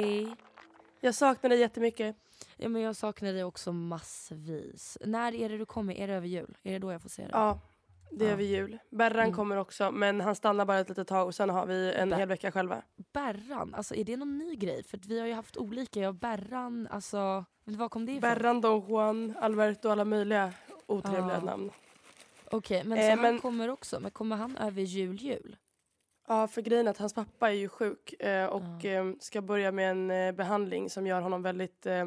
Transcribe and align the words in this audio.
Hej! 0.00 0.36
Jag 1.00 1.14
saknar 1.14 1.50
dig 1.50 1.58
jättemycket. 1.60 2.16
Ja, 2.56 2.68
men 2.68 2.82
jag 2.82 2.96
saknar 2.96 3.32
dig 3.32 3.44
också 3.44 3.72
massvis. 3.72 4.98
När 5.04 5.34
är 5.34 5.48
det 5.48 5.58
du 5.58 5.66
kommer? 5.66 5.94
Är 5.94 6.06
det 6.08 6.14
över 6.14 6.26
jul? 6.28 6.56
Är 6.62 6.72
det 6.72 6.78
då 6.78 6.92
jag 6.92 7.02
får 7.02 7.08
se 7.08 7.22
dig? 7.22 7.30
Ja, 7.32 7.60
det 8.10 8.24
är 8.24 8.28
Ja. 8.28 8.32
över 8.32 8.42
jul. 8.44 8.78
Berran 8.90 9.20
Mm. 9.24 9.34
kommer 9.36 9.56
också, 9.56 9.90
men 9.90 10.20
han 10.20 10.34
stannar 10.34 10.64
bara 10.64 10.78
ett 10.78 10.88
litet 10.88 11.08
tag 11.08 11.26
och 11.26 11.34
sen 11.34 11.50
har 11.50 11.66
vi 11.66 11.92
en 11.92 12.10
Ber- 12.10 12.16
hel 12.16 12.28
vecka 12.28 12.52
själva. 12.52 12.82
Berran, 13.12 13.74
alltså 13.74 13.94
är 13.94 14.04
det 14.04 14.16
någon 14.16 14.38
ny 14.38 14.56
grej? 14.56 14.82
För 14.84 14.98
vi 14.98 15.20
har 15.20 15.26
ju 15.26 15.32
haft 15.32 15.56
olika. 15.56 16.00
Jag 16.00 16.14
Berran, 16.14 16.88
alltså 16.90 17.44
var 17.64 17.88
kom 17.88 18.06
det 18.06 18.12
ifrån? 18.12 18.20
Berran, 18.20 18.60
Don 18.60 18.86
Juan, 18.88 19.34
Alberto, 19.40 19.88
alla 19.88 20.04
möjliga 20.04 20.52
otrevliga 20.86 21.36
Ja. 21.36 21.40
namn. 21.44 21.70
Okej, 22.50 22.82
men 22.84 22.98
Eh, 22.98 23.04
så 23.04 23.10
han 23.10 23.20
men- 23.22 23.38
kommer 23.40 23.68
också. 23.68 24.00
Men 24.00 24.10
kommer 24.10 24.36
han 24.36 24.56
över 24.56 24.82
jul, 24.82 25.16
jul? 25.16 25.56
Ja, 26.28 26.48
för 26.48 26.62
grejen 26.62 26.86
är 26.86 26.90
att 26.90 26.98
hans 26.98 27.14
pappa 27.14 27.48
är 27.48 27.54
ju 27.54 27.68
sjuk 27.68 28.12
eh, 28.22 28.46
och 28.46 28.62
Ja. 28.82 28.90
eh, 28.90 29.12
ska 29.20 29.42
börja 29.42 29.72
med 29.72 29.90
en 29.90 30.10
eh, 30.10 30.32
behandling 30.32 30.90
som 30.90 31.06
gör 31.06 31.20
honom 31.20 31.42
väldigt 31.42 31.86
eh, 31.86 32.06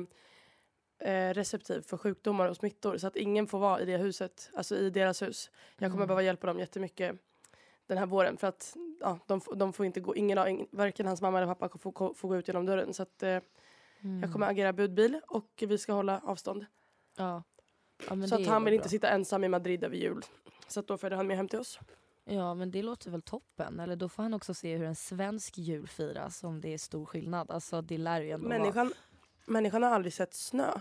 receptiv 1.34 1.82
för 1.82 1.98
sjukdomar 1.98 2.48
och 2.48 2.56
smittor 2.56 2.98
så 2.98 3.08
att 3.08 3.16
ingen 3.16 3.48
får 3.48 3.60
vara 3.60 3.82
i 3.82 3.86
det 3.86 3.98
huset, 3.98 4.50
alltså 4.54 4.76
i 4.76 4.90
deras 4.90 5.22
hus. 5.22 5.52
Jag 5.78 5.92
kommer 5.92 5.96
Mm. 6.04 6.08
behöva 6.08 6.22
hjälpa 6.22 6.48
dem 6.48 6.60
jättemycket 6.60 7.16
den 7.88 7.98
här 7.98 8.06
våren 8.06 8.38
för 8.38 8.48
att 8.48 8.76
ja, 9.00 9.20
de, 9.28 9.42
de 9.56 9.74
får 9.74 9.86
inte 9.86 10.00
gå, 10.00 10.16
ingen, 10.16 10.38
av- 10.38 10.48
ing- 10.48 10.68
varken 10.72 11.06
hans 11.08 11.22
mamma 11.22 11.38
eller 11.42 11.56
pappa 11.56 11.78
får, 11.78 12.14
får, 12.14 12.28
gå 12.28 12.38
ut 12.38 12.48
genom 12.48 12.66
dörren 12.66 12.94
så 12.94 13.04
att 13.04 13.24
eh, 13.24 13.38
Mm. 14.02 14.22
jag 14.22 14.32
kommer 14.34 14.48
agera 14.48 14.74
budbil 14.74 15.22
och 15.28 15.64
vi 15.68 15.78
ska 15.78 15.94
hålla 15.94 16.22
avstånd. 16.24 16.66
Ja. 17.18 17.44
ja 18.10 18.28
så 18.28 18.36
att 18.36 18.48
han 18.48 18.64
vill 18.66 18.74
inte 18.74 18.84
bra. 18.84 18.90
sitta 18.90 19.10
ensam 19.10 19.44
i 19.44 19.48
Madrid 19.48 19.84
över 19.84 19.96
jul. 19.96 20.22
Så 20.68 20.80
att 20.80 20.88
då 20.88 20.98
följer 20.98 21.18
han 21.18 21.28
med 21.28 21.38
hem 21.38 21.48
till 21.48 21.60
oss. 21.60 21.80
Ja, 22.30 22.54
men 22.54 22.72
det 22.72 22.84
låter 22.84 23.12
väl 23.12 23.22
toppen. 23.22 23.80
Eller 23.80 23.96
då 23.96 24.10
får 24.10 24.24
han 24.24 24.34
också 24.34 24.54
se 24.54 24.78
hur 24.78 24.86
en 24.86 24.96
svensk 24.96 25.58
jul 25.58 25.88
firas, 25.88 26.44
om 26.44 26.62
det 26.62 26.74
är 26.74 26.78
stor 26.78 27.06
skillnad. 27.06 27.52
Alltså 27.52 27.82
det 27.82 27.98
lär 27.98 28.22
ju 28.22 28.32
ändå 28.32 28.48
vara... 28.50 28.60
Människan, 28.60 28.94
människan 29.46 29.84
har 29.84 29.92
aldrig 29.92 30.14
sett 30.14 30.34
snö. 30.34 30.72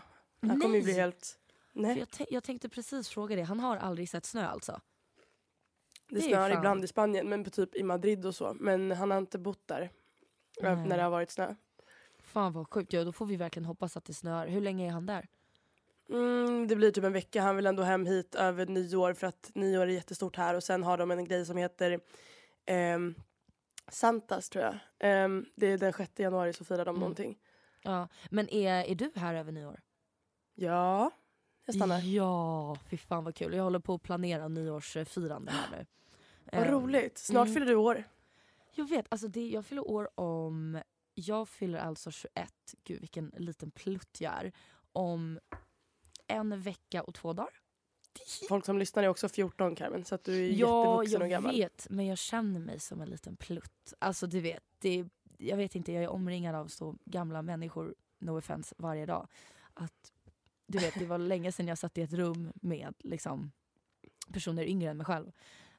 Han 0.41 0.61
kommer 0.61 0.77
ju 0.77 0.83
bli 0.83 0.93
Nej! 0.93 1.01
helt... 1.01 1.39
Nej. 1.73 1.99
Jag, 2.19 2.27
jag 2.31 2.45
tänkte 2.45 2.69
precis 2.69 3.09
fråga 3.09 3.37
det. 3.37 3.43
Han 3.43 3.61
har 3.61 3.77
aldrig 3.77 4.09
sett 4.09 4.25
snö 4.25 4.47
alltså? 4.47 4.81
Det 6.09 6.15
Det 6.15 6.21
snöar 6.21 6.51
ibland 6.51 6.85
i 6.85 6.87
Spanien, 6.87 7.29
men 7.29 7.45
typ 7.45 7.75
i 7.77 7.83
Madrid 7.83 8.27
och 8.27 8.35
så. 8.35 8.57
Men 8.61 8.91
han 8.91 9.11
har 9.11 9.19
inte 9.19 9.39
bott 9.39 9.67
där 9.69 9.81
ö- 10.63 10.75
Nej. 10.75 10.89
när 10.89 10.97
det 10.97 11.03
har 11.03 11.11
varit 11.11 11.31
snö. 11.31 11.55
Fan 12.23 12.53
vad 12.53 12.69
sjukt. 12.71 12.93
Ja, 12.93 13.05
då 13.05 13.13
får 13.13 13.27
vi 13.27 13.37
verkligen 13.37 13.65
hoppas 13.67 13.97
att 13.97 14.05
det 14.05 14.15
snöar. 14.15 14.47
Hur 14.47 14.61
länge 14.61 14.87
är 14.87 14.91
han 14.91 15.07
där? 15.07 15.29
Mm, 16.11 16.67
det 16.69 16.77
blir 16.77 16.91
typ 16.91 17.05
en 17.05 17.13
vecka. 17.13 17.43
Han 17.43 17.57
vill 17.57 17.67
ändå 17.67 17.83
hem 17.83 18.07
hit 18.07 18.35
över 18.35 18.67
nyår 18.67 19.15
för 19.15 19.27
att 19.27 19.51
nyår 19.55 19.83
är 19.83 19.87
jättestort 19.91 20.37
här. 20.37 20.55
Och 20.55 20.65
sen 20.65 20.83
har 20.83 20.99
de 20.99 21.11
en 21.11 21.25
grej 21.25 21.47
som 21.47 21.57
heter 21.57 22.01
ehm, 22.67 23.15
Santas 23.89 24.49
tror 24.51 24.65
jag. 24.65 24.79
Ehm, 24.99 25.47
det 25.57 25.67
är 25.67 25.79
den 25.79 25.93
6 25.93 26.13
januari 26.19 26.53
så 26.53 26.65
firar 26.65 26.85
de 26.85 26.89
Mm. 26.89 27.01
någonting. 27.01 27.39
Ja. 27.83 28.09
Men 28.31 28.49
är, 28.49 28.85
är 28.85 28.95
du 28.95 29.11
här 29.15 29.35
över 29.35 29.53
nyår? 29.53 29.81
Ja, 30.55 31.11
jag 31.67 31.75
stannar. 31.75 32.01
Ja, 32.01 32.77
fy 32.91 32.97
fan 32.97 33.25
vad 33.25 33.35
kul. 33.35 33.55
Jag 33.55 33.65
håller 33.65 33.79
på 33.79 33.95
att 33.95 34.03
planera 34.03 34.49
nyårsfirande 34.49 35.53
här 35.53 35.71
nu. 35.79 35.87
Vad 36.53 36.63
Ehm, 36.67 36.73
roligt. 36.73 37.19
Snart 37.19 37.47
mm. 37.47 37.55
fyller 37.55 37.67
du 37.67 37.75
år. 37.75 38.05
Jag 38.75 38.89
vet, 38.89 39.07
alltså 39.09 39.29
det, 39.29 39.49
jag 39.49 39.67
fyller 39.67 39.89
år 39.91 40.09
om... 40.21 40.81
Jag 41.15 41.49
fyller 41.49 41.79
alltså 41.79 42.11
21, 42.11 42.53
gud 42.85 43.01
vilken 43.01 43.33
liten 43.37 43.71
plutt 43.71 44.21
jag 44.21 44.33
är, 44.33 44.53
om 44.93 45.39
en 46.29 46.61
vecka 46.63 47.03
och 47.03 47.15
två 47.15 47.33
dagar. 47.33 47.51
Folk 48.49 48.65
som 48.67 48.79
lyssnar 48.79 49.03
är 49.03 49.09
också 49.09 49.29
14 49.29 49.75
Carmen. 49.75 50.05
Så 50.05 50.15
att 50.15 50.25
du 50.25 50.33
är 50.47 50.49
Ja, 50.53 50.53
jättevuxen 50.53 51.23
och 51.23 51.29
jag 51.29 51.31
gammal. 51.31 51.55
vet, 51.57 51.87
men 51.91 52.07
jag 52.07 52.19
känner 52.19 52.61
mig 52.61 52.81
som 52.81 53.01
en 53.01 53.09
liten 53.09 53.37
plutt. 53.37 53.95
Alltså 53.99 54.27
du 54.27 54.41
vet, 54.41 54.63
det, 54.79 55.05
jag 55.39 55.57
vet 55.57 55.75
inte, 55.75 55.93
jag 55.93 56.05
är 56.05 56.09
omringad 56.09 56.55
av 56.55 56.67
så 56.67 56.97
gamla 57.05 57.43
människor, 57.43 57.95
no 58.19 58.39
offense, 58.39 58.75
varje 58.79 59.07
dag. 59.07 59.29
Att, 59.75 60.13
du 60.67 60.79
vet, 60.79 60.95
det 60.99 61.07
var 61.07 61.19
länge 61.33 61.53
sedan 61.53 61.69
jag 61.69 61.79
satt 61.79 61.99
i 61.99 62.03
ett 62.03 62.13
rum 62.13 62.53
med 62.55 62.95
liksom, 62.99 63.53
personer 64.33 64.63
yngre 64.65 64.91
än 64.91 64.97
mig 64.97 65.07
själv. 65.07 65.33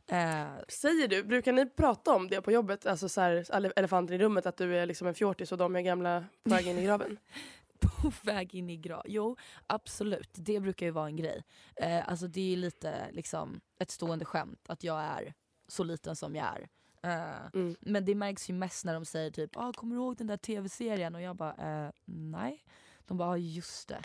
Eh, 0.08 0.48
Säger 0.68 1.08
du, 1.08 1.24
brukar 1.24 1.52
ni 1.54 1.70
prata 1.70 2.16
om 2.16 2.28
det 2.28 2.42
på 2.42 2.52
jobbet? 2.52 2.86
Alltså 2.86 3.10
så 3.10 3.22
här, 3.22 3.32
ele- 3.44 3.74
elefanten 3.76 4.16
i 4.16 4.20
rummet, 4.20 4.46
att 4.46 4.58
du 4.58 4.78
är 4.78 4.86
liksom 4.86 5.08
en 5.08 5.14
fjortis 5.16 5.52
och 5.52 5.58
de 5.58 5.76
är 5.76 5.82
gamla 5.82 6.26
på 6.44 6.50
väg 6.50 6.68
in 6.68 6.78
i 6.78 6.84
graven? 6.86 7.18
på 8.02 8.12
väg 8.24 8.56
in 8.56 8.70
i 8.70 8.78
grav. 8.78 9.04
Jo, 9.08 9.38
absolut. 9.68 10.30
Det 10.34 10.60
brukar 10.60 10.86
ju 10.86 10.92
vara 10.92 11.06
en 11.08 11.16
grej. 11.16 11.44
Eh, 11.76 12.10
alltså 12.10 12.28
det 12.28 12.42
är 12.42 12.50
ju 12.50 12.56
lite 12.56 13.12
liksom 13.12 13.62
ett 13.80 13.92
stående 13.92 14.26
skämt 14.26 14.70
att 14.70 14.84
jag 14.84 15.02
är 15.02 15.34
så 15.68 15.84
liten 15.84 16.16
som 16.16 16.36
jag 16.36 16.46
är. 16.46 16.70
Eh, 17.04 17.50
Mm. 17.54 17.76
Men 17.80 18.06
det 18.06 18.16
märks 18.16 18.50
ju 18.50 18.54
mest 18.54 18.86
när 18.86 18.94
de 18.94 19.06
säger 19.06 19.32
typ 19.32 19.58
ah, 19.58 19.74
“kommer 19.74 19.96
du 19.96 20.02
ihåg 20.02 20.18
den 20.18 20.28
där 20.28 20.38
tv-serien?” 20.38 21.16
och 21.16 21.22
jag 21.22 21.36
bara 21.36 21.86
eh, 21.86 21.92
“nej”. 22.06 22.64
De 23.06 23.18
bara 23.18 23.30
ah, 23.30 23.38
“just 23.38 23.88
det, 23.88 24.02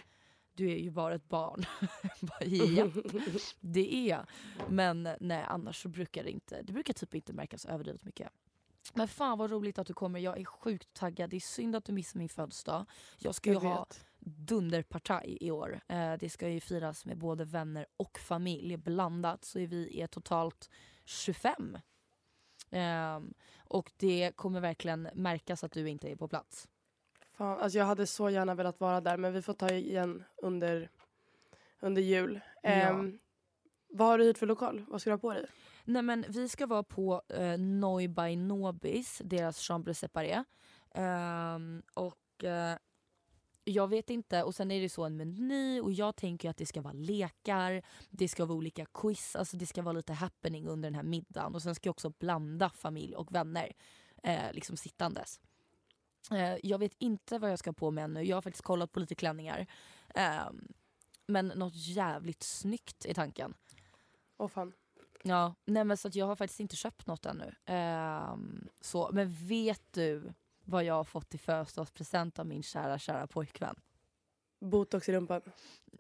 du 0.55 0.71
är 0.71 0.77
ju 0.77 0.91
bara 0.91 1.15
ett 1.15 1.29
barn”. 1.29 1.65
Bara, 2.21 2.45
ja, 2.45 2.89
det 3.61 3.95
är 3.95 4.09
jag. 4.09 4.27
Men 4.69 5.09
nej, 5.21 5.45
annars 5.49 5.83
så 5.83 5.89
brukar 5.89 6.25
det 6.25 6.31
inte, 6.31 6.63
det 6.63 6.73
brukar 6.73 6.95
typ 6.95 7.15
inte 7.15 7.33
märkas 7.33 7.65
överdrivet 7.65 8.05
mycket. 8.05 8.29
Men 8.93 9.09
fan 9.09 9.39
vad 9.39 9.51
roligt 9.51 9.79
att 9.79 9.87
du 9.87 9.95
kommer, 9.95 10.21
jag 10.21 10.41
är 10.41 10.45
sjukt 10.45 10.95
taggad. 10.95 11.31
Det 11.31 11.37
är 11.37 11.41
synd 11.41 11.77
att 11.77 11.85
du 11.85 11.93
missar 11.93 12.19
min 12.19 12.29
födelsedag. 12.29 12.87
Jag 13.19 13.35
ska 13.35 13.51
ju 13.51 13.55
Jag 13.55 13.61
ha 13.61 13.87
dunderpartaj 14.19 15.39
i 15.41 15.51
år. 15.51 15.81
Eh, 15.89 16.15
det 16.15 16.31
ska 16.31 16.49
ju 16.49 16.61
firas 16.61 17.05
med 17.05 17.19
både 17.19 17.45
vänner 17.45 17.87
och 17.97 18.19
familj 18.19 18.77
blandat. 18.77 19.45
Så 19.45 19.59
vi 19.59 20.01
är 20.01 20.07
totalt 20.07 20.71
25. 21.05 21.79
Ehm, 22.71 23.35
och 23.65 23.93
det 23.97 24.33
kommer 24.37 24.61
verkligen 24.61 25.09
märkas 25.15 25.65
att 25.65 25.73
du 25.73 25.89
inte 25.89 26.11
är 26.11 26.17
på 26.17 26.29
plats. 26.29 26.69
Fan, 27.33 27.59
alltså 27.59 27.79
jag 27.79 27.87
hade 27.87 28.07
så 28.07 28.31
gärna 28.31 28.55
velat 28.55 28.81
vara 28.81 29.01
där 29.01 29.17
men 29.17 29.33
vi 29.33 29.43
får 29.43 29.55
ta 29.55 29.71
igen 29.71 30.25
under, 30.37 30.91
under 31.81 32.03
jul. 32.03 32.41
Ja. 32.63 32.69
Ehm, 32.71 33.19
vad 33.89 34.09
har 34.09 34.19
du 34.19 34.25
hyrt 34.25 34.39
för 34.39 34.47
lokal? 34.47 34.85
Vad 34.89 35.01
ska 35.01 35.11
du 35.11 35.15
ha 35.15 35.19
på 35.19 35.33
dig? 35.33 35.47
Nej 35.85 36.03
men 36.03 36.25
vi 36.29 36.49
ska 36.49 36.67
vara 36.67 36.83
på 36.83 37.23
eh, 37.29 37.59
Noi 37.59 38.09
by 38.09 38.37
Nobis, 38.37 39.23
deras 39.25 39.59
chambre 39.59 39.95
séparé. 39.95 40.45
Eh, 40.91 41.59
och 41.95 42.45
eh, 42.45 42.77
jag 43.65 43.89
vet 43.89 44.11
inte, 44.11 44.43
och 44.43 44.55
sen 44.55 44.71
är 44.71 44.81
det 44.81 44.89
så 44.89 45.05
en 45.05 45.17
meny 45.17 45.81
och 45.81 45.93
jag 45.93 46.17
tänker 46.17 46.51
att 46.51 46.57
det 46.57 46.67
ska 46.67 46.81
vara 46.81 46.93
lekar, 46.93 47.83
det 48.11 48.29
ska 48.29 48.45
vara 48.45 48.59
olika 48.59 48.87
quiz, 48.87 49.37
alltså 49.37 49.57
det 49.57 49.67
ska 49.67 49.83
vara 49.83 49.93
lite 49.93 50.13
happening 50.13 50.67
under 50.67 50.91
den 50.91 50.95
här 50.95 51.03
middagen 51.03 51.55
och 51.55 51.63
sen 51.63 51.75
ska 51.75 51.87
jag 51.89 51.93
också 51.93 52.11
blanda 52.11 52.71
familj 52.71 53.17
och 53.17 53.35
vänner 53.35 53.73
eh, 54.23 54.53
liksom 54.53 54.77
sittandes. 54.77 55.41
Eh, 56.31 56.57
jag 56.63 56.79
vet 56.79 56.95
inte 56.99 57.39
vad 57.39 57.51
jag 57.51 57.59
ska 57.59 57.73
på 57.73 57.91
mig 57.91 58.05
ännu, 58.05 58.23
jag 58.23 58.37
har 58.37 58.43
faktiskt 58.43 58.65
kollat 58.65 58.93
på 58.93 59.01
lite 59.01 59.15
klänningar. 59.15 59.67
Ehm, 60.15 60.69
men 61.27 61.49
något 61.49 61.75
jävligt 61.77 62.43
snyggt 62.43 63.07
i 63.07 63.15
tanken. 63.15 63.55
Åh 64.37 64.49
fan. 64.49 64.73
Ja, 65.27 65.55
nej 65.65 65.85
men 65.85 65.97
så 65.97 66.09
att 66.09 66.15
jag 66.15 66.27
har 66.27 66.37
faktiskt 66.37 66.61
inte 66.61 66.77
köpt 66.77 67.07
något 67.07 67.27
ännu. 67.27 67.55
Ehm, 67.67 68.69
så, 68.81 69.11
men 69.13 69.33
vet 69.33 69.83
du 69.91 70.33
vad 70.65 70.85
jag 70.85 70.95
har 70.95 71.05
fått 71.05 71.35
i 71.35 71.39
födelsedagspresent 71.39 72.39
av 72.39 72.47
min 72.47 72.63
kära, 72.63 72.99
kära 72.99 73.27
pojkvän? 73.27 73.77
Botox 74.61 75.09
i 75.09 75.13
rumpan. 75.13 75.41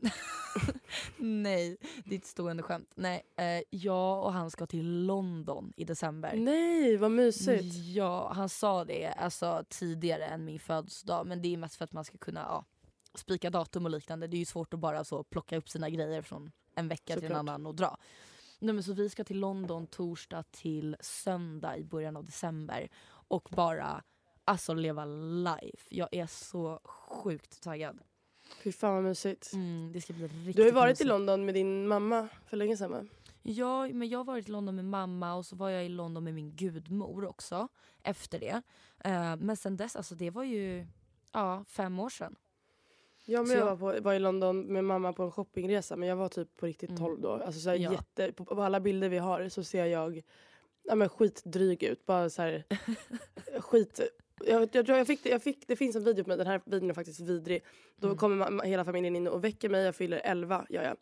Nej, 1.17 1.76
det 2.05 2.15
är 2.15 2.19
ett 2.19 2.26
stående 2.26 2.62
skämt. 2.62 2.93
Nej, 2.94 3.23
eh, 3.37 3.62
jag 3.71 4.25
och 4.25 4.32
han 4.32 4.50
ska 4.50 4.67
till 4.67 5.06
London 5.06 5.73
i 5.77 5.85
december. 5.85 6.37
Nej, 6.37 6.97
vad 6.97 7.11
mysigt. 7.11 7.75
Ja, 7.75 8.32
han 8.32 8.49
sa 8.49 8.85
det 8.85 9.06
alltså, 9.06 9.65
tidigare 9.69 10.27
än 10.27 10.44
min 10.44 10.59
födelsedag 10.61 11.27
men 11.27 11.43
det 11.43 11.53
är 11.53 11.56
mest 11.56 11.77
för 11.77 11.85
att 11.85 11.93
man 11.93 12.05
ska 12.05 12.19
kunna 12.19 12.41
ja, 12.41 12.65
spika 13.15 13.50
datum 13.50 13.85
och 13.85 13.91
liknande. 13.91 14.27
Det 14.27 14.37
är 14.37 14.38
ju 14.38 14.44
svårt 14.44 14.75
att 14.75 14.81
bara 14.81 15.05
så 15.05 15.25
plocka 15.25 15.56
upp 15.56 15.69
sina 15.69 15.91
grejer 15.91 16.23
från 16.23 16.53
en 16.75 16.88
vecka 16.88 17.15
till 17.15 17.25
en 17.25 17.29
Såklart. 17.29 17.38
annan 17.38 17.67
och 17.67 17.75
dra. 17.75 17.99
Nej, 18.65 18.75
men 18.75 18.83
så 18.83 18.93
vi 18.93 19.11
ska 19.11 19.25
till 19.25 19.41
London 19.41 19.87
torsdag 19.87 20.43
till 20.51 20.97
söndag 21.01 21.77
i 21.79 21.85
början 21.85 22.17
av 22.17 22.25
december 22.25 22.89
och 23.07 23.49
bara 23.51 24.03
alltså 24.45 24.75
leva 24.75 25.05
life. 25.05 25.87
Jag 25.89 26.09
är 26.13 26.27
så 26.27 26.81
sjukt 26.85 27.63
taggad. 27.63 27.99
Fy 28.63 28.73
fan 28.73 28.95
vad 28.95 29.03
mysigt. 29.03 29.53
Mm, 29.53 29.93
det 29.93 30.01
ska 30.01 30.13
bli 30.13 30.29
riktigt 30.29 30.57
Du 30.57 30.63
har 30.63 30.67
ju 30.67 30.75
varit 30.75 30.91
i 30.91 30.93
mysigt. 30.93 31.09
London 31.09 31.45
med 31.45 31.55
din 31.55 31.89
mamma 31.89 32.29
för 32.47 32.57
länge 32.57 32.77
sedan 32.77 32.91
va? 32.91 33.05
Ja, 33.43 33.89
men 33.89 34.09
jag 34.09 34.19
har 34.19 34.25
varit 34.25 34.49
i 34.49 34.51
London 34.51 34.77
med 34.77 34.85
mamma 34.85 35.35
och 35.35 35.47
så 35.47 35.57
var 35.57 35.71
jag 35.71 35.87
i 35.87 35.89
London 35.89 36.25
med 36.25 36.35
min 36.35 36.57
gudmor 36.57 37.25
också 37.25 37.69
efter 38.03 38.39
det. 38.39 38.63
Eh, 39.05 39.37
men 39.37 39.57
sen 39.57 39.77
dess, 39.77 39.97
alltså 39.97 40.15
det 40.15 40.31
var 40.31 40.45
ju 40.45 40.87
ja, 41.33 41.65
fem 41.69 42.01
år 42.01 42.09
sedan. 42.09 42.37
Jag 43.26 43.49
Så 43.49 43.55
med 43.55 43.61
jag- 43.62 43.76
var, 43.76 43.94
på, 43.94 44.00
var 44.03 44.15
i 44.15 44.19
London 44.19 44.61
med 44.61 44.85
mamma 44.85 45.12
på 45.12 45.23
en 45.23 45.31
shoppingresa 45.32 45.97
men 45.97 46.09
jag 46.09 46.17
var 46.17 46.29
typ 46.29 46.56
på 46.56 46.67
riktigt 46.67 46.91
Mm. 46.91 47.03
12 47.03 47.21
då. 47.21 47.32
Alltså 47.32 47.61
så 47.61 47.69
här 47.71 47.76
Ja. 47.76 47.93
jätte, 47.93 48.32
på, 48.32 48.44
på 48.44 48.62
alla 48.62 48.81
bilder 48.81 49.09
vi 49.09 49.19
har 49.19 49.49
så 49.49 49.65
ser 49.65 49.85
jag 49.85 50.23
ja, 50.82 50.94
men 50.94 51.09
skitdryg 51.09 51.82
ut. 51.82 52.06
Bara 52.06 52.31
så 52.31 52.43
här, 52.43 52.65
skit. 53.61 54.00
Jag, 54.47 54.69
jag, 54.73 54.88
jag, 54.88 55.06
fick 55.06 55.26
jag 55.26 55.43
fick, 55.43 55.67
det 55.69 55.76
finns 55.76 55.97
en 55.97 56.05
video 56.05 56.25
på 56.25 56.29
mig, 56.29 56.37
den 56.38 56.47
här 56.47 56.61
videon 56.65 56.91
är 56.91 56.94
faktiskt 56.94 57.21
vidrig. 57.21 57.65
Då 57.97 58.06
Mm. 58.06 58.19
kommer 58.19 58.62
hela 58.65 58.85
familjen 58.85 59.17
in 59.17 59.29
och 59.29 59.44
väcker 59.44 59.69
mig, 59.69 59.85
jag 59.85 59.94
fyller 59.94 60.20
11 60.25 60.67
gör 60.69 60.82
jag. 60.82 60.97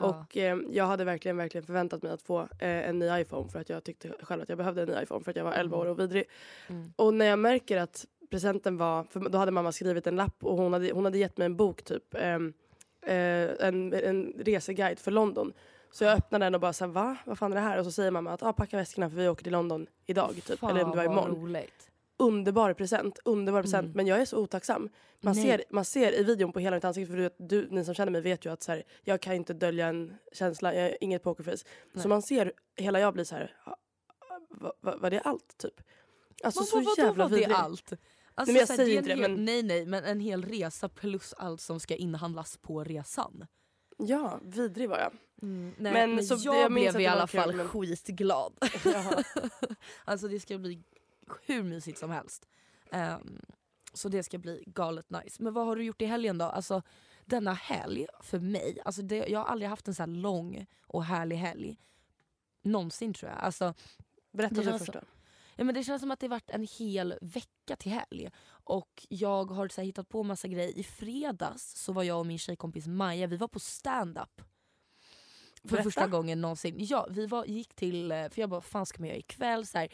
Ja. 0.00 0.06
Och 0.24 0.36
eh, 0.36 0.58
jag 0.70 0.84
hade 0.84 1.04
verkligen, 1.04 1.36
verkligen 1.36 1.66
förväntat 1.66 2.02
mig 2.02 2.12
att 2.12 2.22
få 2.22 2.40
eh, 2.40 2.48
en 2.88 2.98
ny 2.98 3.06
iPhone 3.20 3.48
för 3.48 3.60
att 3.60 3.68
jag 3.68 3.84
tyckte 3.84 4.10
själv 4.22 4.42
att 4.42 4.48
jag 4.48 4.58
behövde 4.58 4.82
en 4.82 4.88
ny 4.88 4.94
iPhone 5.02 5.24
för 5.24 5.30
att 5.30 5.36
jag 5.36 5.44
var 5.44 5.52
11 5.52 5.76
år 5.76 5.86
och 5.86 5.98
vidrig. 6.00 6.24
Mm. 6.68 6.92
Och 6.96 7.14
när 7.14 7.26
jag 7.26 7.38
märker 7.38 7.76
att 7.76 8.06
presenten 8.32 8.76
var, 8.76 9.04
för 9.04 9.20
då 9.20 9.38
hade 9.38 9.50
mamma 9.52 9.72
skrivit 9.72 10.06
en 10.06 10.16
lapp 10.16 10.44
och 10.44 10.56
hon 10.56 10.72
hade, 10.72 10.92
hon 10.92 11.04
hade 11.04 11.18
gett 11.18 11.36
mig 11.36 11.46
en 11.46 11.56
bok 11.56 11.82
typ. 11.82 12.14
ehm, 12.14 12.52
eh, 13.02 13.66
en, 13.68 13.92
en 13.92 14.32
reseguide 14.38 14.98
för 14.98 15.10
London. 15.10 15.52
Så 15.90 16.04
jag 16.04 16.18
öppnar 16.18 16.38
den 16.38 16.54
och 16.54 16.60
bara 16.60 16.72
såhär 16.72 16.92
va? 16.92 17.16
Vad 17.26 17.38
fan 17.38 17.52
är 17.52 17.56
det 17.56 17.62
här? 17.62 17.78
Och 17.78 17.84
så 17.84 17.92
säger 17.92 18.10
mamma 18.10 18.32
att 18.32 18.42
ah, 18.42 18.52
packa 18.52 18.76
väskorna 18.76 19.10
för 19.10 19.16
vi 19.16 19.28
åker 19.28 19.42
till 19.42 19.52
London 19.52 19.86
idag. 20.06 20.34
Typ. 20.46 20.58
Fan 20.58 20.70
Eller 20.70 20.84
om 20.84 20.90
det 20.90 20.96
var 20.96 21.04
imorgon. 21.04 21.30
roligt. 21.42 21.88
Underbar 22.16 22.74
present, 22.74 23.18
underbar 23.24 23.62
present. 23.62 23.84
Mm. 23.84 23.96
Men 23.96 24.06
jag 24.06 24.20
är 24.20 24.24
så 24.24 24.38
otacksam. 24.38 24.88
Man 25.20 25.34
Nej. 25.34 25.44
ser, 25.44 25.64
man 25.70 25.84
ser 25.84 26.20
i 26.20 26.22
videon 26.24 26.52
på 26.52 26.58
hela 26.60 26.76
mitt 26.76 26.84
ansikte, 26.84 27.10
för 27.12 27.18
du, 27.18 27.30
du, 27.38 27.68
ni 27.70 27.84
som 27.84 27.94
känner 27.94 28.12
mig 28.12 28.20
vet 28.20 28.46
ju 28.46 28.52
att 28.52 28.62
så 28.62 28.72
här, 28.72 28.82
jag 29.04 29.20
kan 29.20 29.34
inte 29.34 29.52
dölja 29.54 29.86
en 29.86 30.14
känsla, 30.32 30.74
jag 30.74 30.84
är 30.86 30.96
inget 31.00 31.22
pokerface. 31.22 31.64
Nej. 31.92 32.02
Så 32.02 32.08
man 32.08 32.22
ser, 32.22 32.52
hela 32.76 33.00
jag 33.00 33.14
blir 33.14 33.24
så 33.24 33.34
här, 33.34 33.56
"Ah, 33.64 33.74
vad 34.48 34.72
va, 34.80 34.96
var 35.00 35.10
det 35.10 35.20
allt 35.20 35.58
typ? 35.58 35.80
Alltså 36.44 36.76
Men 36.76 36.84
så 36.84 36.94
jävla 37.00 37.24
var 37.24 37.30
det 37.30 37.36
vidrig. 37.36 37.54
allt? 37.56 37.92
Alltså, 38.42 38.52
men 38.52 38.60
jag 38.60 38.68
säger 38.68 38.98
inte 38.98 39.08
det, 39.14 39.28
men- 39.28 39.44
Nej 39.44 39.62
nej, 39.62 39.86
men 39.86 40.04
en 40.04 40.20
hel 40.20 40.44
resa 40.44 40.88
plus 40.88 41.32
allt 41.32 41.60
som 41.60 41.80
ska 41.80 41.96
inhandlas 41.96 42.56
på 42.56 42.84
resan. 42.84 43.46
Ja, 43.98 44.40
vidrig 44.42 44.88
var 44.88 44.98
jag. 44.98 45.12
Nej, 45.42 45.74
men, 45.78 46.14
Men 46.14 46.24
så 46.24 46.34
det- 46.34 46.44
jag, 46.44 46.56
jag 46.56 46.72
blev 46.72 46.88
i 46.94 46.98
det 46.98 47.06
alla 47.06 47.26
fall 47.26 47.54
men- 47.56 47.68
skitglad. 47.68 48.52
Alltså 50.04 50.28
det 50.28 50.40
ska 50.40 50.58
bli 50.58 50.82
hur 51.46 51.62
mysigt 51.62 51.98
som 51.98 52.10
helst. 52.10 52.48
Ehm, 52.92 53.40
så 53.92 54.08
det 54.08 54.22
ska 54.22 54.38
bli 54.38 54.64
galet 54.66 55.10
nice. 55.10 55.42
Men 55.42 55.54
vad 55.54 55.66
har 55.66 55.76
du 55.76 55.84
gjort 55.84 56.02
i 56.02 56.04
helgen 56.04 56.38
då? 56.38 56.44
Alltså 56.44 56.82
denna 57.24 57.52
helg 57.52 58.06
för 58.20 58.38
mig, 58.38 58.78
alltså 58.84 59.02
det, 59.02 59.16
jag 59.28 59.38
har 59.38 59.46
aldrig 59.46 59.68
haft 59.68 59.88
en 59.88 59.94
så 59.94 60.02
här 60.02 60.06
lång 60.08 60.66
och 60.86 61.04
härlig 61.04 61.36
helg. 61.36 61.78
Någonsin 62.62 63.14
tror 63.14 63.30
jag. 63.30 63.40
Alltså, 63.40 63.74
Berätta 64.32 64.54
Det 64.54 64.60
du 64.60 64.64
känns 64.66 64.86
först 64.86 64.96
Ja, 65.62 65.66
men 65.66 65.74
det 65.74 65.84
känns 65.84 66.00
som 66.02 66.10
att 66.10 66.20
det 66.20 66.28
varit 66.28 66.50
en 66.50 66.66
hel 66.78 67.14
vecka 67.20 67.76
till 67.76 67.92
helg. 67.92 68.30
Och 68.64 69.06
jag 69.08 69.50
har 69.50 69.68
så 69.68 69.80
här, 69.80 69.86
hittat 69.86 70.08
på 70.08 70.22
massa 70.22 70.48
grejer. 70.48 70.78
I 70.78 70.82
fredags 70.82 71.74
så 71.76 71.92
var 71.92 72.02
jag 72.02 72.18
och 72.18 72.26
min 72.26 72.38
tjejkompis 72.38 72.86
Maja, 72.86 73.26
vi 73.26 73.36
var 73.36 73.48
på 73.48 73.60
stand-up. 73.60 74.42
För 75.62 75.68
Berätta. 75.68 75.82
första 75.82 76.06
gången 76.06 76.40
någonsin. 76.40 76.74
Ja, 76.78 77.06
vi 77.10 77.26
var, 77.26 77.44
gick 77.44 77.74
till, 77.74 78.08
för 78.08 78.40
jag 78.40 78.50
bara 78.50 78.56
vad 78.56 78.64
fan 78.64 78.86
ska 78.86 79.00
man 79.00 79.08
göra 79.08 79.18
ikväll? 79.18 79.66
Så 79.66 79.78
här, 79.78 79.88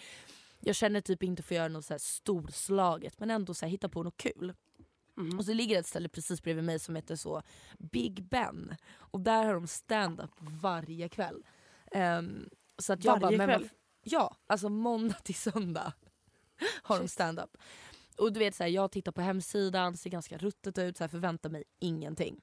jag 0.61 0.77
känner 0.77 1.01
typ 1.01 1.23
inte 1.23 1.43
för 1.43 1.55
att 1.55 1.59
göra 1.59 1.69
något 1.69 1.85
så 1.85 1.95
här 1.95 1.99
storslaget 1.99 3.21
men 3.21 3.31
ändå 3.31 3.55
så 3.55 3.67
här, 3.67 3.71
hitta 3.71 3.89
på 3.89 4.03
något 4.03 4.17
kul. 4.17 4.55
Mhm. 5.15 5.39
Och 5.39 5.45
så 5.45 5.53
ligger 5.53 5.75
det 5.75 5.81
ett 5.81 5.87
ställe 5.87 6.09
precis 6.09 6.43
bredvid 6.43 6.65
mig 6.65 6.79
som 6.79 6.97
heter 6.97 7.17
så 7.17 7.43
Big 7.79 8.23
Ben. 8.23 8.75
Och 8.95 9.21
där 9.21 9.45
har 9.45 9.55
de 9.55 9.67
stand-up 9.67 10.31
varje 10.41 11.09
kväll. 11.09 11.45
Ehm, 11.93 12.49
så 12.79 12.93
att 12.93 13.05
jag 13.05 13.21
Varje 13.21 13.39
bara, 13.39 13.47
kväll? 13.47 13.69
Ja, 14.11 14.37
alltså 14.47 14.69
måndag 14.69 15.15
till 15.15 15.35
söndag 15.35 15.93
har 16.83 16.99
de 16.99 17.09
stand-up. 17.09 17.57
Och 18.19 18.33
du 18.33 18.39
vet 18.39 18.55
så 18.55 18.63
här, 18.63 18.71
jag 18.71 18.91
tittar 18.91 19.13
på 19.13 19.21
hemsidan, 19.21 19.97
ser 19.97 20.11
ganska 20.11 20.39
ruttet 20.39 20.79
ut, 20.79 20.97
så 20.97 21.05
här, 21.05 21.09
förväntar 21.09 21.51
mig 21.51 21.65
ingenting. 21.79 22.41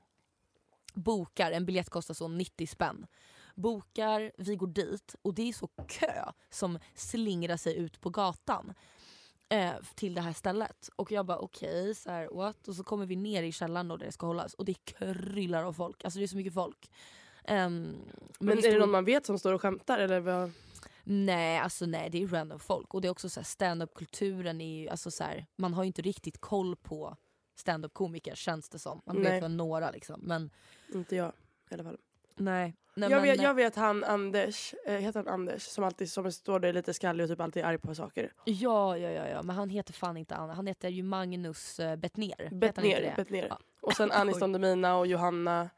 Bokar, 0.93 1.51
en 1.51 1.65
biljett 1.65 1.89
kostar 1.89 2.13
så 2.13 2.27
90 2.27 2.67
spänn. 2.67 3.07
Bokar, 3.55 4.31
vi 4.37 4.55
går 4.55 4.67
dit 4.67 5.15
och 5.21 5.33
det 5.33 5.49
är 5.49 5.53
så 5.53 5.67
kö 5.67 6.31
som 6.49 6.79
slingrar 6.95 7.57
sig 7.57 7.77
ut 7.77 8.01
på 8.01 8.09
gatan 8.09 8.73
eh, 9.49 9.73
till 9.95 10.13
det 10.13 10.21
här 10.21 10.33
stället. 10.33 10.89
Och 10.95 11.11
jag 11.11 11.25
bara 11.25 11.39
okej, 11.39 11.95
så 11.95 12.11
här, 12.11 12.29
what? 12.31 12.67
Och 12.67 12.75
så 12.75 12.83
kommer 12.83 13.05
vi 13.05 13.15
ner 13.15 13.43
i 13.43 13.51
källaren 13.51 13.87
då 13.87 13.97
där 13.97 14.05
det 14.05 14.11
ska 14.11 14.25
hållas 14.27 14.53
och 14.53 14.65
det 14.65 14.73
kryllar 14.73 15.63
av 15.63 15.73
folk. 15.73 16.03
Alltså 16.03 16.19
det 16.19 16.25
är 16.25 16.27
så 16.27 16.37
mycket 16.37 16.53
folk. 16.53 16.91
Ehm, 17.43 17.95
Men 18.39 18.57
vi 18.57 18.67
är 18.67 18.71
det 18.71 18.79
någon 18.79 18.91
man 18.91 19.05
vet 19.05 19.25
som 19.25 19.39
står 19.39 19.53
och 19.53 19.61
skämtar 19.61 19.99
eller 19.99 20.19
vad? 20.19 20.51
Nej, 21.07 21.57
alltså 21.57 21.85
nej 21.85 22.09
det 22.09 22.23
är 22.23 22.27
random 22.27 22.59
folk. 22.59 22.93
Och 22.93 23.01
det 23.01 23.07
är 23.07 23.09
också 23.09 23.29
så 23.29 23.39
här, 23.39 23.45
stand-up-kulturen 23.45 24.61
är 24.61 24.81
ju, 24.81 24.89
alltså 24.89 25.11
så 25.11 25.23
här, 25.23 25.45
man 25.55 25.73
har 25.73 25.83
ju 25.83 25.87
inte 25.87 26.01
riktigt 26.01 26.41
koll 26.41 26.75
på 26.75 27.17
stand-up-komiker 27.55 28.35
känns 28.35 28.69
det 28.69 28.79
som. 28.79 29.01
Man 29.05 29.15
Nej. 29.15 29.31
vet 29.31 29.41
för 29.41 29.49
några 29.49 29.91
liksom. 29.91 30.19
Men 30.23 30.49
Inte 30.93 31.15
jag 31.15 31.31
i 31.69 31.73
alla 31.73 31.83
fall. 31.83 31.97
nej. 32.35 32.75
nej 32.95 33.09
jag, 33.09 33.17
men, 33.17 33.29
vet, 33.29 33.41
jag 33.41 33.53
vet 33.53 33.75
han 33.75 34.03
Anders, 34.03 34.73
eh, 34.85 34.93
heter 34.93 35.19
han 35.19 35.27
Anders, 35.27 35.61
som 35.61 35.83
alltid 35.83 36.11
som 36.11 36.31
står 36.31 36.59
där 36.59 36.73
lite 36.73 36.93
skallig 36.93 37.23
och 37.23 37.29
typ 37.29 37.41
alltid 37.41 37.63
är 37.63 37.67
arg 37.67 37.77
på 37.77 37.95
saker. 37.95 38.33
Ja, 38.45 38.97
ja, 38.97 39.09
ja, 39.09 39.27
ja, 39.27 39.43
men 39.43 39.55
han 39.55 39.69
heter 39.69 39.93
fan 39.93 40.17
inte 40.17 40.35
Anna. 40.35 40.53
Han 40.53 40.67
heter 40.67 40.89
ju 40.89 41.03
Magnus 41.03 41.79
eh, 41.79 41.95
Bettner. 41.95 42.27
Heter 42.27 42.49
han 42.49 42.59
Bett 42.59 42.77
inte 42.77 42.81
ner, 42.81 43.01
det? 43.01 43.13
bett 43.15 43.29
ner. 43.29 43.47
Ja. 43.49 43.59
Och 43.81 43.93
sen 43.93 44.11
Anis. 44.11 44.39
Don 44.39 44.51
Demina 44.51 44.97
och 44.97 45.07
Johanna. 45.07 45.69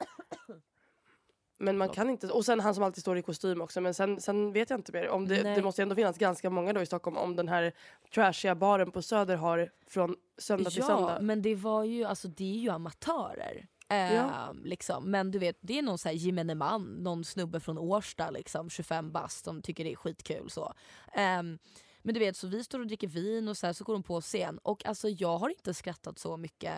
Men 1.59 1.77
man 1.77 1.89
kan 1.89 2.09
inte, 2.09 2.27
och 2.27 2.45
sen 2.45 2.59
han 2.59 2.75
som 2.75 2.83
alltid 2.83 3.01
står 3.01 3.17
i 3.17 3.21
kostym 3.21 3.61
också. 3.61 3.81
Men 3.81 3.93
sen, 3.93 4.21
sen 4.21 4.51
vet 4.53 4.69
jag 4.69 4.79
inte 4.79 4.91
mer. 4.91 5.09
Om 5.09 5.27
det, 5.27 5.43
det 5.55 5.61
måste 5.63 5.81
ändå 5.81 5.95
finnas 5.95 6.17
ganska 6.17 6.49
många 6.49 6.73
då 6.73 6.81
i 6.81 6.85
Stockholm 6.85 7.17
om 7.17 7.35
den 7.35 7.47
här 7.47 7.73
trashiga 8.13 8.55
baren 8.55 8.91
på 8.91 9.01
Söder 9.01 9.35
har 9.35 9.69
från 9.87 10.15
söndag 10.37 10.69
till 10.69 10.79
Ja, 10.79 10.85
söndag. 10.87 11.17
men 11.21 11.41
det 11.41 11.55
var 11.55 11.83
ju, 11.83 12.03
alltså 12.03 12.27
det 12.27 12.55
är 12.55 12.57
ju 12.59 12.69
amatörer. 12.69 13.67
Eh, 13.89 14.13
Ja. 14.15 14.53
liksom. 14.63 15.11
Men 15.11 15.31
du 15.31 15.39
vet, 15.39 15.57
det 15.61 15.77
är 15.77 15.81
någon 15.81 15.97
så 15.97 16.07
här 16.09 16.15
gemene 16.15 16.55
man, 16.55 16.83
någon 16.83 17.23
snubbe 17.25 17.59
från 17.59 17.77
Årsta, 17.77 18.29
liksom, 18.29 18.69
25 18.69 19.11
bast, 19.11 19.45
som 19.45 19.61
tycker 19.61 19.83
det 19.83 19.91
är 19.91 19.95
skitkul. 19.95 20.49
Så. 20.49 20.73
Ehm, 21.13 21.57
men 22.01 22.13
du 22.13 22.19
vet, 22.19 22.37
så 22.37 22.47
vi 22.47 22.63
står 22.63 22.79
och 22.79 22.87
dricker 22.87 23.07
vin 23.07 23.47
och 23.47 23.57
så, 23.57 23.65
här, 23.65 23.73
så 23.73 23.83
går 23.83 23.93
de 23.93 24.03
på 24.03 24.21
scen. 24.21 24.57
Och 24.63 24.85
alltså 24.85 25.09
jag 25.09 25.37
har 25.37 25.49
inte 25.49 25.73
skrattat 25.73 26.19
så 26.19 26.37
mycket 26.37 26.73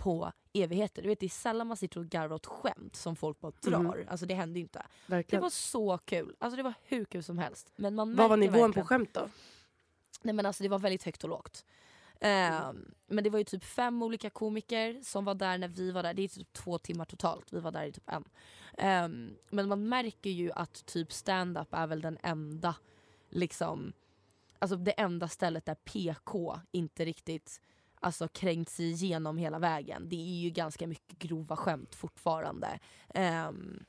på 0.00 0.32
evigheter. 0.52 1.02
Du 1.02 1.08
vet, 1.08 1.20
det 1.20 1.26
är 1.26 1.30
sällan 1.30 1.66
man 1.66 1.76
sitter 1.76 2.00
och 2.00 2.06
garvar 2.06 2.36
åt 2.36 2.46
skämt 2.46 2.96
som 2.96 3.16
folk 3.16 3.40
bara 3.40 3.52
drar. 3.60 3.78
Mhm. 3.78 4.08
Alltså 4.08 4.26
det 4.26 4.34
händer 4.34 4.56
ju 4.58 4.62
inte. 4.62 4.78
Det 5.06 5.12
Verkligen. 5.14 5.42
var 5.42 5.50
så 5.50 5.98
kul. 5.98 6.36
Alltså 6.38 6.56
det 6.56 6.62
var 6.62 6.74
hur 6.84 7.04
kul 7.04 7.22
som 7.22 7.38
helst. 7.38 7.72
Men 7.76 7.94
man 7.94 8.16
Vad 8.16 8.28
var 8.30 8.36
nivån 8.36 8.52
verkligen- 8.60 8.72
på 8.72 8.88
skämt 8.88 9.14
då? 9.14 9.28
Nej 10.22 10.34
men 10.34 10.46
alltså 10.46 10.62
det 10.62 10.68
var 10.68 10.78
väldigt 10.78 11.02
högt 11.04 11.24
och 11.24 11.30
lågt. 11.30 11.64
Ehm, 12.20 12.94
Men 13.06 13.24
det 13.24 13.30
var 13.30 13.38
ju 13.38 13.44
typ 13.44 13.64
fem 13.64 14.02
olika 14.02 14.30
komiker 14.30 15.00
som 15.02 15.24
var 15.24 15.34
där 15.34 15.58
när 15.58 15.68
vi 15.68 15.90
var 15.90 16.02
där. 16.02 16.14
Det 16.14 16.22
är 16.22 16.28
typ 16.28 16.52
två 16.52 16.78
timmar 16.78 17.04
totalt. 17.04 17.52
Vi 17.52 17.60
var 17.60 17.70
där 17.70 17.84
i 17.84 17.92
typ 17.92 18.08
en. 18.10 18.24
Ehm, 18.78 19.36
men 19.50 19.68
man 19.68 19.88
märker 19.88 20.30
ju 20.30 20.52
att 20.52 20.86
typ 20.86 21.12
stand-up 21.12 21.68
är 21.74 21.86
väl 21.86 22.00
den 22.00 22.18
enda 22.22 22.74
liksom 23.28 23.92
Alltså 24.62 24.76
det 24.76 24.90
enda 24.92 25.28
stället 25.28 25.66
där 25.66 25.74
PK 25.74 26.60
inte 26.70 27.04
riktigt 27.04 27.60
alltså 28.00 28.28
kränkt 28.28 28.70
sig 28.70 28.90
igenom 28.92 29.36
hela 29.38 29.58
vägen. 29.58 30.08
Det 30.08 30.16
är 30.16 30.40
ju 30.40 30.50
ganska 30.50 30.86
mycket 30.86 31.18
grova 31.18 31.56
skämt 31.56 31.94
fortfarande. 31.94 32.78
Um, 33.48 33.84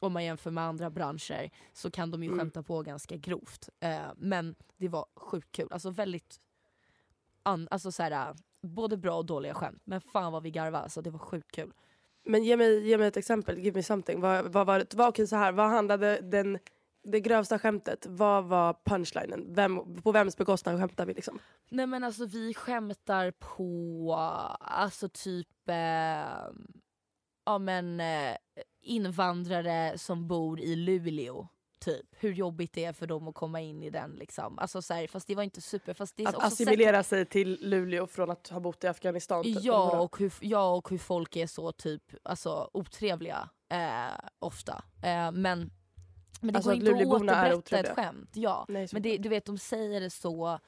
om 0.00 0.12
man 0.12 0.24
jämför 0.24 0.50
med 0.50 0.64
andra 0.64 0.90
branscher 0.90 1.50
så 1.72 1.90
kan 1.90 2.10
de 2.10 2.22
ju 2.22 2.26
Mm. 2.28 2.38
skämta 2.38 2.62
på 2.62 2.82
ganska 2.82 3.16
grovt. 3.16 3.68
Eh, 3.80 4.00
men 4.16 4.54
det 4.76 4.88
var 4.88 5.06
sjukt 5.16 5.52
kul. 5.52 5.68
Alltså 5.70 5.90
väldigt, 5.90 6.40
an, 7.42 7.68
alltså 7.70 7.92
så 7.92 8.02
här, 8.02 8.34
både 8.62 8.96
bra 8.96 9.16
och 9.16 9.26
dåliga 9.26 9.54
skämt. 9.54 9.82
Men 9.84 10.00
fan 10.00 10.32
vad 10.32 10.42
vi 10.42 10.50
garvade, 10.50 10.84
alltså 10.84 11.02
det 11.02 11.10
var 11.10 11.18
sjukt 11.18 11.52
kul. 11.52 11.72
Men 12.24 12.44
ge 12.44 12.56
mig, 12.56 12.88
ge 12.88 12.98
mig 12.98 13.06
ett 13.08 13.16
exempel, 13.16 13.58
give 13.58 13.76
me 13.78 13.82
something. 13.82 14.20
Vad, 14.20 14.52
vad 14.52 14.66
var 14.66 14.78
det? 14.78 15.04
Okej, 15.08 15.26
så 15.26 15.36
här, 15.36 15.52
vad 15.52 15.70
handlade 15.70 16.20
den, 16.20 16.58
det 17.04 17.20
grövsta 17.20 17.58
skämtet? 17.58 18.06
Vad 18.08 18.44
var 18.44 18.76
punchlinen? 18.84 19.54
Vem, 19.54 20.02
på 20.02 20.12
vems 20.12 20.36
bekostnad 20.36 20.80
skämtar 20.80 21.06
vi 21.06 21.14
liksom? 21.14 21.38
Nej 21.70 21.86
men 21.86 22.04
alltså 22.04 22.26
vi 22.26 22.54
skämtar 22.54 23.30
på, 23.30 24.14
alltså 24.60 25.08
typ, 25.08 25.68
eh, 25.68 25.74
ja 27.44 27.58
men 27.58 28.00
eh, 28.00 28.36
invandrare 28.82 29.98
som 29.98 30.28
bor 30.28 30.60
i 30.60 30.76
Luleå. 30.76 31.48
Typ. 31.80 32.06
Hur 32.10 32.32
jobbigt 32.32 32.72
det 32.72 32.84
är 32.84 32.92
för 32.92 33.06
dem 33.06 33.28
att 33.28 33.34
komma 33.34 33.60
in 33.60 33.82
i 33.82 33.90
den 33.90 34.10
liksom. 34.10 34.58
Alltså 34.58 34.82
så 34.82 34.94
här, 34.94 35.06
fast 35.06 35.26
det 35.26 35.34
var 35.34 35.42
inte 35.42 35.60
super, 35.60 35.94
fast 35.94 36.16
det 36.16 36.22
är 36.22 36.28
Att 36.28 36.34
också 36.34 36.46
assimilera 36.46 37.02
sig 37.02 37.26
till 37.26 37.58
Luleå 37.60 38.06
från 38.06 38.30
att 38.30 38.48
ha 38.48 38.60
bott 38.60 38.84
i 38.84 38.86
Afghanistan? 38.86 39.44
typ, 39.44 39.58
Ja 39.60 40.00
och, 40.00 40.18
hur, 40.18 40.32
ja, 40.40 40.74
och 40.74 40.90
hur 40.90 40.98
folk 40.98 41.36
är 41.36 41.46
så 41.46 41.72
typ 41.72 42.02
alltså, 42.22 42.70
otrevliga 42.72 43.48
eh, 43.72 44.18
ofta. 44.38 44.84
Eh, 45.02 45.32
men, 45.32 45.70
men 46.42 46.52
det 46.52 46.56
Alltså 46.56 46.70
går 46.70 47.00
inte 47.00 47.02
att 47.02 47.54
återberätta 47.54 47.78
ett 47.78 47.96
skämt. 47.96 48.30
Ja. 48.32 48.66
Nej, 48.68 48.88
Men 48.92 49.02
det, 49.02 49.18
du 49.18 49.28
vet 49.28 49.44
de 49.44 49.58
säger 49.58 50.00
det 50.00 50.10
så. 50.10 50.58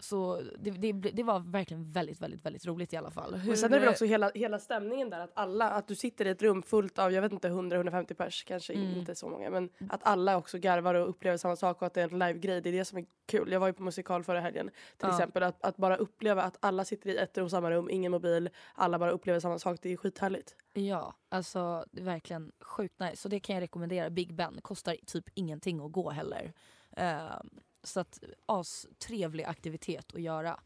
Så 0.00 0.42
det, 0.58 0.70
det, 0.70 0.92
det 0.92 1.22
var 1.22 1.40
verkligen 1.40 1.84
väldigt, 1.84 2.20
väldigt, 2.22 2.44
väldigt 2.44 2.66
roligt 2.66 2.92
i 2.92 2.96
alla 2.96 3.10
fall. 3.10 3.40
Men 3.46 3.56
sen 3.56 3.72
är 3.72 3.76
det 3.76 3.80
väl 3.80 3.88
också 3.88 4.04
hela, 4.04 4.30
hela 4.34 4.58
stämningen 4.58 5.10
där 5.10 5.20
att 5.20 5.30
alla, 5.34 5.70
att 5.70 5.88
du 5.88 5.94
sitter 5.94 6.24
i 6.24 6.28
ett 6.28 6.42
rum 6.42 6.62
fullt 6.62 6.98
av, 6.98 7.12
jag 7.12 7.22
vet 7.22 7.32
inte, 7.32 7.48
100-150 7.48 8.14
pers, 8.14 8.44
kanske 8.44 8.72
Mm. 8.72 8.98
inte 8.98 9.14
så 9.14 9.28
många, 9.28 9.50
men 9.50 9.70
att 9.90 10.00
alla 10.06 10.36
också 10.36 10.58
garvar 10.58 10.94
och 10.94 11.08
upplever 11.08 11.36
samma 11.38 11.56
sak 11.56 11.80
och 11.82 11.86
att 11.86 11.94
det 11.94 12.00
är 12.02 12.04
en 12.12 12.18
live-grej, 12.18 12.60
det 12.60 12.68
är 12.68 12.72
det 12.72 12.84
som 12.84 12.98
är 12.98 13.06
kul. 13.26 13.52
Jag 13.52 13.60
var 13.60 13.66
ju 13.66 13.72
på 13.72 13.82
musikal 13.82 14.24
förra 14.24 14.40
helgen 14.40 14.68
till 14.68 15.08
Ja. 15.08 15.10
exempel, 15.10 15.42
att, 15.42 15.64
att 15.64 15.76
bara 15.76 15.96
uppleva 15.96 16.42
att 16.42 16.56
alla 16.60 16.84
sitter 16.84 17.10
i 17.10 17.16
ett 17.16 17.36
och 17.38 17.50
samma 17.50 17.70
rum, 17.70 17.90
ingen 17.90 18.12
mobil, 18.12 18.50
alla 18.74 18.98
bara 18.98 19.10
upplever 19.10 19.40
samma 19.40 19.58
sak, 19.58 19.78
det 19.82 19.92
är 19.92 19.96
skithärligt. 19.96 20.56
Ja, 20.72 21.14
alltså 21.28 21.84
det 21.92 22.00
är 22.00 22.04
verkligen 22.04 22.52
sjukt 22.60 23.00
nice. 23.00 23.16
Så 23.16 23.28
det 23.28 23.40
kan 23.40 23.54
jag 23.54 23.62
rekommendera. 23.62 24.10
Big 24.10 24.34
Ben 24.34 24.58
kostar 24.62 24.96
typ 25.06 25.24
ingenting 25.34 25.80
att 25.80 25.92
gå 25.92 26.10
heller. 26.10 26.52
Ehm, 26.96 27.50
så 27.84 28.00
att 28.00 28.18
as 28.46 28.86
trevlig 28.98 29.44
aktivitet 29.44 30.14
att 30.14 30.20
göra. 30.22 30.60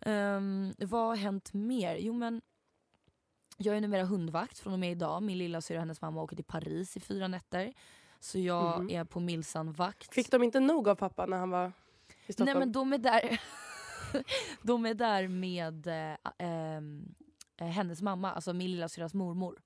Ehm, 0.00 0.74
vad 0.78 1.06
har 1.06 1.16
hänt 1.16 1.52
mer? 1.52 1.96
Jo 1.96 2.12
men 2.12 2.42
jag 3.56 3.76
är 3.76 3.80
numera 3.80 4.04
hundvakt 4.04 4.58
från 4.58 4.72
och 4.72 4.78
med 4.78 4.90
idag. 4.90 5.22
Min 5.22 5.38
lilla 5.38 5.60
syster 5.60 5.74
och 5.74 5.80
hennes 5.80 6.00
mamma 6.00 6.22
åker 6.22 6.36
till 6.36 6.44
Paris 6.44 6.96
i 6.96 7.00
fyra 7.00 7.28
nätter. 7.28 7.72
Så 8.20 8.38
jag 8.38 8.80
Mhm. 8.80 8.90
är 8.90 9.04
på 9.04 9.20
Milsan-vakt. 9.20 10.14
Fick 10.14 10.30
de 10.30 10.42
inte 10.42 10.60
nog 10.60 10.88
av 10.88 10.94
pappa 10.94 11.26
när 11.26 11.36
han 11.36 11.50
var 11.50 11.72
i 12.26 12.32
Stockholm? 12.32 12.58
Nej 12.58 12.66
men 12.66 12.72
de 12.72 12.92
är 12.92 12.98
där, 12.98 13.40
de 14.62 14.86
är 14.86 14.94
där 14.94 15.28
med 15.28 15.86
ehm, 16.38 17.14
eh, 17.56 17.66
hennes 17.66 18.02
mamma, 18.02 18.32
alltså 18.32 18.52
min 18.52 18.70
lilla 18.70 18.88
syrras 18.88 19.14
mormor. 19.14 19.62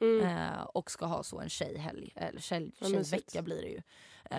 mm. 0.00 0.26
Eh, 0.26 0.62
och 0.62 0.90
ska 0.90 1.06
ha 1.06 1.22
så 1.22 1.40
en 1.40 1.48
tjejhelg, 1.48 2.12
eller 2.16 2.40
tjej, 2.40 2.72
tjejvecka 2.80 3.42
blir 3.42 3.62
det 3.62 3.68
ju 3.68 3.80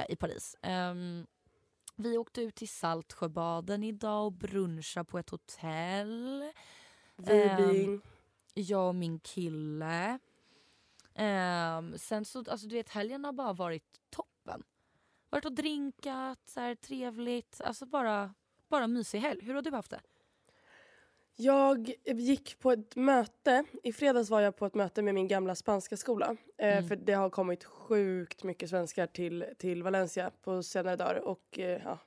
i 0.09 0.15
Paris. 0.15 0.55
Ehm, 0.61 1.27
vi 1.99 2.17
åkte 2.17 2.41
ut 2.41 2.55
till 2.55 2.69
Saltsjöbaden 2.69 3.83
idag 3.83 4.25
och 4.25 4.31
brunchade 4.31 5.05
på 5.05 5.19
ett 5.19 5.29
hotell. 5.29 6.51
Vibing. 7.15 8.01
Jag 8.53 8.87
och 8.87 8.95
min 8.95 9.19
kille. 9.19 10.19
Ehm, 11.15 11.97
sen 11.97 12.25
så, 12.25 12.39
alltså 12.39 12.67
du 12.67 12.75
vet 12.75 12.89
helgen 12.89 13.25
har 13.25 13.33
bara 13.33 13.53
varit 13.53 13.99
toppen. 14.09 14.63
Varit 15.29 15.45
och 15.45 15.53
drinkat, 15.53 16.39
så 16.45 16.59
här, 16.59 16.75
trevligt. 16.75 17.61
Alltså 17.61 17.85
bara, 17.85 18.33
bara 18.67 18.87
mysig 18.87 19.19
helg. 19.19 19.45
Hur 19.45 19.53
har 19.53 19.61
du 19.61 19.71
haft 19.71 19.91
det? 19.91 20.01
Jag 21.41 21.93
gick 22.05 22.59
på 22.59 22.71
ett 22.71 22.95
möte, 22.95 23.63
i 23.83 23.93
fredags 23.93 24.29
var 24.29 24.41
jag 24.41 24.55
på 24.55 24.65
ett 24.65 24.75
möte 24.75 25.01
med 25.01 25.13
min 25.13 25.27
gamla 25.27 25.55
spanska 25.55 25.97
skola. 25.97 26.35
Eh, 26.57 26.77
Mm. 26.77 26.87
För 26.87 26.95
det 26.95 27.13
har 27.13 27.29
kommit 27.29 27.63
sjukt 27.63 28.43
mycket 28.43 28.69
svenskar 28.69 29.07
till, 29.07 29.45
till 29.57 29.83
Valencia 29.83 30.31
på 30.41 30.63
senare 30.63 30.95
dagar. 30.95 31.15
Och 31.15 31.59
eh, 31.59 31.81
ja, 31.83 31.99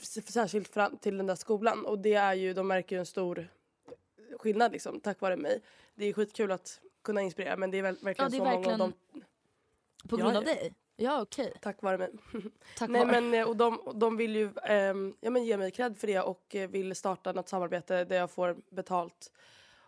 särskilt 0.00 0.68
fram 0.68 0.96
till 0.96 1.16
den 1.16 1.26
där 1.26 1.34
skolan. 1.34 1.86
Och 1.86 1.98
det 1.98 2.14
är 2.14 2.34
ju, 2.34 2.52
de 2.54 2.66
märker 2.68 2.96
ju 2.96 3.00
en 3.00 3.06
stor 3.06 3.48
skillnad 4.38 4.72
liksom, 4.72 5.00
tack 5.00 5.20
vare 5.20 5.36
mig. 5.36 5.60
Det 5.94 6.04
är 6.04 6.12
skitkul 6.12 6.50
att 6.52 6.80
kunna 7.04 7.22
inspirera 7.22 7.56
men 7.56 7.70
det 7.70 7.78
är 7.78 7.82
väl, 7.82 7.96
verkligen 8.02 8.30
det 8.30 8.36
är 8.36 8.38
så 8.38 8.44
många 8.44 8.72
av 8.72 8.78
dem 8.78 8.92
På 10.08 10.18
Ja, 10.18 10.24
grund 10.24 10.36
av 10.36 10.44
ja. 10.46 10.54
dig? 10.54 10.74
Ja 11.02 11.22
okej. 11.22 11.52
tack 11.60 11.82
vare 11.82 11.98
mig. 11.98 12.10
Tack 12.78 12.90
Nej 12.90 13.06
men 13.06 13.34
eh, 13.34 13.48
och 13.48 13.56
de, 13.56 13.80
och 13.80 13.96
de 13.96 14.16
vill 14.16 14.36
ju 14.36 14.50
ehm, 14.64 15.14
ja, 15.20 15.30
men 15.30 15.44
ge 15.44 15.56
mig 15.56 15.70
cred 15.70 15.96
för 15.96 16.06
det 16.06 16.20
och 16.20 16.54
eh, 16.54 16.68
vill 16.70 16.94
starta 16.96 17.32
något 17.32 17.48
samarbete 17.48 18.04
där 18.04 18.16
jag 18.16 18.30
får 18.30 18.56
betalt 18.70 19.32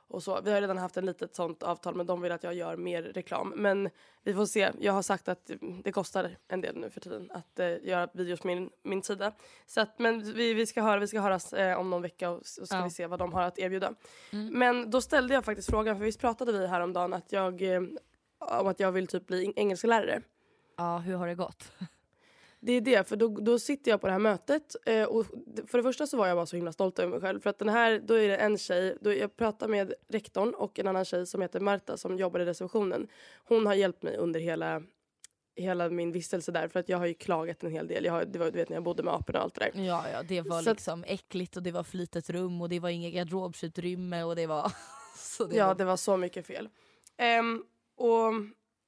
och 0.09 0.23
så. 0.23 0.41
Vi 0.41 0.53
har 0.53 0.61
redan 0.61 0.79
haft 0.79 0.97
ett 0.97 1.05
litet 1.05 1.35
sånt 1.35 1.63
avtal 1.63 1.95
men 1.95 2.07
de 2.07 2.21
vill 2.21 2.33
att 2.33 2.45
jag 2.45 2.55
gör 2.55 2.77
mer 2.77 3.03
reklam. 3.03 3.53
Men 3.57 3.91
vi 4.23 4.35
får 4.35 4.47
se. 4.47 4.71
Jag 4.81 4.93
har 4.93 5.03
sagt 5.03 5.29
att 5.29 5.51
mm, 5.51 5.83
det 5.83 5.93
kostar 5.93 6.37
en 6.49 6.61
del 6.61 6.77
nu 6.77 6.91
för 6.91 7.01
tiden 7.01 7.31
att 7.31 7.59
eh, 7.59 7.77
göra 7.83 8.09
videos 8.13 8.41
på 8.41 8.47
min, 8.47 8.71
min 8.83 9.03
sida. 9.03 9.33
Så 9.67 9.81
att, 9.81 9.99
men 9.99 10.33
vi, 10.33 10.55
vi 10.55 10.67
ska 10.67 10.83
höra, 10.83 11.01
vi 11.01 11.07
ska 11.07 11.21
höras 11.21 11.53
eh, 11.53 11.79
om 11.79 11.91
någon 11.91 12.03
vecka 12.03 12.31
och, 12.31 12.37
och 12.39 12.47
ska 12.47 12.77
Ja. 12.77 12.85
vi 12.85 12.91
se 12.91 13.07
vad 13.07 13.19
de 13.19 13.33
har 13.33 13.43
att 13.43 13.59
erbjuda. 13.59 13.95
Mm. 14.33 14.59
Men 14.59 14.91
då 14.91 15.01
ställde 15.01 15.35
jag 15.35 15.45
faktiskt 15.45 15.71
frågan, 15.71 15.97
för 15.97 16.05
visst 16.05 16.21
pratade 16.21 16.53
vi 16.53 16.67
häromdagen 16.67 17.13
att 17.13 17.33
jag, 17.33 17.63
eh, 17.63 17.83
om 18.39 18.67
att 18.67 18.81
jag 18.81 18.93
vill 18.93 19.07
typ 19.07 19.27
bli 19.27 19.53
engelsklärare. 19.57 20.23
Ja 20.77 20.99
hur 20.99 21.15
har 21.17 21.27
det 21.27 21.35
gått? 21.35 21.73
Det 22.61 22.73
är 22.73 22.81
det, 22.81 23.09
för 23.09 23.17
då, 23.17 23.29
då 23.29 23.59
sitter 23.59 23.91
jag 23.91 24.01
på 24.01 24.07
det 24.07 24.13
här 24.13 24.21
mötet 24.21 24.77
eh, 24.87 25.05
och 25.05 25.27
för 25.67 25.79
det 25.79 25.83
första 25.83 26.07
så 26.07 26.17
var 26.17 26.27
jag 26.27 26.37
bara 26.37 26.47
så 26.47 26.57
himla 26.57 26.73
stolt 26.73 26.99
över 26.99 27.11
mig 27.11 27.21
själv 27.21 27.41
för 27.41 27.51
att 27.51 27.59
den 27.59 27.69
här, 27.69 28.01
då 28.05 28.15
är 28.15 28.29
det 28.29 28.37
en 28.37 28.59
tjej, 28.59 28.99
då 29.01 29.13
jag 29.13 29.37
pratar 29.37 29.69
med 29.69 29.95
rektorn 30.09 30.55
och 30.55 30.79
en 30.79 30.87
annan 30.87 31.05
tjej 31.05 31.27
som 31.27 31.43
heter 31.43 31.61
Marta 31.61 31.97
som 31.97 32.19
jobbar 32.19 32.41
i 32.41 32.45
receptionen. 32.45 33.09
Hon 33.45 33.67
har 33.67 33.75
hjälpt 33.75 34.03
mig 34.03 34.17
under 34.17 34.41
hela, 34.41 34.83
hela 35.57 35.89
min 35.89 36.13
vistelse 36.13 36.53
där 36.53 36.69
för 36.69 36.81
att 36.81 36.89
jag 36.89 36.99
har 36.99 37.07
ju 37.07 37.15
klagat 37.15 37.63
en 37.63 37.71
hel 37.71 37.87
del. 37.87 38.05
Jag 38.05 38.13
har, 38.13 38.25
det 38.25 38.39
var 38.39 38.47
du 38.51 38.59
vet 38.59 38.69
när 38.69 38.77
jag 38.77 38.85
bodde 38.85 39.03
med 39.03 39.15
aporna 39.15 39.39
och 39.39 39.45
allt 39.45 39.55
det 39.55 39.71
där. 39.73 39.83
Ja, 39.83 40.05
ja 40.13 40.23
det 40.23 40.41
var 40.41 40.63
Så 40.63 40.71
att- 40.71 40.77
liksom 40.77 41.05
äckligt 41.07 41.57
och 41.57 41.63
det 41.63 41.73
var 41.73 41.83
för 41.83 41.97
litet 41.97 42.31
rum 42.31 42.63
och 42.63 42.69
det 42.69 42.81
var 42.81 42.89
inget 42.89 43.15
garderobsutrymme 43.15 44.23
och 44.23 44.37
det 44.37 44.47
var... 44.47 44.73
det 45.49 45.57
ja, 45.57 45.67
var... 45.67 45.75
det 45.75 45.85
var 45.85 45.97
så 45.97 46.17
mycket 46.17 46.47
fel. 46.47 46.69
Ehm, 47.17 47.65
och 47.97 48.33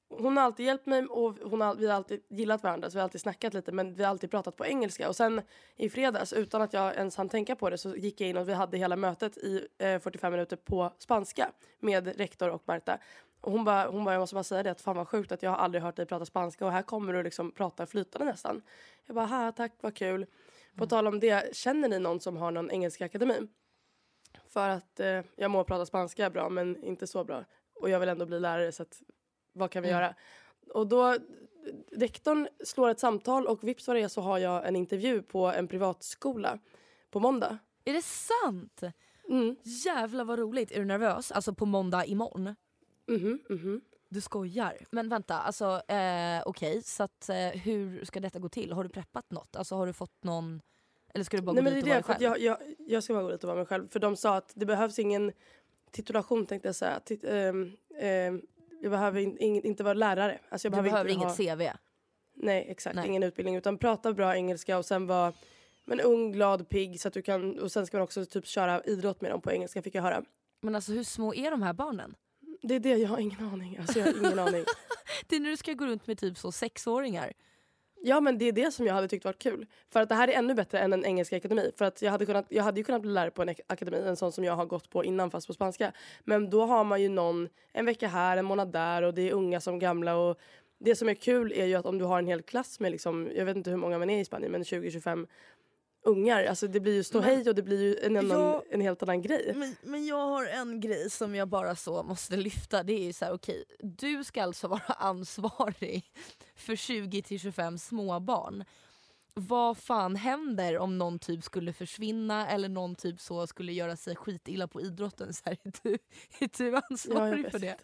hon 0.09 0.37
har 0.37 0.45
alltid 0.45 0.67
hjälpt 0.67 0.87
mig 0.87 1.07
och 1.07 1.35
hon 1.43 1.61
har, 1.61 1.75
vi 1.75 1.87
har 1.87 1.95
alltid 1.95 2.23
gillat 2.29 2.63
varandra 2.63 2.91
så 2.91 2.95
vi 2.95 3.01
har 3.01 3.05
alltid 3.05 3.21
snackat 3.21 3.55
lite 3.55 3.73
men 3.73 3.95
vi 3.95 4.03
har 4.03 4.11
alltid 4.11 4.31
pratat 4.31 4.57
på 4.57 4.67
engelska. 4.67 5.09
Och 5.09 5.17
sen 5.17 5.43
i 5.77 5.89
fredags 5.91 6.33
utan 6.33 6.63
att 6.63 6.73
jag 6.73 6.95
ens 6.95 7.17
hann 7.17 7.29
tänka 7.29 7.57
på 7.57 7.71
det 7.71 7.79
så 7.79 7.97
gick 7.97 8.21
jag 8.21 8.31
in 8.31 8.37
och 8.37 8.49
vi 8.49 8.53
hade 8.53 8.79
hela 8.79 8.97
mötet 8.97 9.37
i 9.37 9.69
eh, 9.79 9.99
45 9.99 10.33
minuter 10.33 10.57
på 10.57 10.93
spanska 10.99 11.51
med 11.81 12.17
rektor 12.17 12.49
och 12.49 12.63
Marta. 12.67 12.99
Och 13.41 13.53
hon 13.53 13.65
bara, 13.65 13.89
hon 13.89 14.05
bara, 14.05 14.15
jag 14.15 14.21
måste 14.21 14.35
bara 14.35 14.45
säga 14.45 14.63
det 14.63 14.71
att 14.71 14.81
fan 14.81 14.97
vad 14.97 15.09
sjukt 15.09 15.33
att 15.33 15.43
jag 15.43 15.51
har 15.51 15.57
aldrig 15.57 15.83
hört 15.83 15.97
dig 15.97 16.07
prata 16.07 16.25
spanska 16.25 16.67
och 16.67 16.73
här 16.73 16.83
kommer 16.83 17.13
du 17.13 17.23
liksom 17.23 17.53
prata 17.53 17.87
flytande 17.87 18.27
nästan. 18.27 18.63
Jag 19.07 19.17
bara, 19.17 19.27
ha 19.27 19.53
tack 19.53 19.73
vad 19.81 19.95
kul. 19.95 20.27
På 20.77 20.87
tal 20.87 21.07
om 21.07 21.21
det, 21.21 21.57
känner 21.57 21.89
ni 21.89 21.99
någon 21.99 22.21
som 22.21 22.37
har 22.37 22.51
någon 22.51 22.71
engelska 22.71 23.05
akademi? 23.05 23.49
För 24.49 24.69
att 24.69 25.01
eh, 25.01 25.21
jag 25.37 25.51
må 25.51 25.65
prata 25.65 25.87
spanska 25.87 26.31
bra 26.31 26.49
men 26.49 26.85
inte 26.85 27.07
så 27.07 27.25
bra. 27.25 27.45
Och 27.75 27.91
jag 27.91 28.01
vill 28.01 28.09
ändå 28.09 28.27
bli 28.27 28.41
lärare 28.41 28.73
så 28.73 28.83
att 28.83 29.03
vad 29.57 29.71
kan 29.71 29.83
vi 29.83 29.89
Mm. 29.89 30.01
göra? 30.01 30.15
Och 30.75 30.87
då, 30.87 31.17
rektorn 31.93 32.49
slår 32.65 32.89
ett 32.89 33.01
samtal 33.01 33.47
och 33.47 33.65
vips 33.69 33.87
vad 33.87 33.97
det 33.97 34.03
är 34.03 34.09
så 34.09 34.21
har 34.21 34.39
jag 34.39 34.69
en 34.69 34.77
intervju 34.77 35.23
på 35.23 35.47
en 35.47 35.69
privatskola 35.69 36.59
på 37.11 37.21
måndag. 37.21 37.59
Är 37.85 37.93
det 37.93 38.03
sant? 38.05 38.83
Mm. 39.29 39.57
Jävlar 39.63 40.25
vad 40.25 40.39
roligt. 40.39 40.73
Är 40.73 40.79
du 40.79 40.85
nervös? 40.85 41.33
Alltså 41.33 41.55
på 41.55 41.67
måndag 41.67 42.05
imorgon? 42.07 42.55
Mhm, 43.07 43.39
mhm. 43.49 43.81
Du 44.09 44.21
skojar. 44.21 44.77
Men 44.91 45.09
vänta, 45.09 45.39
alltså 45.41 45.83
eh, 45.89 46.43
okej, 46.47 46.83
så 46.83 47.03
att 47.03 47.29
eh, 47.29 47.37
hur 47.37 48.05
ska 48.05 48.21
detta 48.21 48.39
gå 48.39 48.49
till? 48.49 48.73
Har 48.73 48.85
du 48.85 48.91
preppat 48.91 49.31
något? 49.31 49.57
Alltså 49.57 49.75
har 49.75 49.87
du 49.87 49.93
fått 49.93 50.25
någon... 50.25 50.61
Eller 51.15 51.25
ska 51.25 51.37
du 51.37 51.43
bara 51.43 51.53
Nej, 51.53 51.65
gå 51.65 51.71
dit 51.71 51.83
och 51.85 51.89
vara 51.89 51.99
att 51.99 52.07
själv? 52.07 52.23
jag, 52.23 52.39
jag, 52.41 52.59
jag 52.79 53.03
ska 53.03 53.15
bara 53.15 53.23
gå 53.23 53.31
dit 53.31 53.45
och 53.45 53.49
vara 53.49 53.57
mig 53.59 53.67
själv. 53.67 53.89
För 53.89 54.01
de 54.01 54.17
sa 54.17 54.37
att 54.37 54.53
det 54.55 54.67
behövs 54.67 54.99
ingen 54.99 55.33
titulation 55.91 56.47
tänkte 56.47 56.69
jag 56.69 56.77
säga. 56.77 57.01
Tit, 57.01 57.25
ehm, 57.25 57.73
ehm, 58.01 58.43
jag 58.83 58.91
behöver 58.91 59.21
in, 59.21 59.39
ing- 59.39 59.65
inte 59.67 59.85
vara 59.85 59.95
lärare. 59.95 60.39
Alltså 60.49 60.67
jag 60.69 60.73
Du 60.73 60.83
behöver 60.83 61.11
inte 61.11 61.25
inget 61.25 61.39
ha, 61.51 61.57
CV? 61.57 61.77
Nej 62.35 62.67
exakt, 62.69 62.97
Nej. 62.97 63.07
ingen 63.09 63.23
utbildning 63.23 63.57
utan 63.57 63.79
prata 63.79 64.13
bra 64.13 64.37
engelska 64.37 64.79
och 64.79 64.85
sen 64.87 65.07
vara 65.07 65.33
men 65.85 66.01
ung, 66.01 66.33
glad, 66.33 66.69
pigg 66.69 67.01
så 67.01 67.09
att 67.09 67.15
du 67.15 67.23
kan 67.23 67.59
och 67.59 67.73
sen 67.73 67.87
ska 67.87 67.97
man 67.97 68.05
också 68.05 68.25
typ 68.27 68.47
köra 68.47 68.83
idrott 68.85 69.21
med 69.21 69.31
dem 69.31 69.41
på 69.41 69.53
engelska 69.53 69.83
fick 69.83 69.95
jag 69.95 70.03
höra. 70.03 70.23
Men 70.63 70.75
alltså 70.75 70.93
hur 70.93 71.05
små 71.05 71.35
är 71.35 71.51
de 71.51 71.63
här 71.63 71.73
barnen? 71.73 72.15
Det 72.63 72.75
är 72.75 72.81
det, 72.81 72.97
jag 72.97 73.09
har 73.09 73.19
ingen 73.19 73.45
aning. 73.45 73.77
Alltså 73.79 73.99
jag 73.99 74.07
har 74.07 74.19
ingen 74.19 74.39
aning. 74.49 74.65
Det 75.27 75.37
är 75.37 75.41
när 75.41 75.51
du 75.51 75.57
ska 75.57 75.73
gå 75.73 75.87
runt 75.87 76.07
med 76.07 76.19
typ 76.19 76.39
så 76.39 76.53
sexåringar. 76.53 77.33
Ja 78.09 78.21
men 78.21 78.39
det 78.39 78.45
är 78.45 78.53
det 78.53 78.71
som 78.73 78.87
jag 78.87 78.95
hade 78.95 79.09
tyckt 79.09 79.25
varit 79.25 79.43
kul. 79.43 79.67
För 79.93 80.01
att 80.01 80.09
det 80.09 80.15
här 80.15 80.29
är 80.29 80.33
ännu 80.33 80.55
bättre 80.55 80.79
än 80.79 80.93
en 80.93 81.05
engelsk 81.05 81.33
akademi. 81.33 81.71
För 81.77 81.85
att 81.85 82.03
jag 82.03 82.11
hade, 82.11 82.27
kunnat, 82.27 82.47
jag 82.49 82.65
hade 82.65 82.81
ju 82.81 82.85
kunnat 82.85 83.03
bli 83.03 83.11
lärare 83.11 83.31
på 83.31 83.43
en 83.43 83.55
akademi, 83.67 84.03
en 84.07 84.17
sån 84.17 84.33
som 84.33 84.45
jag 84.45 84.57
har 84.57 84.67
gått 84.67 84.91
på 84.91 85.05
innan 85.05 85.31
fast 85.31 85.47
på 85.47 85.53
spanska. 85.53 85.93
Men 86.25 86.51
då 86.51 86.67
har 86.67 86.85
man 86.85 87.03
ju 87.03 87.09
någon 87.09 87.49
en 87.73 87.87
vecka 87.87 88.09
här, 88.09 88.37
en 88.37 88.45
månad 88.45 88.73
där 88.73 89.03
och 89.03 89.15
det 89.15 89.23
är 89.23 89.33
unga 89.33 89.61
som 89.61 89.79
gamla. 89.79 90.17
Och 90.17 90.39
det 90.79 90.97
som 90.97 91.09
är 91.09 91.15
kul 91.15 91.53
är 91.53 91.65
ju 91.65 91.75
att 91.75 91.87
om 91.87 91.99
du 91.99 92.05
har 92.05 92.19
en 92.19 92.27
hel 92.27 92.43
klass 92.43 92.81
med 92.81 92.93
liksom, 92.93 93.29
jag 93.35 93.45
vet 93.45 93.57
inte 93.57 93.71
hur 93.71 93.77
många 93.77 93.99
man 93.99 94.11
är 94.11 94.21
i 94.21 94.25
Spanien 94.25 94.53
men 94.53 94.63
20-25 94.63 95.27
ungar. 96.07 96.45
Alltså 96.45 96.67
det 96.69 96.81
blir 96.81 96.95
ju 96.95 97.03
ståhej 97.05 97.49
och 97.49 97.55
det 97.55 97.63
blir 97.63 97.83
ju 97.83 97.97
en, 97.99 98.17
annan, 98.17 98.41
Ja. 98.41 98.63
en 98.71 98.81
helt 98.81 99.03
annan 99.03 99.23
grej. 99.23 99.53
Men, 99.57 99.77
men 99.83 100.07
jag 100.07 100.27
har 100.27 100.47
en 100.47 100.81
grej 100.81 101.11
som 101.11 101.35
jag 101.35 101.49
bara 101.49 101.77
så 101.77 102.03
måste 102.03 102.37
lyfta. 102.37 102.83
Det 102.83 102.93
är 102.93 103.05
ju 103.05 103.13
så 103.13 103.25
här, 103.25 103.33
okej, 103.33 103.65
du 103.81 104.25
ska 104.25 104.43
alltså 104.43 104.69
vara 104.69 104.83
ansvarig 104.99 106.13
för 106.57 106.75
20-25 106.75 107.77
småbarn. 107.79 108.65
Vad 109.35 109.79
fan 109.79 110.17
händer 110.17 110.79
om 110.79 110.99
någon 110.99 111.19
typ 111.19 111.45
skulle 111.45 111.73
försvinna 111.73 112.49
eller 112.49 112.69
någon 112.69 112.95
typ 112.95 113.21
så 113.21 113.47
skulle 113.47 113.73
göra 113.73 113.97
sig 113.97 114.17
skitilla 114.17 114.69
på 114.69 114.81
idrotten? 114.81 115.33
Så 115.33 115.43
här, 115.45 115.57
är, 115.65 115.73
du, 115.83 115.93
är 116.39 116.51
du 116.59 116.71
Ja, 116.71 116.83
ansvarig 116.91 117.43
vet 117.43 117.53
för 117.53 117.59
det? 117.59 117.77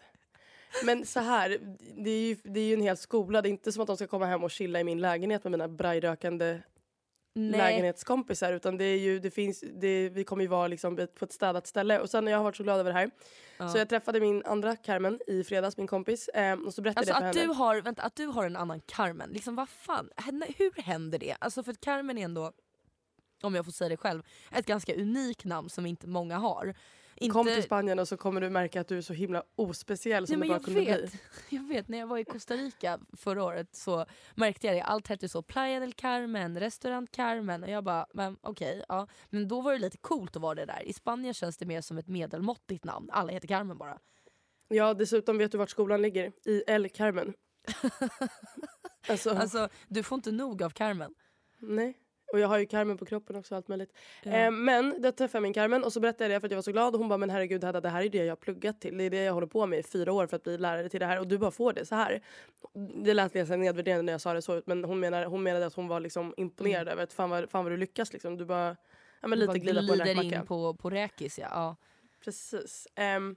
Men 0.85 1.05
så 1.05 1.19
här, 1.19 1.57
det 1.97 2.09
är, 2.09 2.21
ju, 2.21 2.35
det 2.43 2.59
är 2.59 2.63
ju 2.63 2.73
en 2.73 2.81
hel 2.81 2.97
skola. 2.97 3.41
Det 3.41 3.49
är 3.49 3.51
inte 3.51 3.71
som 3.71 3.81
att 3.81 3.87
de 3.87 3.97
ska 3.97 4.07
komma 4.07 4.25
hem 4.25 4.43
och 4.43 4.51
chilla 4.51 4.79
i 4.79 4.83
min 4.83 5.01
lägenhet 5.01 5.43
med 5.43 5.51
mina 5.51 5.67
brajrökande 5.67 6.59
Nej. 7.35 7.57
lägenhetskompisar. 7.57 8.53
Utan 8.53 8.77
det 8.77 8.85
är 8.85 8.99
ju, 8.99 9.19
det 9.19 9.31
finns, 9.31 9.63
det, 9.73 10.09
vi 10.09 10.23
kommer 10.23 10.41
ju 10.43 10.47
vara 10.47 10.67
liksom 10.67 11.07
på 11.19 11.25
ett 11.25 11.33
städat 11.33 11.67
ställe. 11.67 11.99
Och 11.99 12.09
sen 12.09 12.23
har 12.25 12.31
jag 12.31 12.43
varit 12.43 12.55
så 12.55 12.63
glad 12.63 12.79
över 12.79 12.93
det 12.93 12.99
här. 12.99 13.11
Så 13.71 13.77
jag 13.77 13.89
träffade 13.89 14.19
min 14.19 14.43
andra 14.45 14.75
Carmen 14.75 15.19
i 15.27 15.43
fredags, 15.43 15.77
min 15.77 15.87
kompis. 15.87 16.27
Eh, 16.27 16.59
och 16.59 16.73
så 16.73 16.81
berättade 16.81 16.99
Alltså 16.99 17.13
jag 17.13 17.19
för 17.19 17.29
att 17.29 17.35
henne. 17.35 17.47
du, 17.47 17.53
har, 17.53 17.81
vänta, 17.81 18.01
att 18.01 18.15
du 18.15 18.25
har 18.25 18.45
en 18.45 18.55
annan 18.55 18.79
Carmen, 18.79 19.29
liksom 19.29 19.55
vad 19.55 19.69
fan, 19.69 20.09
hur 20.57 20.81
händer 20.81 21.19
det? 21.19 21.35
Alltså 21.39 21.63
för 21.63 21.71
att 21.71 21.81
Carmen 21.81 22.17
är 22.17 22.25
ändå, 22.25 22.51
om 23.41 23.55
jag 23.55 23.65
får 23.65 23.71
säga 23.71 23.89
det 23.89 23.97
själv, 23.97 24.23
ett 24.51 24.65
ganska 24.65 24.95
unikt 24.95 25.45
namn 25.45 25.69
som 25.69 25.85
inte 25.85 26.07
många 26.07 26.37
har. 26.37 26.75
Inte, 27.15 27.33
Kom 27.33 27.45
till 27.45 27.63
Spanien 27.63 27.99
och 27.99 28.07
så 28.07 28.17
kommer 28.17 28.41
du 28.41 28.49
märka 28.49 28.81
att 28.81 28.87
du 28.87 28.97
är 28.97 29.01
så 29.01 29.13
himla 29.13 29.43
ospeciell 29.55 30.27
som 30.27 30.39
Nej, 30.39 30.47
du 30.47 30.53
bara 30.53 30.55
jag 30.55 30.65
kunde 30.65 30.79
vet, 30.79 31.11
bli. 31.11 31.19
jag 31.57 31.67
vet, 31.67 31.87
när 31.87 31.97
jag 31.97 32.07
var 32.07 32.17
i 32.17 32.25
Costa 32.25 32.53
Rica 32.55 32.99
förra 33.17 33.43
året 33.43 33.75
så 33.75 34.05
märkte 34.35 34.67
jag 34.67 34.75
det. 34.75 34.81
Allt 34.81 35.07
hette 35.07 35.29
så 35.29 35.41
Playa 35.41 35.79
del 35.79 35.93
Carmen, 35.93 36.59
restaurant 36.59 37.11
Carmen 37.11 37.63
och 37.63 37.69
jag 37.69 37.83
bara, 37.83 38.05
men 38.13 38.37
okej, 38.41 38.83
ja. 38.87 39.07
Men 39.29 39.47
då 39.47 39.61
var 39.61 39.73
det 39.73 39.79
lite 39.79 39.97
coolt 39.97 40.35
att 40.35 40.41
vara 40.41 40.55
det 40.55 40.65
där. 40.65 40.83
I 40.87 40.93
Spanien 40.93 41.33
känns 41.33 41.57
det 41.57 41.65
mer 41.65 41.81
som 41.81 41.97
ett 41.97 42.07
medelmåttigt 42.07 42.83
namn. 42.83 43.09
Alla 43.11 43.31
heter 43.31 43.47
Carmen 43.47 43.77
bara. 43.77 43.99
Ja, 44.67 44.93
dessutom 44.93 45.37
vet 45.37 45.51
du 45.51 45.57
vart 45.57 45.69
skolan 45.69 46.01
ligger? 46.01 46.31
I 46.45 46.63
El 46.67 46.89
Carmen. 46.89 47.33
alltså, 49.07 49.29
Alltså 49.29 49.69
du 49.87 50.03
får 50.03 50.15
inte 50.15 50.31
nog 50.31 50.63
av 50.63 50.69
Carmen. 50.69 51.13
nej. 51.59 51.97
Och 52.33 52.39
jag 52.39 52.47
har 52.47 52.57
ju 52.57 52.65
Carmen 52.65 52.97
på 52.97 53.05
kroppen 53.05 53.35
också 53.35 53.55
allt 53.55 53.67
möjligt. 53.67 53.93
Eh, 54.23 54.51
men 54.51 55.01
då 55.01 55.11
träffade 55.11 55.37
jag 55.37 55.43
min 55.43 55.53
Carmen 55.53 55.83
och 55.83 55.93
så 55.93 55.99
berättade 55.99 56.23
jag 56.23 56.31
det 56.31 56.39
för 56.39 56.47
att 56.47 56.51
jag 56.51 56.57
var 56.57 56.61
så 56.61 56.71
glad 56.71 56.93
och 56.93 56.99
hon 56.99 57.09
bara 57.09 57.17
men 57.17 57.29
herregud 57.29 57.63
Hedda 57.63 57.81
det 57.81 57.89
här 57.89 58.03
är 58.03 58.09
det 58.09 58.17
jag 58.17 58.31
har 58.31 58.35
pluggat 58.35 58.81
till. 58.81 58.97
Det 58.97 59.03
är 59.03 59.09
det 59.09 59.23
jag 59.23 59.33
håller 59.33 59.47
på 59.47 59.65
med 59.65 59.79
i 59.79 59.83
fyra 59.83 60.13
år 60.13 60.27
för 60.27 60.35
att 60.35 60.43
bli 60.43 60.57
lärare 60.57 60.89
till 60.89 60.99
det 60.99 61.05
här 61.05 61.19
och 61.19 61.27
du 61.27 61.37
bara 61.37 61.51
får 61.51 61.73
det 61.73 61.85
så 61.85 61.95
här. 61.95 62.21
Det 63.03 63.13
lät 63.13 63.33
ganska 63.33 63.55
nedvärderande 63.55 64.03
när 64.03 64.13
jag 64.13 64.21
sa 64.21 64.33
det 64.33 64.41
så 64.41 64.61
men 64.65 64.83
hon, 64.83 64.99
menar, 64.99 65.25
hon 65.25 65.43
menade 65.43 65.65
att 65.65 65.73
hon 65.73 65.87
var 65.87 65.99
liksom 65.99 66.33
imponerad 66.37 66.87
över 66.87 67.03
att 67.03 67.13
fan 67.13 67.29
vad, 67.29 67.49
fan 67.49 67.63
vad 67.63 67.73
du 67.73 67.77
lyckas 67.77 68.13
liksom. 68.13 68.37
Du 68.37 68.45
bara, 68.45 68.77
ja 69.21 69.27
men 69.27 69.31
Du 69.31 69.35
lite 69.35 69.47
bara 69.47 69.57
glida 69.57 69.73
på 69.73 69.93
en 69.93 69.99
glider 69.99 70.05
räkmacka. 70.05 70.39
in 70.39 70.45
på, 70.45 70.73
på 70.73 70.89
räkis 70.89 71.39
ja. 71.39 71.47
ja. 71.51 71.75
Precis. 72.23 72.87
Ehm, 72.95 73.35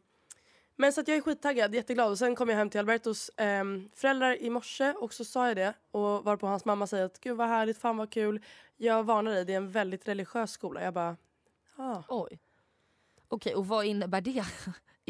men 0.77 0.93
så 0.93 1.01
att 1.01 1.09
jag 1.09 1.17
är 1.17 1.21
skittaggad, 1.21 1.75
jätteglad. 1.75 2.11
Och 2.11 2.19
sen 2.19 2.35
kom 2.37 2.49
jag 2.49 2.57
hem 2.57 2.71
till 2.71 2.81
Albertos 2.81 3.31
ehm, 3.37 3.89
föräldrar 3.95 4.43
i 4.43 4.51
morse 4.51 4.93
och 4.93 5.13
så 5.15 5.25
sa 5.25 5.47
jag 5.49 5.57
det. 5.57 5.75
Och 5.91 6.25
varpå 6.25 6.47
hans 6.47 6.65
mamma 6.65 6.87
säger 6.87 7.05
att 7.05 7.21
gud 7.21 7.37
vad 7.37 7.49
härligt, 7.49 7.79
fan 7.79 7.97
vad 7.97 8.11
kul. 8.11 8.43
Jag 8.77 9.05
varnar 9.05 9.31
dig, 9.33 9.45
det 9.45 9.53
är 9.53 9.57
en 9.57 9.71
väldigt 9.71 10.09
religiös 10.09 10.51
skola. 10.51 10.83
Jag 10.85 10.95
bara, 10.95 11.17
ah. 11.77 12.03
Oj. 12.09 12.41
Okej 13.29 13.55
och 13.55 13.67
vad 13.69 13.85
innebär 13.87 14.21
det 14.21 14.31
i 14.31 14.35
Nej, 14.35 14.45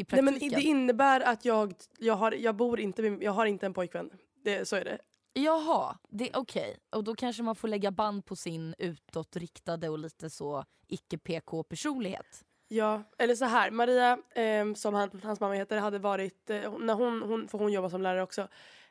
praktiken? 0.05 0.25
men 0.25 0.33
det 0.39 0.61
innebär 0.61 1.21
att 1.21 1.45
jag, 1.45 1.73
jag, 1.97 2.13
har, 2.15 2.31
jag 2.31 2.55
bor 2.55 2.79
inte 2.79 3.01
med, 3.01 3.23
jag 3.23 3.31
har 3.31 3.45
inte 3.45 3.65
en 3.65 3.73
pojkvän. 3.73 4.09
Det, 4.43 4.67
så 4.67 4.75
är 4.75 4.85
det. 4.85 4.97
Jaha, 5.33 5.97
det- 6.09 6.31
okej. 6.35 6.77
Och 6.89 7.03
då 7.03 7.15
kanske 7.15 7.43
man 7.43 7.55
får 7.55 7.67
lägga 7.67 7.91
band 7.91 8.25
på 8.25 8.35
sin 8.35 8.75
utåtriktade 8.77 9.89
och 9.89 9.99
lite 9.99 10.29
så 10.29 10.65
icke-PK-personlighet. 10.87 12.43
Ja, 12.67 13.03
eller 13.17 13.35
så 13.35 13.45
här. 13.45 13.71
Maria, 13.71 14.17
eh, 14.35 14.73
som 14.73 14.93
han, 14.93 15.21
hans 15.23 15.39
mamma 15.39 15.53
heter, 15.53 15.77
hade 15.77 15.99
varit, 15.99 16.49
eh, 16.49 16.77
när 16.79 16.93
hon, 16.93 17.21
hon, 17.21 17.47
för 17.47 17.57
hon 17.57 17.71
jobbar 17.71 17.89
som 17.89 18.01
lärare 18.01 18.23
också. 18.23 18.47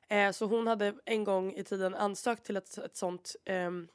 Eh, 0.09 0.33
så 0.33 0.47
hon 0.47 0.67
hade 0.67 0.95
en 1.05 1.25
gång 1.25 1.53
i 1.53 1.65
tiden 1.65 1.95
ansökt 1.95 2.45
till 2.45 2.57
ett, 2.57 2.79
ett 2.79 2.97
sånt, 2.97 3.37
ehm, 3.45 3.89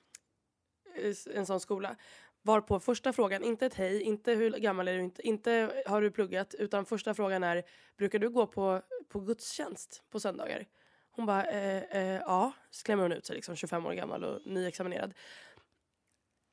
en 1.34 1.46
sån 1.46 1.60
skola. 1.60 1.96
Varpå 2.42 2.80
första 2.80 3.14
frågan, 3.14 3.44
inte 3.44 3.66
ett 3.66 3.74
hej, 3.74 4.02
inte 4.02 4.32
hur 4.32 4.52
gammal 4.52 4.88
är 4.88 4.94
du, 4.94 5.04
inte, 5.04 5.28
inte 5.28 5.84
har 5.86 6.02
du 6.02 6.12
pluggat, 6.12 6.54
utan 6.54 6.86
första 6.86 7.14
frågan 7.14 7.44
är, 7.44 7.64
brukar 7.98 8.20
du 8.20 8.30
gå 8.30 8.48
på, 8.48 8.82
på 9.10 9.20
gudstjänst 9.20 10.04
på 10.10 10.20
söndagar? 10.20 10.66
Hon 11.12 11.26
bara, 11.26 11.46
eh, 11.46 11.84
eh, 11.84 12.22
ja, 12.26 12.52
så 12.70 12.84
klämmer 12.84 13.04
hon 13.04 13.12
ut 13.12 13.26
sig 13.26 13.36
liksom 13.36 13.56
25 13.56 13.86
år 13.86 13.94
gammal 13.94 14.24
och 14.24 14.40
nyexaminerad. 14.46 15.14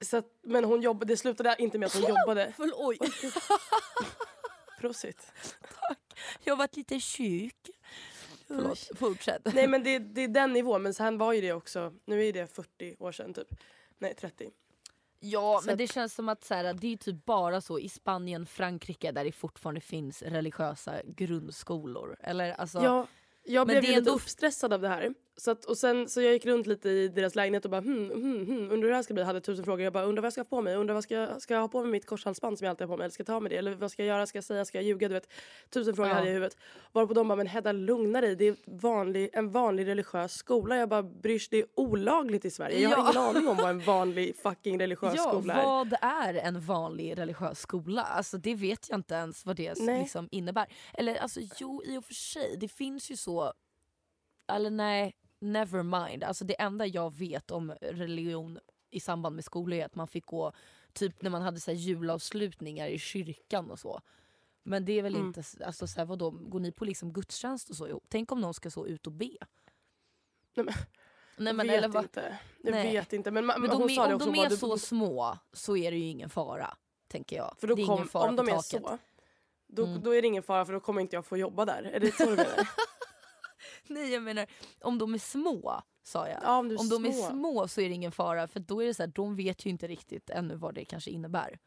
Så 0.00 0.16
att, 0.16 0.26
men 0.42 0.64
hon 0.64 0.80
jobbade, 0.82 1.12
det 1.12 1.16
slutade 1.16 1.56
inte 1.58 1.78
med 1.78 1.86
att 1.86 1.94
hon 1.94 2.02
jobbade. 2.08 2.52
Förl- 2.56 2.72
oj, 2.76 2.98
Prosit. 4.80 5.32
jag 6.44 6.52
har 6.52 6.58
varit 6.58 6.76
lite 6.76 7.00
sjuk. 7.00 7.70
Förlåt, 8.46 8.88
fortsätt. 8.98 9.42
Nej 9.54 9.68
men 9.68 9.82
det, 9.82 9.98
det 9.98 10.24
är 10.24 10.28
den 10.28 10.52
nivån, 10.52 10.82
men 10.82 10.94
sen 10.94 11.18
var 11.18 11.32
ju 11.32 11.40
det 11.40 11.52
också, 11.52 11.92
nu 12.04 12.24
är 12.26 12.32
det 12.32 12.46
40 12.54 12.96
år 12.98 13.12
sedan 13.12 13.34
typ. 13.34 13.48
Nej 13.98 14.14
30. 14.14 14.50
Ja 15.20 15.58
Så 15.62 15.66
men 15.66 15.72
att- 15.72 15.78
det 15.78 15.86
känns 15.86 16.14
som 16.14 16.28
att 16.28 16.44
så 16.44 16.54
här, 16.54 16.74
det 16.74 16.92
är 16.92 16.96
typ 16.96 17.24
bara 17.24 17.60
så 17.60 17.78
i 17.78 17.88
Spanien, 17.88 18.46
Frankrike 18.46 19.12
där 19.12 19.24
det 19.24 19.32
fortfarande 19.32 19.80
finns 19.80 20.22
religiösa 20.22 21.00
grundskolor. 21.04 22.16
Eller 22.20 22.52
alltså, 22.52 22.78
Ja, 22.82 23.06
jag 23.44 23.66
Men 23.66 23.72
blev 23.74 23.82
det 23.82 23.86
ju 23.88 23.92
är 23.92 23.96
lite 23.96 24.10
ändå- 24.10 24.16
uppstressad 24.20 24.72
av 24.72 24.80
det 24.80 24.88
här. 24.88 25.14
Så, 25.40 25.50
att, 25.50 25.64
och 25.64 25.78
sen, 25.78 26.08
så 26.08 26.22
jag 26.22 26.32
gick 26.32 26.46
runt 26.46 26.66
lite 26.66 26.88
i 26.90 27.08
deras 27.08 27.34
lägenhet 27.34 27.64
och 27.64 27.70
bara 27.70 27.80
hmm, 27.80 28.10
hmm, 28.10 28.46
hmm, 28.46 28.62
undrar 28.62 28.76
hur 28.82 28.88
det 28.88 28.94
här 28.94 29.02
ska 29.02 29.14
bli. 29.14 29.20
Jag 29.20 29.26
hade 29.26 29.40
tusen 29.40 29.64
frågor. 29.64 29.84
Jag 29.84 29.92
bara 29.92 30.04
undrar 30.04 30.22
vad 30.22 30.26
jag 30.26 30.32
ska 30.32 30.40
ha 30.40 30.44
på 30.44 30.60
mig. 30.62 30.76
Undrar 30.76 30.94
vad 30.94 31.02
ska, 31.04 31.40
ska 31.40 31.54
jag 31.54 31.60
ha 31.60 31.68
på 31.68 31.80
mig 31.82 31.90
mitt 31.90 32.06
korshalsband 32.06 32.58
som 32.58 32.64
jag 32.64 32.70
alltid 32.70 32.86
har 32.88 32.94
på 32.94 32.98
mig? 32.98 33.04
Eller 33.04 33.12
ska 33.12 33.20
jag 33.20 33.26
ta 33.26 33.40
med 33.40 33.50
det? 33.50 33.56
Eller 33.56 33.74
vad 33.74 33.90
ska 33.90 34.02
jag 34.02 34.08
göra? 34.16 34.26
Ska 34.26 34.36
jag 34.38 34.44
säga? 34.44 34.64
Ska 34.64 34.78
jag 34.78 34.84
ljuga? 34.84 35.08
Du 35.08 35.14
vet. 35.14 35.28
Tusen 35.70 35.96
frågor 35.96 36.08
Ja. 36.10 36.14
hade 36.14 36.26
jag 36.26 36.30
i 36.32 36.34
huvudet. 36.34 36.56
Varpå 36.92 37.14
de 37.14 37.28
bara 37.28 37.36
men 37.36 37.46
Hedda 37.46 37.72
lugna 37.72 38.20
dig. 38.20 38.36
Det 38.36 38.44
är 38.48 38.56
vanlig, 38.64 39.30
en 39.32 39.50
vanlig 39.50 39.86
religiös 39.86 40.32
skola. 40.34 40.76
Jag 40.76 40.88
bara 40.88 41.02
bryrs 41.02 41.48
det 41.48 41.58
är 41.58 41.66
olagligt 41.74 42.44
i 42.44 42.50
Sverige. 42.50 42.80
Jag 42.80 42.90
har 42.90 42.96
Ja. 42.96 43.10
ingen 43.10 43.36
aning 43.36 43.48
om 43.48 43.56
vad 43.56 43.70
en 43.70 43.80
vanlig 43.80 44.36
fucking 44.36 44.80
religiös 44.80 45.14
ja, 45.16 45.22
skola 45.30 45.54
är. 45.54 45.64
vad 45.64 45.92
är 46.00 46.34
en 46.34 46.60
vanlig 46.60 47.18
religiös 47.18 47.60
skola? 47.60 48.02
Alltså 48.02 48.38
det 48.38 48.54
vet 48.54 48.88
jag 48.90 48.98
inte 48.98 49.14
ens 49.14 49.46
vad 49.46 49.56
det 49.56 49.80
Nej. 49.80 50.00
liksom 50.00 50.28
innebär. 50.30 50.66
Eller 50.94 51.16
alltså 51.16 51.40
jo 51.56 51.82
i 51.84 51.96
och 51.98 52.04
för 52.04 52.14
sig, 52.14 52.56
det 52.60 52.68
finns 52.68 53.10
ju 53.10 53.16
så, 53.16 53.52
eller 54.52 54.70
nej, 54.70 55.14
never 55.40 55.82
mind. 55.82 56.24
Alltså 56.24 56.44
det 56.44 56.60
enda 56.60 56.86
jag 56.86 57.14
vet 57.14 57.50
om 57.50 57.72
religion 57.80 58.58
i 58.90 59.00
samband 59.00 59.34
med 59.36 59.44
skolor 59.44 59.78
är 59.78 59.84
att 59.86 59.94
man 59.94 60.08
fick 60.08 60.26
gå 60.26 60.52
typ 60.92 61.22
när 61.22 61.30
man 61.30 61.42
hade 61.42 61.60
så 61.60 61.70
här 61.70 61.78
julavslutningar 61.78 62.88
i 62.88 62.98
kyrkan 62.98 63.70
och 63.70 63.78
så. 63.78 64.00
Men 64.62 64.84
det 64.84 64.92
är 64.92 65.02
väl 65.02 65.14
Mm. 65.14 65.26
inte, 65.26 65.42
alltså 65.64 65.86
så 65.86 66.00
här, 66.00 66.06
vadå, 66.06 66.30
går 66.30 66.60
ni 66.60 66.72
på 66.72 66.84
liksom 66.84 67.12
gudstjänst 67.12 67.70
och 67.70 67.76
så 67.76 67.88
ihop? 67.88 68.04
Tänk 68.08 68.32
om 68.32 68.40
någon 68.40 68.54
ska 68.54 68.70
så 68.70 68.86
ut 68.86 69.06
och 69.06 69.12
be? 69.12 69.28
Nej, 70.54 70.64
men, 70.64 70.74
Nej, 71.36 71.52
men, 71.52 71.66
jag 71.66 71.72
vet 71.74 71.78
eller 71.84 71.88
vad- 71.88 72.04
inte. 72.04 72.38
Jag 72.62 72.72
Nej. 72.72 72.92
vet 72.92 73.12
inte. 73.12 73.30
Men, 73.30 73.44
ma- 73.50 73.58
Men 73.58 73.70
hon 73.70 73.86
de 73.88 73.94
sa 73.94 74.04
är, 74.04 74.08
om 74.08 74.14
också. 74.14 74.26
de 74.26 74.30
hon 74.30 74.36
bara, 74.36 74.46
är 74.46 74.50
du- 74.50 74.56
så 74.56 74.78
små 74.78 75.38
så 75.52 75.76
är 75.76 75.90
det 75.90 75.96
ju 75.96 76.04
ingen 76.04 76.30
fara. 76.30 76.76
Tänker 77.08 77.36
jag. 77.36 77.54
För 77.58 77.66
då 77.66 77.74
det 77.74 77.82
är 77.82 77.86
kom, 77.86 77.94
ingen 77.94 78.08
fara 78.08 78.28
om 78.28 78.36
de 78.36 78.46
på 78.46 78.52
är 78.52 78.56
taket. 78.56 78.82
så, 78.82 78.98
då, 79.66 79.84
Mm. 79.86 80.02
då 80.02 80.14
är 80.14 80.22
det 80.22 80.28
ingen 80.28 80.42
fara 80.42 80.64
för 80.64 80.72
då 80.72 80.80
kommer 80.80 81.00
inte 81.00 81.16
jag 81.16 81.26
få 81.26 81.36
jobba 81.36 81.64
där. 81.64 81.82
Är 81.82 82.00
det 82.00 82.14
så 82.14 82.24
du 82.24 82.30
menar? 82.30 82.46
Nej 83.86 84.12
jag 84.12 84.22
menar 84.22 84.46
om 84.80 84.98
de 84.98 85.14
är 85.14 85.18
små 85.18 85.82
sa 86.02 86.28
jag. 86.28 86.38
Ja, 86.42 86.58
om 86.58 86.76
om 86.78 86.88
de 86.88 87.04
är 87.04 87.12
små. 87.12 87.26
små 87.30 87.68
så 87.68 87.80
är 87.80 87.88
det 87.88 87.94
ingen 87.94 88.12
fara 88.12 88.46
för 88.48 88.60
då 88.60 88.82
är 88.82 88.86
det 88.86 88.94
så 88.94 89.02
här, 89.02 89.12
de 89.14 89.36
vet 89.36 89.66
ju 89.66 89.70
inte 89.70 89.86
riktigt 89.86 90.30
ännu 90.30 90.54
vad 90.54 90.74
det 90.74 90.84
kanske 90.84 91.10
innebär. 91.10 91.58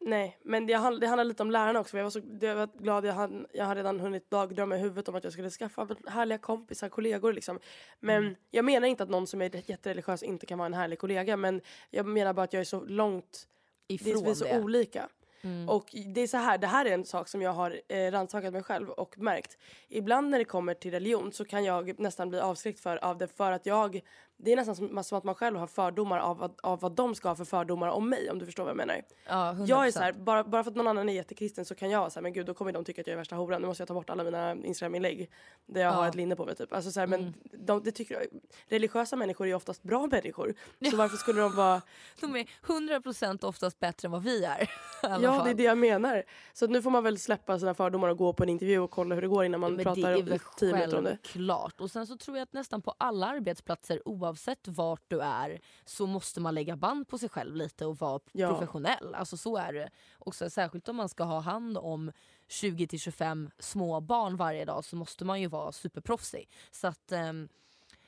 Nej, 0.00 0.38
men 0.44 0.66
det, 0.66 0.72
det 0.72 1.06
handlar 1.06 1.24
lite 1.24 1.42
om 1.42 1.50
lärarna 1.50 1.80
också. 1.80 1.96
Jag 1.96 2.04
var 2.04 2.10
så 2.10 2.20
jag 2.40 2.56
var 2.56 2.68
glad, 2.78 3.04
jag 3.04 3.12
hade, 3.14 3.46
jag 3.52 3.64
hade 3.64 3.80
redan 3.80 4.00
hunnit 4.00 4.30
dagdrömma 4.30 4.76
i 4.76 4.78
huvudet 4.78 5.08
om 5.08 5.14
att 5.14 5.24
jag 5.24 5.32
skulle 5.32 5.50
skaffa 5.50 5.88
härliga 6.06 6.38
kompisar, 6.38 6.88
kollegor 6.88 7.32
liksom. 7.32 7.58
Men 8.00 8.22
Mm. 8.22 8.34
jag 8.50 8.64
menar 8.64 8.88
inte 8.88 9.02
att 9.02 9.08
någon 9.10 9.26
som 9.26 9.42
är 9.42 9.70
jättereligiös 9.70 10.22
inte 10.22 10.46
kan 10.46 10.58
vara 10.58 10.66
en 10.66 10.74
härlig 10.74 10.98
kollega. 10.98 11.36
Men 11.36 11.60
jag 11.90 12.06
menar 12.06 12.32
bara 12.32 12.42
att 12.42 12.52
jag 12.52 12.60
är 12.60 12.64
så 12.64 12.80
långt, 12.84 13.48
det 13.86 13.94
är, 13.94 14.08
Ifrån 14.08 14.24
vi 14.24 14.30
är 14.30 14.34
så 14.34 14.44
det. 14.44 14.60
olika. 14.62 15.08
Mm. 15.46 15.68
Och 15.68 15.94
det 16.14 16.20
är 16.20 16.26
så 16.26 16.36
här, 16.36 16.58
det 16.58 16.66
här 16.66 16.84
är 16.84 16.90
en 16.90 17.04
sak 17.04 17.28
som 17.28 17.42
jag 17.42 17.52
har 17.52 17.80
eh, 17.88 18.10
rannsakat 18.10 18.52
mig 18.52 18.62
själv 18.62 18.90
och 18.90 19.18
märkt. 19.18 19.58
Ibland 19.88 20.30
när 20.30 20.38
det 20.38 20.44
kommer 20.44 20.74
till 20.74 20.90
religion 20.90 21.32
så 21.32 21.44
kan 21.44 21.64
jag 21.64 22.00
nästan 22.00 22.28
bli 22.28 22.40
avskräckt 22.40 22.80
för, 22.80 23.04
av 23.04 23.18
det 23.18 23.28
för 23.28 23.52
att 23.52 23.66
jag 23.66 24.00
det 24.38 24.52
är 24.52 24.56
nästan 24.56 24.76
som, 24.76 25.04
som 25.04 25.18
att 25.18 25.24
man 25.24 25.34
själv 25.34 25.56
har 25.58 25.66
fördomar 25.66 26.18
av, 26.18 26.38
vad- 26.38 26.54
av 26.62 26.80
vad 26.80 26.92
de 26.92 27.14
ska 27.14 27.28
ha 27.28 27.34
för 27.36 27.44
fördomar 27.44 27.88
om 27.88 28.08
mig 28.08 28.30
om 28.30 28.38
du 28.38 28.44
förstår 28.46 28.62
vad 28.64 28.70
jag 28.70 28.76
menar. 28.76 29.02
Ja, 29.26 29.52
100%. 29.52 29.66
Jag 29.66 29.86
är 29.86 29.90
så 29.90 29.98
här, 29.98 30.12
bara, 30.12 30.44
bara 30.44 30.64
för 30.64 30.70
att 30.70 30.76
någon 30.76 30.86
annan 30.88 31.08
är 31.08 31.12
jättekristen 31.12 31.64
så 31.64 31.74
kan 31.74 31.90
jag 31.90 32.00
vara 32.00 32.10
så 32.10 32.18
här, 32.18 32.22
men 32.22 32.32
gud 32.32 32.46
då 32.46 32.54
kommer 32.54 32.72
de 32.72 32.84
tycka 32.84 33.00
att 33.00 33.06
jag 33.06 33.12
är 33.12 33.16
värsta 33.18 33.36
horan. 33.36 33.60
Nu 33.62 33.66
måste 33.68 33.80
jag 33.80 33.88
ta 33.88 33.94
bort 33.94 34.10
alla 34.10 34.24
mina 34.24 34.52
Instagram-inlägg 34.54 35.30
där 35.66 35.80
jag 35.80 35.88
Ja. 35.92 35.94
har 35.96 36.08
ett 36.08 36.14
linne 36.14 36.36
på 36.36 36.44
mig 36.44 36.56
typ. 36.56 36.72
Alltså 36.72 36.90
så 36.92 37.00
här, 37.00 37.06
men 37.06 37.34
de, 37.52 37.82
det 37.82 37.92
tycker, 37.92 38.26
religiösa 38.68 39.16
människor 39.16 39.46
är 39.46 39.54
oftast 39.54 39.82
bra 39.82 40.06
människor. 40.06 40.54
Så 40.90 40.96
varför 40.96 41.16
skulle 41.16 41.40
de 41.40 41.56
vara 41.56 41.82
De 42.20 42.36
är 42.36 42.48
100% 42.66 43.44
oftast 43.44 43.80
bättre 43.80 44.06
än 44.06 44.12
vad 44.12 44.22
vi 44.22 44.44
är. 44.44 44.70
Ja, 45.02 45.42
det 45.44 45.50
är 45.50 45.54
det 45.54 45.62
jag 45.62 45.78
menar. 45.78 46.22
Så 46.52 46.66
nu 46.66 46.82
får 46.82 46.90
man 46.90 47.04
väl 47.04 47.18
släppa 47.18 47.58
sina 47.58 47.74
fördomar 47.74 48.08
och 48.08 48.16
gå 48.18 48.32
på 48.32 48.42
en 48.42 48.48
intervju 48.48 48.78
och 48.78 48.90
kolla 48.90 49.14
hur 49.14 49.22
det 49.22 49.28
går 49.28 49.44
innan 49.44 49.60
man 49.60 49.74
Men 49.74 49.84
pratar 49.84 50.02
det 50.12 50.18
är 50.18 50.22
väl 50.22 50.40
tio 50.58 50.72
minuter 50.74 50.98
om 50.98 51.04
det. 51.04 51.10
självklart. 51.22 51.80
Och 51.80 51.90
sen 51.90 52.06
så 52.06 52.16
tror 52.16 52.36
jag 52.36 52.42
att 52.42 52.52
nästan 52.52 52.82
på 52.82 52.94
alla 52.98 53.26
arbetsplatser 53.26 54.08
oavsett 54.08 54.25
vart 54.66 55.02
du 55.08 55.20
är 55.20 55.60
så 55.84 56.06
måste 56.06 56.40
man 56.40 56.54
lägga 56.54 56.76
band 56.76 57.08
på 57.08 57.18
sig 57.18 57.28
själv 57.28 57.56
lite 57.56 57.86
och 57.86 57.98
vara 57.98 58.20
Ja. 58.32 58.48
professionell. 58.50 59.14
Alltså 59.14 59.36
så 59.36 59.56
är 59.56 59.72
det. 59.72 59.90
Och 60.12 60.34
så, 60.34 60.50
särskilt 60.50 60.88
om 60.88 60.96
man 60.96 61.08
ska 61.08 61.24
ha 61.24 61.40
hand 61.40 61.78
om 61.78 62.12
20-25 62.48 63.50
små 63.58 64.00
barn 64.00 64.36
varje 64.36 64.64
dag 64.64 64.84
så 64.84 64.96
måste 64.96 65.24
man 65.24 65.40
ju 65.40 65.46
vara 65.46 65.72
superproffsig. 65.72 66.48
Så 66.70 66.86
att 66.86 67.12
ehm, 67.12 67.48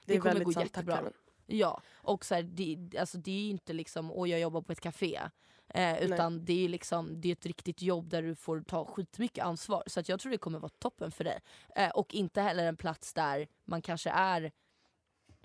det, 0.04 0.14
Det 0.14 0.20
kommer 0.20 0.44
gå 0.44 0.52
sant, 0.52 0.66
jättebra. 0.66 0.96
Carmen. 0.96 1.12
Ja, 1.46 1.82
och 1.94 2.24
så 2.24 2.34
här, 2.34 2.42
det, 2.42 2.98
alltså 2.98 3.18
det 3.18 3.30
är 3.30 3.40
ju 3.42 3.50
inte 3.50 3.72
liksom 3.72 4.12
åh 4.12 4.30
jag 4.30 4.40
jobbar 4.40 4.62
på 4.62 4.72
ett 4.72 4.80
café. 4.80 5.20
Eh, 5.68 6.02
utan 6.02 6.44
det 6.44 6.64
är 6.64 6.68
liksom, 6.68 7.20
det 7.20 7.28
är 7.28 7.32
ett 7.32 7.46
riktigt 7.46 7.82
jobb 7.82 8.08
där 8.08 8.22
du 8.22 8.34
får 8.34 8.60
ta 8.60 8.84
skitmycket 8.84 9.44
ansvar. 9.44 9.82
Så 9.86 10.00
att 10.00 10.08
jag 10.08 10.20
tror 10.20 10.32
det 10.32 10.38
kommer 10.38 10.58
vara 10.58 10.72
toppen 10.78 11.10
för 11.10 11.24
dig. 11.24 11.40
Eh, 11.76 11.90
och 11.90 12.14
inte 12.14 12.40
heller 12.40 12.64
en 12.66 12.76
plats 12.76 13.14
där 13.14 13.48
man 13.64 13.82
kanske 13.82 14.10
är 14.10 14.52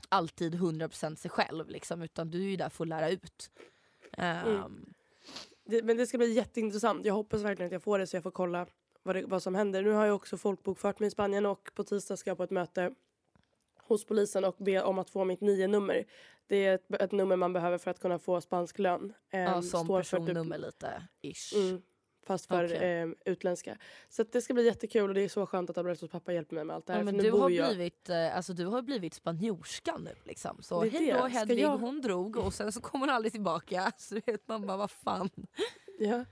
alltid 0.10 0.56
100% 0.56 1.16
sig 1.16 1.32
själv. 1.32 1.70
Liksom, 1.70 2.02
utan 2.02 2.32
du 2.32 2.38
är 2.40 2.50
ju 2.50 2.56
där 2.56 2.70
för 2.70 2.84
att 2.84 2.88
lära 2.88 3.10
ut. 3.10 3.52
Ehm, 4.18 4.48
Mm. 4.48 4.94
Det, 5.66 5.84
men 5.84 5.98
det 5.98 6.08
ska 6.08 6.18
bli 6.18 6.34
jätteintressant. 6.34 7.06
Jag 7.06 7.14
hoppas 7.14 7.42
verkligen 7.42 7.68
att 7.68 7.72
jag 7.74 7.84
får 7.84 8.00
det 8.00 8.08
så 8.08 8.16
jag 8.16 8.24
får 8.24 8.32
kolla 8.32 8.68
vad, 9.04 9.16
det, 9.16 9.26
vad 9.26 9.44
som 9.44 9.56
händer. 9.56 9.84
Nu 9.84 9.92
har 9.92 10.06
jag 10.06 10.16
också 10.16 10.38
folkbokfört 10.38 11.00
mig 11.00 11.08
i 11.08 11.12
Spanien 11.12 11.46
och 11.46 11.72
på 11.76 11.84
tisdag 11.84 12.18
ska 12.18 12.30
jag 12.30 12.38
på 12.38 12.44
ett 12.44 12.52
möte 12.52 12.96
hos 13.84 14.06
polisen 14.06 14.46
och 14.46 14.56
be 14.58 14.82
om 14.84 15.00
att 15.00 15.10
få 15.10 15.26
mitt 15.26 15.42
nio 15.42 15.68
nummer. 15.68 16.06
Det 16.48 16.66
är 16.66 16.76
ett, 16.76 17.02
ett 17.02 17.12
nummer 17.12 17.36
man 17.36 17.54
behöver 17.54 17.78
för 17.78 17.92
att 17.92 18.00
kunna 18.00 18.20
få 18.20 18.42
spansk 18.42 18.80
lön. 18.80 19.14
ja, 19.30 19.38
Ehm, 19.38 19.62
som 19.62 19.88
typ- 19.88 19.96
personnummer 19.96 20.58
lite. 20.58 21.08
Ish. 21.22 21.56
Mm, 21.56 21.82
fast 22.26 22.46
för 22.46 22.66
Okej. 22.66 22.78
ehm, 22.82 23.16
utländska. 23.26 23.78
Så 24.10 24.24
det 24.24 24.42
ska 24.42 24.54
bli 24.54 24.66
jättekul 24.66 25.10
och 25.10 25.16
det 25.16 25.22
är 25.22 25.30
så 25.30 25.46
skönt 25.46 25.70
att 25.70 25.78
Albertos 25.78 26.10
pappa 26.12 26.34
hjälper 26.34 26.56
mig 26.56 26.66
med 26.66 26.76
allt 26.76 26.86
det 26.86 26.94
här. 26.94 27.00
Ja, 27.00 27.06
men 27.06 27.18
du, 27.18 27.32
har 27.32 27.50
jag... 27.50 27.68
blivit, 27.76 28.10
eh, 28.10 28.36
alltså, 28.36 28.54
du 28.54 28.66
har 28.66 28.82
blivit 28.82 29.14
spanjorska 29.14 29.98
nu. 29.98 30.16
Liksom. 30.24 30.58
Så 30.62 30.84
hej 30.84 31.12
då 31.20 31.28
Hedvig, 31.28 31.60
jag- 31.60 31.78
hon 31.78 32.02
drog 32.02 32.38
och 32.38 32.54
sen 32.54 32.72
så 32.72 32.82
kommer 32.82 33.06
hon 33.08 33.16
aldrig 33.16 33.32
tillbaka. 33.32 33.92
Så 33.98 34.20
vet 34.26 34.48
man 34.48 34.68
bara 34.68 34.78
vad 34.78 34.92
fan. 34.92 35.30
Ja. 36.00 36.26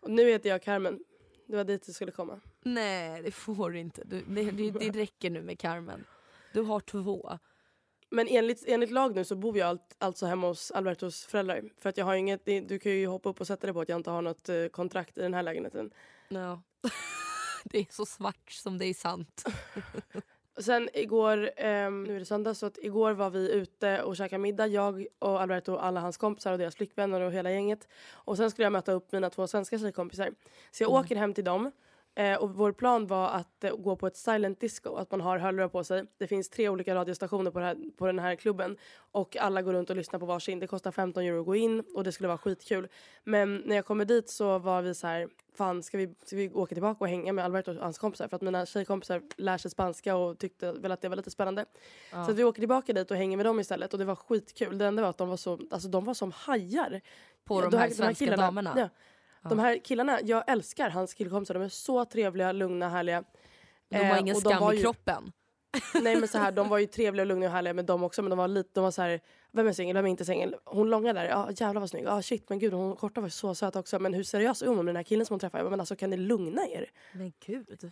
Och 0.00 0.10
nu 0.10 0.30
heter 0.30 0.48
jag 0.48 0.62
Carmen. 0.62 0.98
Det 1.46 1.56
var 1.56 1.64
dit 1.64 1.86
du 1.86 1.92
skulle 1.92 2.12
komma. 2.12 2.40
Nej 2.62 3.22
det 3.22 3.30
får 3.30 3.70
du 3.70 3.78
inte. 3.78 4.02
Du, 4.04 4.22
det, 4.28 4.50
det, 4.50 4.70
det 4.70 4.90
räcker 4.90 5.30
nu 5.30 5.42
med 5.42 5.58
Carmen. 5.58 6.04
Du 6.52 6.60
har 6.62 6.80
två. 6.80 7.38
Men 8.10 8.28
enligt, 8.28 8.64
enligt 8.66 8.90
lag 8.90 9.14
nu 9.14 9.24
så 9.24 9.36
bor 9.36 9.58
jag 9.58 9.68
allt, 9.68 9.96
alltså 9.98 10.26
hemma 10.26 10.46
hos 10.46 10.70
Albertos 10.70 11.26
föräldrar. 11.26 11.62
För 11.78 11.88
att 11.88 11.96
jag 11.96 12.04
har 12.04 12.14
inget, 12.14 12.44
du 12.44 12.78
kan 12.78 12.92
ju 12.92 13.06
hoppa 13.06 13.28
upp 13.28 13.40
och 13.40 13.46
sätta 13.46 13.66
dig 13.66 13.74
på 13.74 13.80
att 13.80 13.88
jag 13.88 13.98
inte 13.98 14.10
har 14.10 14.22
något 14.22 14.48
eh, 14.48 14.66
kontrakt 14.66 15.18
i 15.18 15.20
den 15.20 15.34
här 15.34 15.42
lägenheten. 15.42 15.90
Ja. 16.28 16.62
Det 17.64 17.78
är 17.78 17.86
så 17.90 18.06
svart 18.06 18.50
som 18.50 18.78
det 18.78 18.86
är 18.86 18.94
sant. 18.94 19.44
Sen 20.58 20.88
igår, 20.94 21.50
ehm, 21.56 22.04
nu 22.04 22.14
är 22.14 22.18
det 22.18 22.24
söndag, 22.24 22.54
så 22.54 22.66
att 22.66 22.78
igår 22.82 23.12
var 23.12 23.30
vi 23.30 23.52
ute 23.52 24.02
och 24.02 24.16
käkade 24.16 24.42
middag. 24.42 24.66
Jag 24.66 25.06
och 25.18 25.40
Alberto 25.42 25.72
och 25.72 25.84
alla 25.84 26.00
hans 26.00 26.16
kompisar 26.16 26.52
och 26.52 26.58
deras 26.58 26.76
flickvänner 26.76 27.20
och 27.20 27.32
hela 27.32 27.50
gänget. 27.50 27.88
Och 28.10 28.36
sen 28.36 28.50
skulle 28.50 28.64
jag 28.64 28.72
möta 28.72 28.92
upp 28.92 29.12
mina 29.12 29.30
två 29.30 29.46
svenska 29.46 29.78
tjejkompisar. 29.78 30.30
Så 30.70 30.82
jag 30.82 30.90
åker 30.90 31.16
hem 31.16 31.34
till 31.34 31.44
dem. 31.44 31.72
Eh, 32.18 32.36
och 32.36 32.54
vår 32.54 32.72
plan 32.72 33.06
var 33.06 33.28
att 33.28 33.64
eh, 33.64 33.76
gå 33.76 33.96
på 33.96 34.06
ett 34.06 34.16
silent 34.16 34.60
disco, 34.60 34.94
att 34.94 35.10
man 35.10 35.20
har 35.20 35.38
hörlurar 35.38 35.68
på 35.68 35.84
sig. 35.84 36.04
Det 36.18 36.26
finns 36.26 36.48
tre 36.50 36.68
olika 36.68 36.94
radiostationer 36.94 37.50
på, 37.50 37.60
här, 37.60 37.76
på 37.96 38.06
den 38.06 38.18
här 38.18 38.34
klubben. 38.34 38.76
Och 39.12 39.36
alla 39.36 39.62
går 39.62 39.72
runt 39.72 39.90
och 39.90 39.96
lyssnar 39.96 40.20
på 40.20 40.26
varsin. 40.26 40.58
Det 40.58 40.66
kostar 40.66 40.90
15 40.90 41.22
euro 41.22 41.40
att 41.40 41.46
gå 41.46 41.56
in 41.56 41.82
och 41.94 42.04
det 42.04 42.12
skulle 42.12 42.28
vara 42.28 42.38
skitkul. 42.38 42.88
Men 43.24 43.62
när 43.66 43.76
jag 43.76 43.84
kommer 43.86 44.04
dit 44.04 44.30
så 44.30 44.58
var 44.58 44.82
vi 44.82 44.94
så 44.94 45.06
här, 45.06 45.28
fan 45.54 45.82
ska 45.82 45.98
vi, 45.98 46.14
ska 46.24 46.36
vi 46.36 46.50
åka 46.50 46.74
tillbaka 46.74 47.04
och 47.04 47.08
hänga 47.08 47.32
med 47.32 47.44
Alberto 47.44 47.70
och 47.70 47.82
hans 47.82 47.98
kompisar? 47.98 48.28
För 48.28 48.36
att 48.36 48.42
mina 48.42 48.66
tjejkompisar 48.66 49.22
lär 49.36 49.58
sig 49.58 49.70
spanska 49.70 50.16
och 50.16 50.38
tyckte 50.38 50.72
väl 50.72 50.92
att 50.92 51.00
det 51.00 51.08
var 51.08 51.16
lite 51.16 51.30
spännande. 51.30 51.64
Så 52.10 52.18
att 52.18 52.36
vi 52.36 52.44
åker 52.44 52.60
tillbaka 52.60 52.92
dit 52.92 53.10
och 53.10 53.16
hänger 53.16 53.36
med 53.36 53.46
dem 53.46 53.60
istället 53.60 53.92
och 53.92 53.98
det 53.98 54.04
var 54.04 54.16
skitkul. 54.16 54.78
Det 54.78 54.86
enda 54.86 55.02
var 55.02 55.10
att 55.10 55.18
de 55.18 55.28
var 55.28 55.36
så, 55.36 55.58
alltså 55.70 55.88
de 55.88 56.04
var 56.04 56.14
som 56.14 56.32
hajar. 56.32 57.00
På 57.44 57.62
Ja, 57.62 57.70
de 57.70 57.76
här 57.76 57.90
svenska 57.90 58.24
killarna, 58.24 58.42
damerna. 58.42 58.72
Ja, 58.76 58.88
De 59.42 59.58
här 59.58 59.78
killarna, 59.84 60.18
jag 60.22 60.44
älskar 60.50 60.90
hans 60.90 61.14
killkompisar. 61.14 61.54
De 61.54 61.62
är 61.62 61.68
så 61.68 62.04
trevliga, 62.04 62.52
lugna, 62.52 62.88
härliga. 62.88 63.24
De 63.88 63.96
har 63.96 64.04
Eh, 64.04 64.20
ingen 64.20 64.34
de 64.34 64.40
skam 64.40 64.60
var 64.60 64.72
i 64.72 64.76
ju- 64.76 64.82
kroppen. 64.82 65.32
Nej 66.02 66.16
men 66.16 66.28
så 66.28 66.38
här, 66.38 66.52
de 66.58 66.68
var 66.68 66.78
ju 66.78 66.86
trevliga 66.86 67.24
lugna 67.24 67.46
och 67.46 67.52
härliga 67.52 67.74
med 67.74 67.84
dem 67.84 68.02
också 68.02 68.22
men 68.22 68.30
de 68.30 68.38
var 68.38 68.48
lite, 68.48 68.70
de 68.72 68.84
var 68.84 68.90
så 68.90 69.02
här, 69.02 69.20
vem 69.52 69.66
är 69.66 69.72
singel, 69.72 69.94
vem 69.94 70.04
är 70.06 70.10
inte 70.10 70.24
singel? 70.24 70.56
Hon 70.64 70.90
långa 70.90 71.12
där, 71.12 71.24
ja 71.24 71.48
jävlar 71.56 71.80
vad 71.80 71.90
snygg, 71.90 72.04
ja 72.04 72.22
shit 72.22 72.48
men 72.48 72.58
gud 72.58 72.72
hon 72.72 72.96
korta 72.96 73.20
var 73.20 73.28
så 73.28 73.54
söt 73.54 73.76
också 73.76 73.98
men 73.98 74.14
hur 74.14 74.22
seriös 74.22 74.62
är 74.62 74.66
hon 74.66 74.76
med 74.76 74.86
den 74.86 74.96
här 74.96 75.02
killen 75.02 75.26
som 75.26 75.34
hon 75.34 75.40
träffar? 75.40 75.58
Jag 75.58 75.64
bara, 75.66 75.70
Men 75.70 75.80
alltså 75.80 75.96
kan 75.96 76.10
ni 76.10 76.16
lugna 76.16 76.66
er? 76.66 76.90
Men 77.12 77.32
gud. 77.46 77.90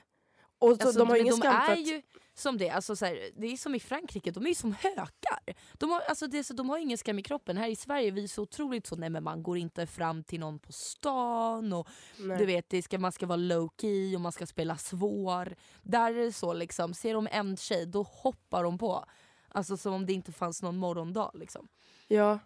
Och 0.59 0.77
så, 0.77 0.83
Alltså, 0.83 0.99
de 0.99 1.09
har 1.09 1.17
ingen 1.17 1.37
skam 1.37 1.61
för 1.67 1.73
att, 1.73 1.79
ju 1.79 2.03
som 2.39 2.59
det, 2.59 2.71
alltså, 2.71 2.97
så 2.97 3.05
här, 3.05 3.31
det 3.37 3.47
är 3.47 3.57
som 3.57 3.75
i 3.75 3.81
Frankrike, 3.81 4.31
de 4.31 4.45
är 4.45 4.49
ju 4.49 4.55
som 4.55 4.73
hökar. 4.73 5.55
De 5.73 5.91
har, 5.91 6.01
alltså, 6.01 6.27
det 6.27 6.39
är 6.39 6.43
så, 6.43 6.55
de 6.55 6.69
har 6.69 6.79
ingen 6.79 6.99
skam 6.99 7.19
i 7.19 7.23
kroppen. 7.23 7.57
Här 7.57 7.69
i 7.69 7.77
Sverige 7.77 8.07
är 8.09 8.13
vi 8.13 8.29
så 8.29 8.43
otroligt 8.43 8.87
så, 8.87 8.97
nej 8.97 9.11
men 9.11 9.25
man 9.25 9.43
går 9.43 9.59
inte 9.59 9.87
fram 9.87 10.25
till 10.25 10.41
någon 10.41 10.59
på 10.59 10.73
stan 10.73 11.73
och 11.73 11.89
Nej. 12.19 12.39
du 12.39 12.47
vet, 12.47 12.71
det 12.71 12.83
ska, 12.83 12.99
man 12.99 13.13
ska 13.13 13.27
vara 13.27 13.37
low 13.37 13.71
key 13.81 14.15
och 14.15 14.21
man 14.21 14.33
ska 14.33 14.47
spela 14.47 14.77
svår. 14.77 15.55
Där 15.83 16.15
är 16.15 16.25
det 16.25 16.33
så 16.33 16.53
liksom, 16.53 16.95
ser 16.95 17.15
de 17.15 17.29
en 17.31 17.57
tjej 17.57 17.87
då 17.87 18.03
hoppar 18.03 18.65
de 18.65 18.79
på. 18.79 19.05
Alltså 19.49 19.77
som 19.77 19.93
om 19.93 20.07
det 20.07 20.13
inte 20.13 20.33
fanns 20.33 20.63
någon 20.63 20.77
morgondag 20.77 21.31
liksom. 21.35 21.69
Ja. 22.09 22.39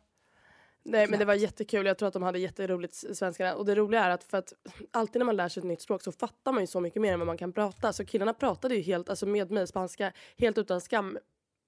Nej 0.83 1.07
men 1.09 1.19
det 1.19 1.25
var 1.25 1.35
jättekul, 1.35 1.87
jag 1.87 1.99
tror 1.99 2.07
att 2.07 2.13
de 2.13 2.23
hade 2.23 2.39
jätteroligt 2.39 2.95
svenskarna. 3.17 3.55
Och 3.55 3.65
det 3.67 3.75
roliga 3.75 4.05
är 4.05 4.11
att 4.11 4.25
för 4.25 4.39
att 4.39 4.53
alltid 4.91 5.21
när 5.21 5.27
man 5.27 5.37
lär 5.37 5.49
sig 5.49 5.61
ett 5.61 5.65
nytt 5.67 5.81
språk 5.83 6.03
så 6.03 6.13
fattar 6.13 6.53
man 6.53 6.63
ju 6.63 6.67
så 6.67 6.81
mycket 6.81 7.03
mer 7.03 7.13
än 7.13 7.19
vad 7.21 7.27
man 7.27 7.37
kan 7.39 7.53
prata. 7.53 7.93
Så 7.93 8.05
killarna 8.05 8.35
pratade 8.35 8.75
ju 8.75 8.81
helt, 8.83 9.09
alltså 9.11 9.27
med 9.27 9.51
mig 9.51 9.67
spanska, 9.67 10.13
helt 10.39 10.59
utan 10.59 10.81
skam 10.81 11.19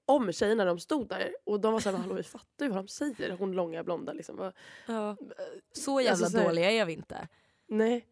om 0.07 0.33
tjejerna 0.33 0.65
de 0.65 0.79
stod 0.79 1.09
där. 1.09 1.35
Och 1.45 1.61
de 1.61 1.73
var 1.73 1.81
såhär, 1.81 1.97
hallå 1.99 2.15
vi 2.15 2.23
fattar 2.23 2.65
ju 2.67 2.69
vad 2.73 2.79
de 2.85 2.89
säger. 2.89 3.31
Hon 3.37 3.53
långa 3.53 3.85
blonda 3.85 4.13
liksom. 4.13 4.37
Vad- 4.37 4.53
Så 5.73 6.01
jävla 6.01 6.11
Alltså, 6.11 6.27
så 6.31 6.39
här- 6.39 6.45
dåliga 6.45 6.71
är 6.71 6.85
vi 6.85 6.93
inte. 6.93 7.29
Nej. 7.67 8.07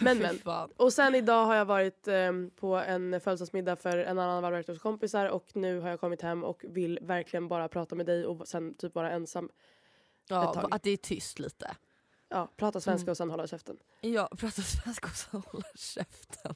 Men 0.00 0.18
men. 0.44 0.70
Och 0.76 0.92
sen 0.92 1.14
idag 1.14 1.44
har 1.46 1.54
jag 1.54 1.64
varit 1.64 2.08
ehm, 2.08 2.50
på 2.56 2.74
en 2.74 3.20
födelsedagsmiddag 3.20 3.76
för 3.76 3.98
en 3.98 4.18
annan 4.18 4.44
av 4.44 4.78
kompisar 4.78 5.26
och 5.26 5.46
nu 5.56 5.80
har 5.80 5.88
jag 5.90 6.00
kommit 6.00 6.22
hem 6.22 6.44
och 6.44 6.64
vill 6.68 6.98
verkligen 7.02 7.48
bara 7.48 7.68
prata 7.68 7.94
med 7.94 8.06
dig 8.06 8.26
och 8.26 8.48
sen 8.48 8.74
typ 8.74 8.94
vara 8.94 9.10
ensam. 9.10 9.48
Ja, 10.30 10.68
att 10.70 10.82
det 10.82 10.90
är 10.90 10.96
tyst 10.96 11.38
lite. 11.38 11.76
Ja, 12.28 12.48
prata 12.56 12.80
svenska 12.80 13.04
Mm. 13.04 13.10
och 13.10 13.16
sen 13.16 13.30
hålla 13.30 13.46
käften. 13.46 13.76
Ja, 14.00 14.28
prata 14.38 14.62
svenska 14.62 15.06
och 15.06 15.14
så 15.14 15.38
hålla 15.38 15.68
käften. 15.74 16.54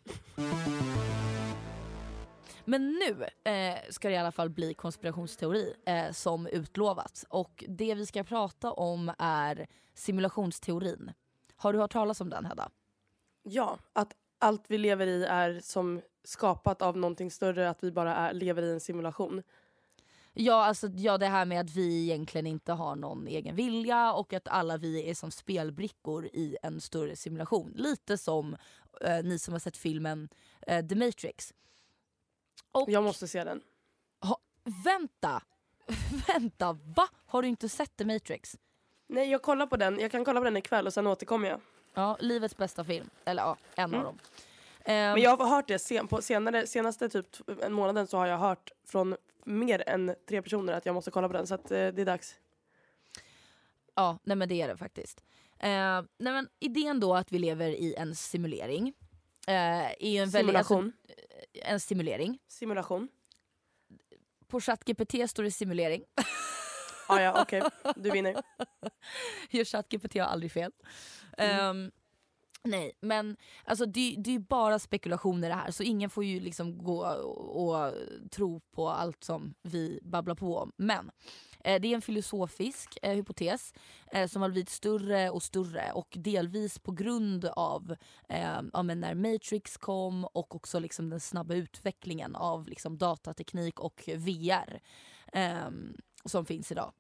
Men 2.65 2.93
nu 2.93 3.25
eh, 3.53 3.79
ska 3.91 4.09
det 4.09 4.15
i 4.15 4.19
alla 4.19 4.33
fall 4.33 4.51
bli 4.51 4.75
konspirationsteori 4.75 5.75
eh, 5.87 6.13
som 6.13 6.47
utlovat. 6.47 7.25
Och 7.29 7.65
det 7.69 7.95
vi 7.95 8.07
ska 8.07 8.25
prata 8.25 8.73
om 8.73 9.13
är 9.19 9.67
simulationsteorin. 9.95 11.13
Har 11.57 11.73
du 11.73 11.79
hört 11.79 11.93
talas 11.93 12.21
om 12.21 12.31
den 12.31 12.45
Hedda? 12.45 12.71
Ja, 13.43 13.79
att 13.93 14.13
allt 14.39 14.65
vi 14.69 14.79
lever 14.79 15.07
i 15.07 15.25
är 15.25 15.61
som 15.63 16.03
skapat 16.25 16.83
av 16.83 16.97
någonting 16.97 17.31
större, 17.31 17.71
att 17.71 17.85
vi 17.85 17.93
bara 17.93 18.15
är, 18.17 18.33
lever 18.35 18.63
i 18.63 18.71
en 18.73 18.81
simulation. 18.81 19.43
Ja, 20.37 20.65
alltså, 20.65 20.89
ja, 20.97 21.19
det 21.19 21.27
här 21.27 21.45
med 21.45 21.61
att 21.61 21.71
vi 21.71 22.03
egentligen 22.03 22.47
inte 22.47 22.73
har 22.73 22.97
någon 22.97 23.27
egen 23.27 23.57
vilja 23.57 24.13
och 24.13 24.33
att 24.33 24.49
alla 24.49 24.77
vi 24.77 25.11
är 25.11 25.15
som 25.15 25.31
spelbrickor 25.31 26.27
i 26.27 26.57
en 26.63 26.81
större 26.81 27.17
simulation. 27.17 27.73
Lite 27.77 28.19
som 28.19 28.57
eh, 29.01 29.23
ni 29.25 29.39
som 29.39 29.53
har 29.55 29.59
sett 29.59 29.77
filmen 29.77 30.29
eh, 30.67 30.87
The 30.87 30.95
Matrix. 30.95 31.55
Och 32.73 32.91
Jag 32.91 33.05
måste 33.05 33.29
se 33.29 33.45
den. 33.45 33.61
Ha, 34.21 34.39
vänta! 34.85 35.43
vänta, 36.29 36.73
va? 36.73 37.09
Har 37.27 37.43
du 37.43 37.49
inte 37.49 37.69
sett 37.69 37.97
The 37.97 38.05
Matrix? 38.05 38.57
Nej, 39.07 39.31
jag 39.31 39.43
kollar 39.43 39.67
på 39.67 39.77
den. 39.77 39.99
Jag 40.01 40.11
kan 40.11 40.25
kolla 40.25 40.41
på 40.41 40.45
den 40.45 40.57
ikväll 40.57 40.87
och 40.87 40.95
sen 40.95 41.07
återkommer 41.07 41.49
jag. 41.49 41.61
Ja, 41.95 42.17
livets 42.21 42.57
bästa 42.57 42.85
film. 42.85 43.11
Eller 43.25 43.43
ja, 43.43 43.57
en 43.75 43.85
av 43.85 43.95
Mm. 43.95 44.05
dem. 44.05 44.19
Ehm, 44.85 45.13
Men 45.13 45.23
jag 45.23 45.37
har 45.37 45.47
hört 45.49 45.69
det 45.69 45.79
sen, 45.79 46.09
på 46.09 46.23
senare, 46.23 46.67
senaste 46.67 47.09
typ 47.09 47.27
en 47.63 47.73
månaden 47.73 48.07
så 48.07 48.17
har 48.19 48.27
jag 48.27 48.39
hört 48.39 48.71
från 48.87 49.17
mer 49.45 49.89
än 49.89 50.15
tre 50.29 50.43
personer 50.43 50.73
att 50.73 50.87
jag 50.87 50.95
måste 50.95 51.11
kolla 51.11 51.29
på 51.29 51.33
den. 51.35 51.47
Så 51.47 51.55
att, 51.55 51.71
eh, 51.71 51.89
det 51.89 51.99
är 52.03 52.05
dags. 52.05 52.35
Ja, 53.95 54.19
nej 54.25 54.37
men 54.37 54.49
det 54.49 54.63
är 54.63 54.69
det 54.69 54.77
faktiskt. 54.77 55.25
Ehm, 55.59 56.09
nej 56.19 56.33
men 56.33 56.49
idén 56.61 57.01
då 57.01 57.15
att 57.15 57.33
vi 57.33 57.39
lever 57.39 57.69
i 57.69 57.95
en 57.95 58.15
simulering. 58.15 58.93
eh, 59.47 59.55
är 59.91 60.11
ju 60.11 60.19
en 60.19 60.31
väldigt, 60.31 60.57
alltså, 60.57 60.75
Simulation. 60.75 60.93
en 61.55 61.81
simulering. 61.81 62.39
Simulation. 62.49 63.09
På 64.47 64.61
ChatGPT 64.61 65.31
står 65.31 65.43
det 65.43 65.51
simulering. 65.51 66.05
Ah, 67.09 67.21
ja, 67.21 67.43
okej. 67.43 67.63
Du 67.97 68.11
vinner. 68.11 68.43
Gör 69.51 69.65
ChatGPT 69.65 70.15
har 70.15 70.21
aldrig 70.27 70.53
fel. 70.53 70.73
Ehm, 71.39 71.91
nej, 72.65 72.93
men 73.01 73.37
alltså, 73.65 73.87
det, 73.87 74.15
det 74.19 74.35
är 74.35 74.39
bara 74.39 74.79
spekulationer 74.79 75.49
det 75.49 75.55
här 75.55 75.71
så 75.71 75.83
ingen 75.83 76.11
får 76.11 76.25
ju 76.25 76.41
liksom 76.41 76.79
gå 76.79 77.07
och, 77.07 77.73
och 77.73 77.93
tro 78.31 78.61
på 78.61 78.89
allt 78.89 79.25
som 79.25 79.55
vi 79.63 80.01
babblar 80.03 80.35
på 80.35 80.59
om. 80.59 80.73
Men 80.77 81.11
eh, 81.65 81.81
det 81.81 81.89
är 81.89 81.95
en 81.95 82.03
filosofisk 82.03 82.99
eh, 83.03 83.13
hypotes 83.13 83.73
eh, 84.13 84.29
som 84.29 84.43
har 84.43 84.49
blivit 84.49 84.71
större 84.71 85.31
och 85.31 85.43
större 85.43 85.93
och 85.93 86.15
delvis 86.19 86.79
på 86.79 86.93
grund 86.93 87.45
av 87.45 87.97
eh, 88.29 88.61
ja, 88.73 88.83
men 88.83 89.01
när 89.01 89.15
Matrix 89.15 89.77
kom 89.77 90.25
och 90.25 90.55
också 90.55 90.79
liksom 90.79 91.11
den 91.11 91.21
snabba 91.21 91.55
utvecklingen 91.55 92.37
av 92.37 92.69
liksom 92.69 92.99
datateknik 92.99 93.81
och 93.81 94.09
VR 94.17 94.81
eh, 95.33 95.71
som 96.25 96.47
finns 96.47 96.73
idag. 96.73 96.93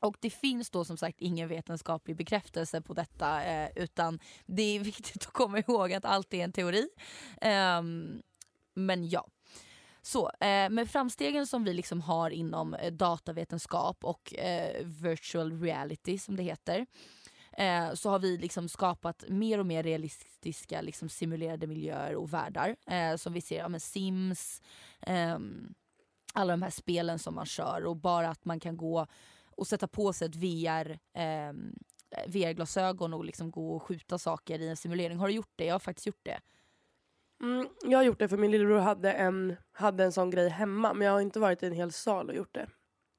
Och 0.00 0.16
det 0.20 0.30
finns 0.30 0.70
då 0.70 0.84
som 0.84 0.96
sagt 0.96 1.20
ingen 1.20 1.48
vetenskaplig 1.48 2.16
bekräftelse 2.16 2.80
på 2.80 2.94
detta 2.94 3.44
eh, 3.44 3.70
utan 3.76 4.18
det 4.46 4.62
är 4.62 4.80
viktigt 4.84 5.26
att 5.26 5.32
komma 5.32 5.58
ihåg 5.58 5.92
att 5.92 6.04
allt 6.04 6.34
är 6.34 6.44
en 6.44 6.52
teori. 6.52 6.88
Eh, 7.40 7.82
men 8.74 9.08
ja. 9.08 9.28
Så, 10.02 10.30
eh, 10.40 10.70
med 10.70 10.90
framstegen 10.90 11.46
som 11.46 11.64
vi 11.64 11.74
liksom 11.74 12.00
har 12.00 12.30
inom 12.30 12.74
eh, 12.74 12.92
datavetenskap 12.92 14.04
och 14.04 14.34
eh, 14.34 14.86
virtual 14.86 15.60
reality 15.60 16.18
som 16.18 16.36
det 16.36 16.42
heter 16.42 16.86
eh, 17.58 17.94
så 17.94 18.10
har 18.10 18.18
vi 18.18 18.38
liksom 18.38 18.68
skapat 18.68 19.24
mer 19.28 19.58
och 19.58 19.66
mer 19.66 19.82
realistiska 19.82 20.80
liksom 20.80 21.08
simulerade 21.08 21.66
miljöer 21.66 22.14
och 22.14 22.32
världar. 22.32 22.76
Eh, 22.86 23.16
som 23.16 23.32
vi 23.32 23.40
ser 23.40 23.58
ja, 23.58 23.68
men 23.68 23.80
Sims, 23.80 24.62
ehm, 25.00 25.74
alla 26.34 26.52
de 26.52 26.62
här 26.62 26.70
spelen 26.70 27.18
som 27.18 27.34
man 27.34 27.46
kör 27.46 27.84
och 27.84 27.96
bara 27.96 28.28
att 28.28 28.44
man 28.44 28.60
kan 28.60 28.76
gå 28.76 29.06
och 29.58 29.66
sätta 29.66 29.88
på 29.88 30.12
sig 30.12 30.28
ett 30.28 30.36
VR, 30.36 30.98
eh, 31.12 31.52
VR-glasögon 32.26 33.14
och 33.14 33.24
liksom 33.24 33.50
gå 33.50 33.76
och 33.76 33.82
skjuta 33.82 34.18
saker 34.18 34.58
i 34.58 34.68
en 34.68 34.76
simulering. 34.76 35.18
Har 35.18 35.28
du 35.28 35.34
gjort 35.34 35.52
det? 35.56 35.64
Jag 35.64 35.74
har 35.74 35.78
faktiskt 35.78 36.06
gjort 36.06 36.24
det. 36.24 36.40
Mm, 37.42 37.68
jag 37.82 37.98
har 37.98 38.04
gjort 38.04 38.18
det 38.18 38.28
för 38.28 38.36
min 38.36 38.50
lillebror 38.50 38.78
hade 38.78 39.12
en, 39.12 39.56
hade 39.72 40.04
en 40.04 40.12
sån 40.12 40.30
grej 40.30 40.48
hemma 40.48 40.94
men 40.94 41.06
jag 41.06 41.12
har 41.12 41.20
inte 41.20 41.40
varit 41.40 41.62
i 41.62 41.66
en 41.66 41.72
hel 41.72 41.92
sal 41.92 42.28
och 42.28 42.36
gjort 42.36 42.54
det. 42.54 42.68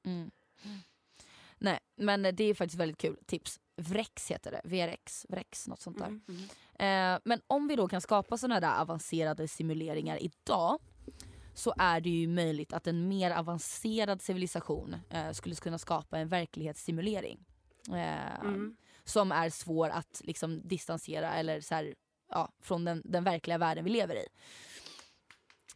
Mm. 0.04 0.30
Nej, 1.58 1.78
men 1.96 2.22
det 2.22 2.44
är 2.44 2.54
faktiskt 2.54 2.80
väldigt 2.80 2.98
kul. 2.98 3.16
Tips. 3.26 3.60
Vrex 3.76 4.30
heter 4.30 4.50
det. 4.50 4.60
VRX, 4.64 5.26
Vrex, 5.28 5.68
något 5.68 5.80
sånt 5.80 5.98
där. 5.98 6.06
Mm, 6.06 6.22
mm. 6.28 7.14
Eh, 7.14 7.20
men 7.24 7.40
om 7.46 7.68
vi 7.68 7.76
då 7.76 7.88
kan 7.88 8.00
skapa 8.00 8.38
sådana 8.38 8.60
där 8.60 8.80
avancerade 8.80 9.48
simuleringar 9.48 10.22
idag 10.22 10.78
så 11.60 11.74
är 11.78 12.00
det 12.00 12.10
ju 12.10 12.28
möjligt 12.28 12.72
att 12.72 12.86
en 12.86 13.08
mer 13.08 13.30
avancerad 13.30 14.22
civilisation 14.22 14.96
eh, 15.10 15.32
skulle 15.32 15.54
kunna 15.54 15.78
skapa 15.78 16.18
en 16.18 16.28
verklighetssimulering. 16.28 17.44
Eh, 17.88 18.40
Mm. 18.42 18.76
Som 19.04 19.32
är 19.32 19.50
svår 19.50 19.88
att 19.88 20.20
liksom 20.24 20.68
distansera 20.68 21.32
eller 21.34 21.60
så 21.60 21.74
här, 21.74 21.94
ja, 22.30 22.52
från 22.60 22.84
den, 22.84 23.02
den 23.04 23.24
verkliga 23.24 23.58
världen 23.58 23.84
vi 23.84 23.90
lever 23.90 24.14
i. 24.14 24.26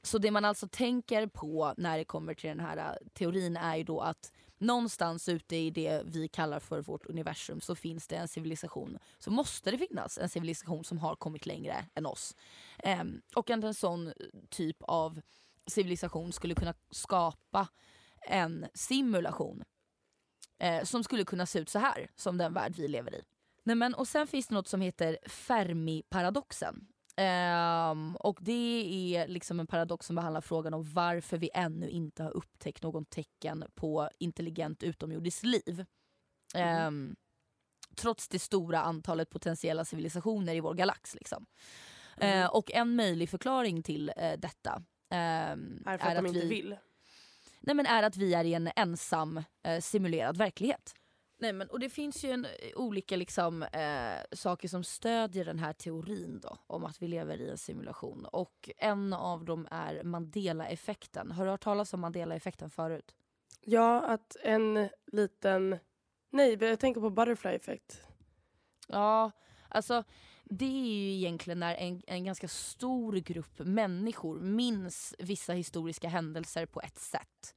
Så 0.02 0.18
det 0.18 0.30
man 0.30 0.44
alltså 0.44 0.68
tänker 0.68 1.26
på 1.26 1.74
när 1.76 1.98
det 1.98 2.04
kommer 2.04 2.34
till 2.34 2.48
den 2.48 2.60
här 2.60 2.76
eh, 2.76 3.08
teorin 3.12 3.56
är 3.56 3.76
ju 3.76 3.84
då 3.84 4.00
att 4.00 4.32
någonstans 4.58 5.28
ute 5.28 5.56
i 5.56 5.70
det 5.70 6.02
vi 6.04 6.28
kallar 6.28 6.60
för 6.60 6.82
vårt 6.82 7.06
universum 7.06 7.60
så 7.60 7.74
finns 7.74 8.06
det 8.06 8.16
en 8.16 8.28
civilisation. 8.28 8.98
Så 9.18 9.30
måste 9.30 9.70
det 9.70 9.78
finnas 9.78 10.18
en 10.18 10.28
civilisation 10.28 10.84
som 10.84 10.98
har 10.98 11.16
kommit 11.16 11.46
längre 11.46 11.84
än 11.94 12.06
oss. 12.06 12.36
Ehm, 12.78 13.22
och 13.34 13.50
att 13.50 13.64
en 13.64 13.74
sån 13.74 14.12
typ 14.48 14.76
av 14.80 15.20
civilisation 15.66 16.32
skulle 16.32 16.54
kunna 16.54 16.74
skapa 16.90 17.68
en 18.26 18.66
simulation 18.74 19.64
eh, 20.58 20.84
som 20.84 21.04
skulle 21.04 21.24
kunna 21.24 21.46
se 21.46 21.58
ut 21.58 21.68
så 21.68 21.78
här 21.78 22.10
som 22.16 22.38
den 22.38 22.54
värld 22.54 22.74
vi 22.76 22.88
lever 22.88 23.14
i. 23.14 23.22
Nej, 23.62 23.76
men, 23.76 23.94
och 23.94 24.08
sen 24.08 24.26
finns 24.26 24.46
det 24.46 24.54
något 24.54 24.68
som 24.68 24.80
heter 24.80 25.18
Fermi-paradoxen. 25.26 26.86
Ehm, 27.16 28.16
och 28.16 28.38
det 28.40 29.16
är 29.16 29.28
liksom 29.28 29.60
en 29.60 29.66
paradox 29.66 30.06
som 30.06 30.16
behandlar 30.16 30.40
frågan 30.40 30.74
om 30.74 30.92
varför 30.92 31.38
vi 31.38 31.50
ännu 31.54 31.90
inte 31.90 32.22
har 32.22 32.30
upptäckt 32.30 32.82
någon 32.82 33.04
tecken 33.04 33.64
på 33.74 34.10
intelligent 34.18 34.82
utomjordiskt 34.82 35.42
liv. 35.42 35.84
Ehm, 36.54 37.16
trots 37.96 38.28
det 38.28 38.38
stora 38.38 38.80
antalet 38.80 39.30
potentiella 39.30 39.84
civilisationer 39.84 40.54
i 40.54 40.60
vår 40.60 40.74
galax. 40.74 41.14
Liksom. 41.14 41.46
Eh, 42.16 42.46
och 42.46 42.72
en 42.72 42.96
möjlig 42.96 43.30
förklaring 43.30 43.82
till 43.82 44.12
eh, 44.16 44.38
detta 44.38 44.82
Är 45.14 45.98
för 45.98 46.08
att 46.08 46.14
de 46.14 46.26
inte 46.26 46.40
vi, 46.40 46.48
vill. 46.48 46.76
Nej, 47.60 47.74
men 47.74 47.86
är 47.86 48.02
att 48.02 48.16
vi 48.16 48.34
är 48.34 48.44
i 48.44 48.54
en 48.54 48.70
ensam 48.76 49.42
eh, 49.62 49.80
simulerad 49.80 50.36
verklighet. 50.36 50.94
Nej, 51.38 51.52
men, 51.52 51.70
och 51.70 51.80
det 51.80 51.90
finns 51.90 52.24
ju 52.24 52.30
en, 52.30 52.44
eh, 52.44 52.50
olika 52.76 53.16
liksom, 53.16 53.62
eh, 53.62 54.18
saker 54.32 54.68
som 54.68 54.84
stödjer 54.84 55.44
den 55.44 55.58
här 55.58 55.72
teorin 55.72 56.40
då, 56.42 56.58
om 56.66 56.84
att 56.84 57.02
vi 57.02 57.08
lever 57.08 57.40
i 57.40 57.50
en 57.50 57.58
simulation. 57.58 58.24
Och 58.24 58.70
en 58.76 59.12
av 59.12 59.44
dem 59.44 59.68
är 59.70 60.02
Mandela-effekten. 60.02 61.30
Har 61.30 61.44
du 61.44 61.50
hört 61.50 61.64
talas 61.64 61.94
om 61.94 62.00
Mandela-effekten 62.00 62.70
förut? 62.70 63.14
Ja, 63.60 64.00
att 64.00 64.36
en 64.42 64.88
liten... 65.06 65.78
Nej, 66.30 66.64
jag 66.64 66.80
tänker 66.80 67.00
på 67.00 67.10
butterfly 67.10 67.50
effect. 67.50 68.02
Ja, 68.88 69.30
alltså 69.68 70.04
det 70.44 70.64
är 70.64 70.86
ju 70.86 71.12
egentligen 71.12 71.60
när 71.60 71.74
en, 71.74 72.02
en 72.06 72.24
ganska 72.24 72.48
stor 72.48 73.12
grupp 73.12 73.58
människor 73.58 74.40
minns 74.40 75.14
vissa 75.18 75.52
historiska 75.52 76.08
händelser 76.08 76.66
på 76.66 76.80
ett 76.80 76.98
sätt. 76.98 77.54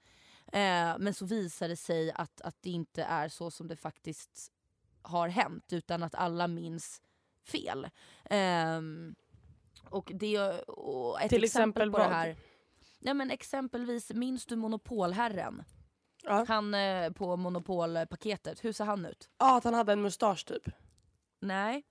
Eh, 0.48 0.96
men 1.00 1.14
så 1.14 1.26
visar 1.26 1.68
det 1.68 1.76
sig 1.76 2.12
att, 2.12 2.42
att 2.42 2.56
det 2.62 2.70
inte 2.70 3.04
är 3.04 3.30
så 3.30 3.52
som 3.52 3.68
det 3.68 3.76
faktiskt 3.76 4.52
har 5.02 5.28
hänt 5.28 5.74
utan 5.74 6.04
att 6.04 6.16
alla 6.16 6.48
minns 6.48 7.02
fel. 7.44 7.90
Ehm, 8.26 9.16
och 9.90 10.12
det 10.16 10.40
och 10.62 11.22
ett 11.22 11.30
Till 11.30 11.44
exempel, 11.44 11.44
exempel 11.44 11.92
på 11.92 11.98
det 11.98 12.04
vad? 12.04 12.14
här. 12.14 12.36
Ja, 13.00 13.14
men 13.14 13.32
exempelvis, 13.32 14.14
minns 14.14 14.46
du 14.46 14.56
Monopolherren? 14.56 15.64
Ja. 16.24 16.46
Han 16.48 16.74
eh, 16.74 17.12
på 17.12 17.36
Monopolpaketet, 17.36 18.66
hur 18.66 18.74
ser 18.74 18.86
han 18.86 19.06
ut? 19.06 19.30
Ja, 19.38 19.58
att 19.58 19.64
han 19.64 19.74
hade 19.74 19.94
en 19.94 20.02
mustasch 20.02 20.46
typ. 20.46 20.70
Nej, 21.40 21.84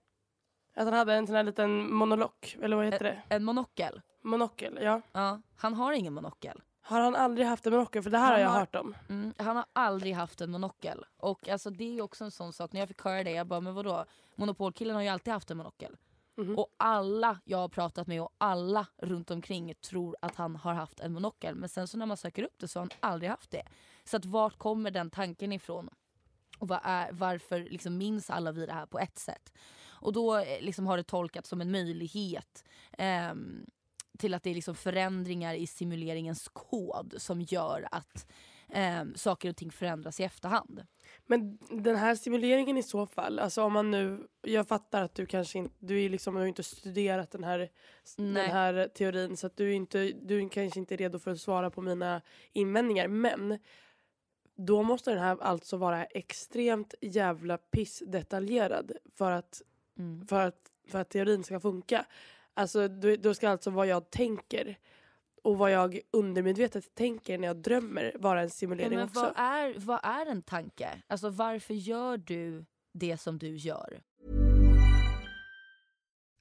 Att 0.77 0.85
han 0.85 0.95
hade 0.95 1.15
en 1.15 1.27
sån 1.27 1.37
här 1.37 1.43
liten 1.43 1.95
monolock, 1.95 2.57
eller 2.63 2.77
vad 2.77 2.85
heter 2.85 3.05
det? 3.05 3.23
en 3.29 3.45
monokel. 3.45 4.01
Monokel, 4.23 4.79
ja. 4.83 5.01
Ja, 5.13 5.41
han 5.57 5.75
har 5.75 5.93
ingen 5.93 6.13
monokel. 6.15 6.63
Har 6.83 7.01
han 7.01 7.15
aldrig 7.17 7.47
haft 7.47 7.67
en 7.67 7.73
monokel? 7.73 8.03
För 8.03 8.11
det 8.11 8.19
här 8.19 8.25
Han 8.25 8.35
har 8.35 8.41
jag 8.41 8.49
har- 8.49 8.59
hört 8.61 8.75
om. 8.75 8.95
Mm, 9.09 9.35
han 9.39 9.57
har 9.57 9.65
aldrig 9.73 10.15
haft 10.15 10.41
en 10.41 10.51
monokel. 10.51 11.05
Och 11.17 11.49
alltså, 11.49 11.71
det 11.71 11.99
är 11.99 12.03
också 12.03 12.25
en 12.25 12.31
sån 12.31 12.53
sak, 12.53 12.73
när 12.73 12.81
jag 12.81 12.89
fick 12.89 13.03
höra 13.03 13.25
det, 13.25 13.31
jag 13.31 13.47
bara 13.47 13.61
men 13.61 13.75
vadå? 13.75 14.05
Monopolkillen 14.35 14.97
har 14.97 15.03
ju 15.03 15.09
alltid 15.09 15.33
haft 15.33 15.51
en 15.51 15.57
monokel. 15.57 15.97
Mhm. 16.35 16.59
Och 16.59 16.75
alla 16.77 17.39
jag 17.45 17.59
har 17.59 17.69
pratat 17.69 18.07
med 18.07 18.23
och 18.23 18.33
alla 18.39 18.87
runt 18.97 19.31
omkring 19.31 19.75
tror 19.75 20.17
att 20.23 20.35
han 20.37 20.57
har 20.57 20.75
haft 20.75 21.01
en 21.01 21.13
monokel. 21.13 21.55
Men 21.55 21.69
sen 21.69 21.89
så 21.89 21.99
när 21.99 22.07
man 22.07 22.17
söker 22.17 22.43
upp 22.43 22.55
det 22.59 22.69
så 22.69 22.79
har 22.79 22.83
han 22.83 23.11
aldrig 23.11 23.31
haft 23.31 23.51
det. 23.51 23.63
Så 24.05 24.17
att 24.17 24.25
vart 24.25 24.59
kommer 24.59 24.91
den 24.91 25.11
tanken 25.11 25.53
ifrån? 25.53 25.91
Och 26.59 26.69
är, 26.83 27.13
varför 27.13 27.61
liksom 27.61 27.97
minns 27.99 28.31
alla 28.31 28.53
vi 28.53 28.67
det 28.67 28.73
här 28.73 28.87
på 28.87 28.99
ett 28.99 29.19
sätt? 29.19 29.53
Och 30.01 30.13
då 30.13 30.39
eh, 30.39 30.61
liksom 30.61 30.87
har 30.87 30.97
det 30.97 31.03
tolkats 31.03 31.49
som 31.49 31.61
en 31.61 31.71
möjlighet 31.71 32.65
ehm, 32.99 33.67
till 34.19 34.35
att 34.35 34.43
det 34.43 34.51
är 34.51 34.55
liksom 34.55 34.75
förändringar 34.75 35.55
i 35.55 35.67
simuleringens 35.67 36.49
kod 36.53 37.15
som 37.17 37.41
gör 37.41 37.89
att 37.91 38.27
ehm, 38.69 39.15
saker 39.15 39.51
och 39.51 39.57
ting 39.57 39.71
förändras 39.71 40.21
i 40.21 40.25
efterhand. 40.25 40.87
Men 41.27 41.59
den 41.71 41.97
här 41.97 42.15
simuleringen 42.15 42.77
i 42.77 42.83
så 42.83 43.07
fall, 43.07 43.39
alltså 43.39 43.63
om 43.63 43.73
man 43.73 43.91
nu, 43.91 44.27
jag 44.43 44.69
fattar 44.69 45.03
att 45.03 45.15
du 45.15 45.27
kanske 45.27 45.59
inte, 45.59 45.75
du 45.79 46.03
är 46.03 46.09
liksom, 46.09 46.35
du 46.35 46.41
har 46.41 46.47
inte 46.47 46.63
studerat 46.63 47.31
den 47.31 47.45
här, 47.45 47.69
den 48.17 48.37
här 48.37 48.89
teorin 48.95 49.37
så 49.37 49.47
att 49.47 49.57
du 49.57 49.71
är 49.71 49.75
inte, 49.75 50.13
du 50.23 50.43
är 50.43 50.49
kanske 50.49 50.81
inte 50.81 50.97
redo 50.97 51.19
för 51.19 51.31
att 51.31 51.41
svara 51.41 51.71
på 51.71 51.83
mina 51.83 52.23
invändningar 52.53 53.09
men 53.09 53.59
då 54.57 54.83
måste 54.83 55.11
den 55.11 55.19
här 55.19 55.37
alltså 55.41 55.77
vara 55.77 56.05
extremt 56.05 56.95
jävla 57.01 57.59
pissdetaljerad 57.59 58.93
för 59.15 59.31
att, 59.31 59.63
Mm. 59.99 60.27
för 60.27 60.41
att, 60.47 60.71
för 60.89 60.99
att 61.01 61.09
teorin 61.11 61.45
ska 61.45 61.61
funka. 61.61 62.07
Alltså 62.55 62.89
då, 62.89 63.17
då 63.17 63.35
ska 63.35 63.49
alltså 63.49 63.71
vad 63.71 63.87
jag 63.87 64.11
tänker 64.11 64.79
och 65.43 65.59
vad 65.59 65.71
jag 65.73 66.01
undermedvetet 66.11 66.95
tänker 66.95 67.39
när 67.39 67.47
jag 67.49 67.57
drömmer 67.57 68.13
vara 68.19 68.41
en 68.41 68.47
Ja, 68.47 68.51
simulering 68.51 68.95
men 68.99 69.05
också. 69.09 69.21
vad, 69.21 69.33
är, 69.37 69.75
vad 69.79 70.01
är 70.03 70.27
en 70.27 70.43
tanke? 70.43 70.89
Alltså 71.07 71.31
varför 71.31 71.75
gör 71.75 72.17
du 72.17 72.65
det 72.93 73.17
som 73.21 73.39
du 73.39 73.57
gör? 73.57 74.01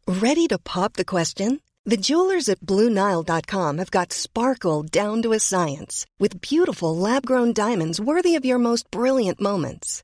Ready 0.07 0.47
to 0.47 0.57
pop 0.59 0.93
the 0.93 1.03
question? 1.03 1.59
The 1.89 1.95
jewelers 1.97 2.49
at 2.49 2.59
BlueNile.com 2.59 3.77
have 3.77 3.91
got 3.91 4.11
sparkle 4.13 4.81
down 5.03 5.21
to 5.21 5.33
a 5.33 5.39
science 5.39 6.07
with 6.19 6.41
beautiful 6.55 6.97
lab 6.97 7.25
grown 7.25 7.53
diamonds 7.53 7.99
worthy 7.99 8.35
of 8.39 8.45
your 8.45 8.57
most 8.59 8.89
brilliant 8.91 9.39
moments. 9.39 10.03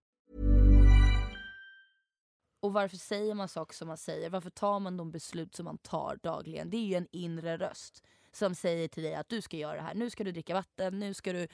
Och 2.61 2.73
varför 2.73 2.97
säger 2.97 3.33
man 3.33 3.47
saker 3.47 3.75
som 3.75 3.87
man 3.87 3.97
säger? 3.97 4.29
Varför 4.29 4.49
tar 4.49 4.79
man 4.79 4.97
de 4.97 5.11
beslut 5.11 5.55
som 5.55 5.65
man 5.65 5.77
tar 5.77 6.19
dagligen? 6.23 6.69
Det 6.69 6.77
är 6.77 6.85
ju 6.85 6.95
en 6.95 7.07
inre 7.11 7.57
röst 7.57 8.03
som 8.31 8.55
säger 8.55 8.87
till 8.87 9.03
dig 9.03 9.15
att 9.15 9.29
du 9.29 9.41
ska 9.41 9.57
göra 9.57 9.75
det 9.75 9.81
här. 9.81 9.93
Nu 9.93 10.09
ska 10.09 10.23
du 10.23 10.31
dricka 10.31 10.53
vatten, 10.53 10.99
nu 10.99 11.13
ska 11.13 11.33
du 11.33 11.47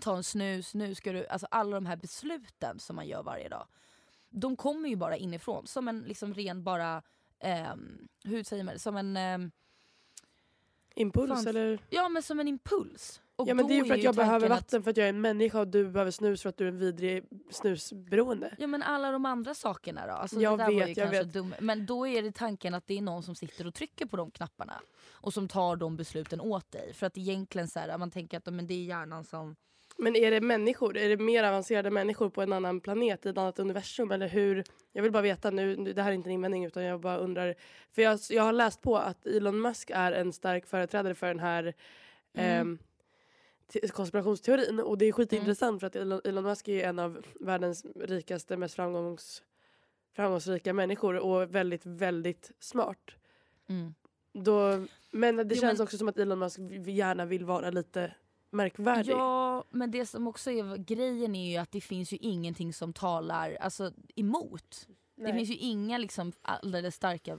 ta 0.00 0.16
en 0.16 0.24
snus, 0.24 0.74
nu 0.74 0.94
ska 0.94 1.12
du... 1.12 1.26
Alltså 1.26 1.46
alla 1.50 1.74
de 1.74 1.86
här 1.86 1.96
besluten 1.96 2.78
som 2.78 2.96
man 2.96 3.06
gör 3.06 3.22
varje 3.22 3.48
dag. 3.48 3.66
De 4.30 4.56
kommer 4.56 4.88
ju 4.88 4.96
bara 4.96 5.16
inifrån 5.16 5.66
som 5.66 5.88
en 5.88 6.00
liksom 6.00 6.34
ren 6.34 6.64
bara... 6.64 7.02
ehm, 7.38 8.08
hur 8.24 8.44
säger 8.44 8.64
man 8.64 8.74
det? 8.74 8.80
Som 8.80 8.96
en... 8.96 9.16
ehm, 9.16 9.50
Impuls 10.94 11.30
Fan. 11.30 11.46
eller? 11.46 11.78
ja 11.90 12.08
men 12.08 12.22
som 12.22 12.40
en 12.40 12.48
impuls. 12.48 13.20
Och 13.38 13.48
Ja 13.48 13.54
men 13.54 13.66
det 13.66 13.74
är 13.74 13.76
ju 13.76 13.84
för 13.84 13.94
att 13.94 14.02
jag 14.02 14.14
behöver 14.14 14.40
tanken 14.40 14.52
att- 14.52 14.58
vatten 14.62 14.82
för 14.82 14.90
att 14.90 14.96
jag 14.96 15.04
är 15.04 15.08
en 15.10 15.20
människa 15.20 15.60
och 15.60 15.68
du 15.68 15.88
behöver 15.88 16.10
snus 16.10 16.42
för 16.42 16.48
att 16.48 16.56
du 16.56 16.64
är 16.64 16.68
en 16.68 16.78
vidrig 16.78 17.24
snusberoende. 17.50 18.54
Ja 18.58 18.66
men 18.66 18.82
alla 18.82 19.10
de 19.10 19.24
andra 19.26 19.54
sakerna 19.54 20.06
då? 20.06 20.12
Alltså, 20.12 20.40
Jag 20.40 20.58
det 20.58 20.64
där 20.64 20.72
var 20.72 20.78
vet, 20.86 20.96
ju 20.98 21.02
jag 21.02 21.10
vet. 21.10 21.32
Dum. 21.32 21.54
Men 21.60 21.86
då 21.86 22.06
är 22.06 22.22
det 22.22 22.32
tanken 22.32 22.74
att 22.74 22.86
det 22.86 22.98
är 22.98 23.02
någon 23.02 23.22
som 23.22 23.34
sitter 23.34 23.66
och 23.66 23.74
trycker 23.74 24.06
på 24.06 24.16
de 24.16 24.30
knapparna. 24.30 24.74
Och 25.12 25.32
som 25.34 25.48
tar 25.48 25.76
de 25.76 25.96
besluten 25.96 26.40
åt 26.40 26.72
dig. 26.72 26.92
För 26.94 27.06
att 27.06 27.18
egentligen 27.18 27.68
så 27.68 27.78
här, 27.80 27.98
man 27.98 28.10
tänker 28.10 28.36
att 28.38 28.46
men 28.46 28.66
det 28.66 28.74
är 28.74 28.84
hjärnan 28.84 29.24
som... 29.24 29.56
Men 29.98 30.16
är 30.16 30.30
det 30.30 30.40
människor? 30.40 30.96
Är 30.96 31.08
det 31.08 31.16
mer 31.16 31.44
avancerade 31.44 31.90
människor 31.90 32.30
på 32.30 32.42
en 32.42 32.52
annan 32.52 32.80
planet 32.80 33.26
i 33.26 33.28
ett 33.28 33.38
annat 33.38 33.58
universum? 33.58 34.10
Eller 34.10 34.28
hur? 34.28 34.64
Jag 34.92 35.02
vill 35.02 35.12
bara 35.12 35.22
veta 35.22 35.50
nu, 35.50 35.76
det 35.76 36.02
här 36.02 36.10
är 36.10 36.14
inte 36.14 36.28
en 36.28 36.32
invändning 36.34 36.64
utan 36.64 36.82
jag 36.84 37.00
bara 37.00 37.16
undrar. 37.18 37.54
För 37.94 38.02
jag, 38.02 38.18
jag 38.30 38.42
har 38.42 38.52
läst 38.52 38.82
på 38.82 38.96
att 38.98 39.26
Elon 39.26 39.60
Musk 39.60 39.90
är 39.94 40.12
en 40.12 40.32
stark 40.32 40.66
företrädare 40.66 41.14
för 41.14 41.26
den 41.26 41.38
här 41.40 41.74
ehm, 42.34 42.78
te- 42.78 42.84
konspirationsteorin. 43.92 44.80
Och 44.80 44.98
det 44.98 45.06
är 45.06 45.12
skitintressant 45.12 45.80
för 45.80 45.86
att 45.86 45.96
Elon, 45.96 46.44
Musk 46.44 46.68
är 46.68 46.88
en 46.88 46.98
av 46.98 47.22
världens 47.40 47.84
rikaste, 47.94 48.56
mest 48.56 48.74
framgångs, 48.74 49.42
framgångsrika 50.16 50.72
människor 50.72 51.16
och 51.16 51.54
väldigt, 51.54 51.86
väldigt 51.86 52.50
smart. 52.58 53.10
Mm. 53.68 53.94
Då, 54.32 54.86
men 55.10 55.36
det 55.36 55.54
Jo, 55.54 55.60
känns 55.60 55.78
men- 55.78 55.84
också 55.84 55.98
som 55.98 56.08
att 56.08 56.18
Elon 56.18 56.38
Musk 56.38 56.58
gärna 56.86 57.24
vill 57.24 57.44
vara 57.44 57.70
lite 57.70 58.14
märkvärdig. 58.50 59.12
Ja 59.12 59.64
men 59.70 59.90
det 59.90 60.06
som 60.06 60.26
också 60.26 60.50
är 60.50 60.76
grejen 60.76 61.34
är 61.34 61.50
ju 61.50 61.56
att 61.56 61.72
det 61.72 61.80
finns 61.80 62.12
ju 62.12 62.16
ingenting 62.16 62.72
som 62.72 62.92
talar 62.92 63.56
alltså, 63.60 63.92
emot. 64.16 64.88
Det 65.16 65.22
Nej. 65.22 65.32
finns 65.32 65.50
ju 65.50 65.54
inga 65.56 65.98
liksom, 65.98 66.32
alldeles 66.42 66.94
starka 66.94 67.38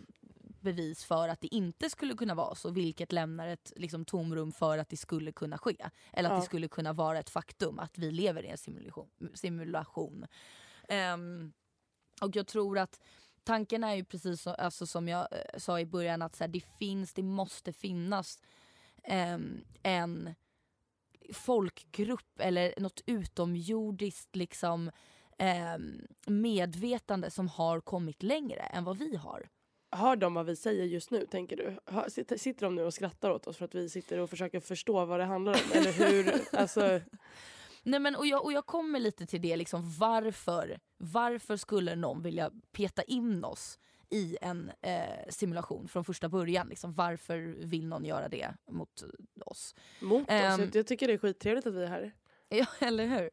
bevis 0.61 1.05
för 1.05 1.29
att 1.29 1.41
det 1.41 1.55
inte 1.55 1.89
skulle 1.89 2.13
kunna 2.15 2.35
vara 2.35 2.55
så 2.55 2.69
vilket 2.69 3.11
lämnar 3.11 3.47
ett 3.47 3.73
liksom, 3.75 4.05
tomrum 4.05 4.51
för 4.51 4.77
att 4.77 4.89
det 4.89 4.97
skulle 4.97 5.31
kunna 5.31 5.57
ske. 5.57 5.75
Eller 6.13 6.29
att 6.29 6.33
Ja. 6.35 6.39
det 6.39 6.45
skulle 6.45 6.67
kunna 6.67 6.93
vara 6.93 7.19
ett 7.19 7.29
faktum 7.29 7.79
att 7.79 7.97
vi 7.97 8.11
lever 8.11 8.43
i 8.43 8.47
en 8.47 8.57
simulation. 8.57 9.09
simulation. 9.33 10.25
Ehm, 10.89 11.53
och 12.21 12.35
jag 12.35 12.47
tror 12.47 12.77
att 12.77 13.01
tanken 13.43 13.83
är 13.83 13.93
ju 13.95 14.03
precis 14.03 14.41
så, 14.41 14.49
alltså, 14.49 14.87
som 14.87 15.07
jag 15.07 15.27
eh, 15.31 15.59
sa 15.59 15.79
i 15.79 15.85
början 15.85 16.21
att 16.21 16.35
så 16.35 16.43
här, 16.43 16.49
det 16.51 16.63
finns, 16.79 17.13
det 17.13 17.23
måste 17.23 17.73
finnas 17.73 18.41
ehm, 19.03 19.61
en 19.83 20.35
folkgrupp 21.33 22.39
eller 22.39 22.73
något 22.77 23.01
utomjordiskt 23.05 24.35
liksom 24.35 24.91
ehm, 25.37 26.01
medvetande 26.27 27.31
som 27.31 27.47
har 27.47 27.81
kommit 27.81 28.23
längre 28.23 28.61
än 28.61 28.83
vad 28.83 28.97
vi 28.97 29.15
har. 29.15 29.49
Hör 29.91 30.15
de 30.15 30.33
vad 30.33 30.45
vi 30.45 30.55
säger 30.55 30.83
just 30.83 31.11
nu, 31.11 31.25
tänker 31.25 31.57
du? 31.57 31.79
Hör, 31.85 32.09
sitter, 32.09 32.37
sitter 32.37 32.65
de 32.65 32.75
nu 32.75 32.83
och 32.83 32.93
skrattar 32.93 33.29
åt 33.29 33.47
oss 33.47 33.57
för 33.57 33.65
att 33.65 33.75
vi 33.75 33.89
sitter 33.89 34.17
och 34.17 34.29
försöker 34.29 34.59
förstå 34.59 35.05
vad 35.05 35.19
det 35.19 35.25
handlar 35.25 35.53
om? 35.53 35.59
Eller 35.73 35.91
hur? 35.91 36.33
Alltså, 36.59 37.01
Nej, 37.83 37.99
men, 37.99 38.15
och, 38.15 38.27
jag, 38.27 38.45
och 38.45 38.53
jag 38.53 38.65
kommer 38.65 38.99
lite 38.99 39.25
till 39.25 39.41
det, 39.41 39.55
liksom, 39.55 39.91
varför, 39.99 40.79
varför 40.97 41.57
skulle 41.57 41.95
någon 41.95 42.21
vilja 42.23 42.51
peta 42.71 43.03
in 43.03 43.43
oss 43.43 43.79
i 44.09 44.37
en 44.41 44.71
eh, 44.81 45.29
simulation 45.29 45.87
från 45.87 46.03
första 46.03 46.29
början? 46.29 46.67
Liksom, 46.67 46.93
varför 46.93 47.37
vill 47.59 47.87
någon 47.87 48.05
göra 48.05 48.29
det 48.29 48.53
mot 48.71 49.03
oss? 49.45 49.75
mot 50.01 50.21
oss. 50.21 50.27
Jag, 50.29 50.75
jag 50.75 50.87
tycker 50.87 51.07
det 51.07 51.13
är 51.13 51.17
skittrevligt 51.17 51.67
att 51.67 51.73
vi 51.73 51.83
är 51.83 51.87
här. 51.87 52.11
Ja, 52.51 52.65
eller 52.79 53.05
hur? 53.05 53.29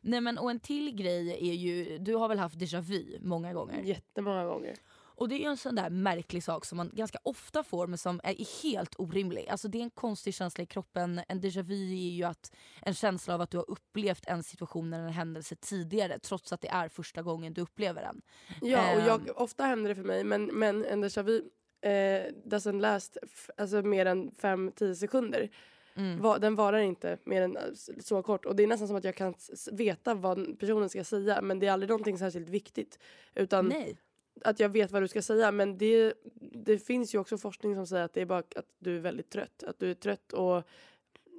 Nej, 0.00 0.20
men, 0.20 0.38
och 0.38 0.50
en 0.50 0.60
till 0.60 0.94
grej 0.94 1.50
är 1.50 1.54
ju, 1.54 1.98
du 1.98 2.14
har 2.14 2.28
väl 2.28 2.38
haft 2.38 2.56
déjà 2.56 2.80
vu 2.80 3.18
många 3.20 3.52
gånger? 3.52 3.82
Jättemånga 3.82 4.44
gånger. 4.44 4.76
Och 5.18 5.28
det 5.28 5.44
är 5.44 5.48
en 5.48 5.56
sån 5.56 5.74
där 5.74 5.90
märklig 5.90 6.44
sak 6.44 6.64
som 6.64 6.76
man 6.76 6.90
ganska 6.92 7.18
ofta 7.22 7.62
får 7.62 7.86
men 7.86 7.98
som 7.98 8.20
är 8.24 8.62
helt 8.62 8.94
orimlig. 8.98 9.48
Alltså 9.48 9.68
det 9.68 9.78
är 9.78 9.82
en 9.82 9.90
konstig 9.90 10.34
känsla 10.34 10.64
i 10.64 10.66
kroppen. 10.66 11.20
En 11.28 11.40
déjà 11.40 11.62
vu 11.62 11.92
är 11.92 12.10
ju 12.10 12.24
att, 12.24 12.52
en 12.82 12.94
känsla 12.94 13.34
av 13.34 13.40
att 13.40 13.50
du 13.50 13.56
har 13.56 13.70
upplevt 13.70 14.26
en 14.26 14.42
situation 14.42 14.92
eller 14.92 15.04
en 15.04 15.12
händelse 15.12 15.56
tidigare 15.56 16.18
trots 16.18 16.52
att 16.52 16.60
det 16.60 16.68
är 16.68 16.88
första 16.88 17.22
gången 17.22 17.54
du 17.54 17.60
upplever 17.60 18.02
den. 18.02 18.22
Ja, 18.60 18.94
och 18.96 19.00
jag, 19.00 19.20
Ehm. 19.20 19.34
ofta 19.36 19.64
händer 19.64 19.88
det 19.88 19.94
för 19.94 20.02
mig, 20.02 20.24
men, 20.24 20.44
men 20.44 20.84
en 20.84 21.04
déjà 21.04 21.22
vu 21.22 21.36
eh, 21.80 22.32
doesn't 22.44 22.80
last 22.80 23.16
alltså 23.56 23.82
mer 23.82 24.06
än 24.06 24.30
5-10 24.30 24.94
sekunder. 24.94 25.50
Mm. 25.96 26.20
Va, 26.20 26.38
den 26.38 26.54
varar 26.54 26.78
inte 26.78 27.18
mer 27.24 27.42
än 27.42 27.56
eh, 27.56 27.62
så 28.00 28.22
kort. 28.22 28.44
Och 28.44 28.56
det 28.56 28.62
är 28.62 28.66
nästan 28.66 28.88
som 28.88 28.96
att 28.96 29.04
jag 29.04 29.14
kan 29.14 29.34
veta 29.72 30.14
vad 30.14 30.58
personen 30.58 30.88
ska 30.88 31.04
säga 31.04 31.42
men 31.42 31.58
det 31.58 31.66
är 31.66 31.72
aldrig 31.72 31.88
någonting 31.90 32.18
särskilt 32.18 32.48
viktigt. 32.48 32.98
Utan 33.34 33.66
Nej. 33.66 33.96
Att 34.44 34.60
jag 34.60 34.68
vet 34.68 34.90
vad 34.90 35.02
du 35.02 35.08
ska 35.08 35.22
säga. 35.22 35.52
Men 35.52 35.78
det, 35.78 36.14
det 36.52 36.78
finns 36.78 37.14
ju 37.14 37.18
också 37.18 37.38
forskning 37.38 37.74
som 37.74 37.86
säger 37.86 38.04
att 38.04 38.12
det 38.12 38.20
är 38.20 38.26
bara 38.26 38.38
att 38.38 38.66
du 38.78 38.96
är 38.96 39.00
väldigt 39.00 39.30
trött. 39.30 39.62
Att 39.66 39.78
du 39.78 39.90
är 39.90 39.94
trött 39.94 40.32
och 40.32 40.62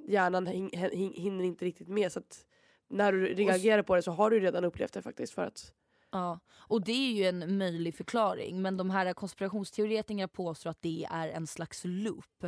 hjärnan 0.08 0.46
hin, 0.46 0.70
hin, 0.72 1.12
hinner 1.12 1.44
inte 1.44 1.64
riktigt 1.64 1.88
med. 1.88 2.12
Så 2.12 2.18
att 2.18 2.44
när 2.88 3.12
du 3.12 3.34
reagerar 3.34 3.82
på 3.82 3.96
det 3.96 4.02
så 4.02 4.10
har 4.10 4.30
du 4.30 4.40
redan 4.40 4.64
upplevt 4.64 4.92
det 4.92 5.02
faktiskt. 5.02 5.32
För 5.32 5.42
att, 5.42 5.72
Ja, 6.12 6.38
och 6.52 6.84
det 6.84 6.92
är 6.92 7.12
ju 7.12 7.24
en 7.24 7.58
möjlig 7.58 7.94
förklaring 7.94 8.62
men 8.62 8.76
de 8.76 8.90
här 8.90 9.12
konspirationsteoretikerna 9.12 10.28
påstår 10.28 10.70
att 10.70 10.82
det 10.82 11.06
är 11.10 11.28
en 11.28 11.46
slags 11.46 11.82
loop 11.84 12.44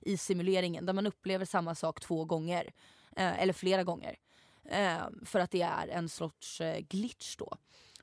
i 0.00 0.16
simuleringen 0.16 0.86
där 0.86 0.92
man 0.92 1.06
upplever 1.06 1.44
samma 1.44 1.74
sak 1.74 2.00
två 2.00 2.24
gånger. 2.24 2.72
Eh, 3.16 3.42
eller 3.42 3.52
flera 3.52 3.84
gånger. 3.84 4.16
Eh, 4.64 5.08
för 5.24 5.40
att 5.40 5.50
det 5.50 5.62
är 5.62 5.88
en 5.88 6.08
sorts 6.08 6.60
eh, 6.60 6.80
glitch 6.80 7.36
då. 7.36 7.56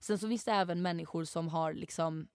Sen 0.03 0.19
så 0.19 0.27
finns 0.27 0.43
det 0.43 0.51
även 0.51 0.81
människor 0.81 1.23
som 1.23 1.47
har 1.49 1.73
liksom 1.73 2.27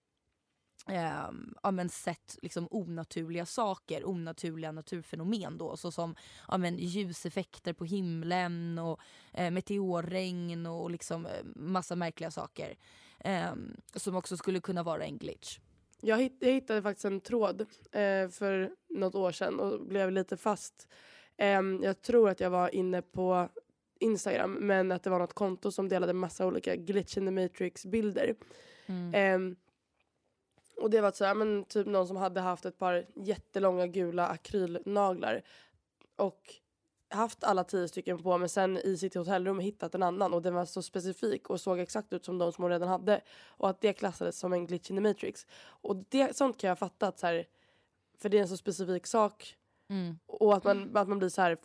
eh, 0.88 1.31
ja, 1.62 1.70
men 1.70 1.88
sett 1.88 2.38
liksom 2.42 2.68
onaturliga 2.70 3.46
saker, 3.46 4.09
onaturliga 4.09 4.72
naturfenomen 4.72 5.59
då 5.59 5.76
såsom 5.76 6.14
ja, 6.48 6.59
men 6.59 6.78
ljuseffekter 6.78 7.72
på 7.72 7.85
himlen 7.85 8.78
och 8.78 9.00
eh, 9.33 9.50
meteorregn 9.50 10.66
och 10.66 10.90
liksom 10.90 11.26
eh, 11.26 11.44
massa 11.57 11.96
märkliga 11.96 12.31
saker. 12.31 12.76
Eh, 13.20 13.52
som 13.94 14.16
också 14.16 14.37
skulle 14.37 14.61
kunna 14.61 14.83
vara 14.83 15.04
en 15.04 15.18
glitch. 15.18 15.59
jag, 16.00 16.18
hitt, 16.18 16.37
jag 16.40 16.52
hittade 16.52 16.83
faktiskt 16.83 17.04
en 17.04 17.20
tråd 17.20 17.61
eh, 17.92 18.28
för 18.28 18.70
något 18.88 19.14
år 19.14 19.33
sedan 19.33 19.61
och 19.61 19.87
blev 19.87 20.12
lite 20.12 20.37
fast. 20.37 20.88
Ehm, 21.37 21.83
jag 21.83 22.02
tror 22.02 22.31
att 22.31 22.40
jag 22.40 22.50
var 22.50 22.74
inne 22.74 23.02
på 23.02 23.48
Instagram 23.98 24.52
men 24.52 24.92
att 24.92 25.02
det 25.02 25.11
var 25.11 25.18
något 25.18 25.32
konto 25.32 25.70
som 25.70 25.88
delade 25.88 26.12
massa 26.12 26.46
olika 26.46 26.76
glitch 26.76 27.16
in 27.16 27.26
the 27.26 27.30
matrix 27.30 27.87
bilder. 27.87 28.34
Mm. 28.87 29.14
Ehm, 29.14 29.56
och 30.76 30.90
det 30.90 31.00
var 31.00 31.12
så 31.12 31.24
här, 31.24 31.34
men 31.34 31.64
typ 31.64 31.87
någon 31.87 32.06
som 32.06 32.16
hade 32.16 32.40
haft 32.40 32.64
ett 32.66 32.78
par 32.78 33.06
jättelånga 33.14 33.87
gula 33.87 34.26
akrylnaglar 34.26 35.42
och 36.16 36.54
haft 37.11 37.44
alla 37.44 37.64
tio 37.64 37.88
stycken 37.88 38.22
på 38.22 38.38
men 38.38 38.48
sen 38.48 38.76
i 38.78 38.96
sitt 38.96 39.14
hotellrum 39.14 39.58
hittat 39.58 39.94
en 39.94 40.02
annan 40.02 40.34
och 40.34 40.42
den 40.42 40.54
var 40.54 40.64
så 40.64 40.82
specifik 40.82 41.50
och 41.50 41.61
såg 41.61 41.80
exakt 41.80 42.12
ut 42.12 42.24
som 42.24 42.38
de 42.38 42.52
som 42.52 42.64
hon 42.64 42.70
redan 42.70 42.88
hade 42.88 43.20
och 43.46 43.70
att 43.70 43.80
det 43.80 43.92
klassades 43.92 44.38
som 44.38 44.52
en 44.52 44.66
glitch 44.66 44.90
in 44.90 44.96
the 44.96 45.00
matrix. 45.00 45.46
Och 45.61 45.96
det, 45.96 46.37
sånt 46.37 46.58
kan 46.58 46.68
jag 46.68 46.79
fatta 46.79 47.08
att 47.08 47.18
så 47.18 47.27
här, 47.27 47.46
för 48.18 48.29
det 48.29 48.38
är 48.38 48.42
en 48.42 48.48
så 48.48 48.56
specifik 48.56 49.06
sak 49.06 49.54
Mm. 49.90 50.18
och 50.27 50.56
att 50.56 50.64
man, 50.64 50.96
att 50.96 51.08
man 51.08 51.18
blir 51.18 51.29
så 51.29 51.42
här 51.42 51.56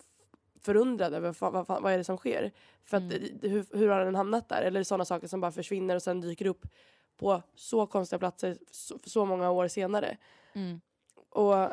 förundrad 0.64 1.14
över 1.14 1.36
vad, 1.40 1.54
vad, 1.54 1.82
vad 1.82 1.94
är 1.94 1.98
det 1.98 2.04
som 2.04 2.18
sker. 2.18 2.52
För 2.86 2.98
att, 2.98 3.04
Mm. 3.04 3.40
eh, 3.42 3.52
hur, 3.52 3.66
hur 3.78 3.88
har 3.88 4.06
den 4.06 4.16
hamnat 4.16 4.50
där? 4.50 4.62
Eller 4.62 4.84
sådana 4.84 5.06
saker 5.06 5.28
som 5.28 5.42
bara 5.42 5.52
försvinner 5.52 5.96
och 5.96 6.04
sen 6.04 6.22
dyker 6.22 6.46
upp 6.46 6.66
på 7.18 7.42
så 7.56 7.86
konstiga 7.86 8.20
platser 8.20 8.58
så, 8.72 9.00
så 9.06 9.26
många 9.26 9.52
år 9.52 9.68
senare. 9.68 10.18
Mm. 10.54 10.82
Och 11.30 11.70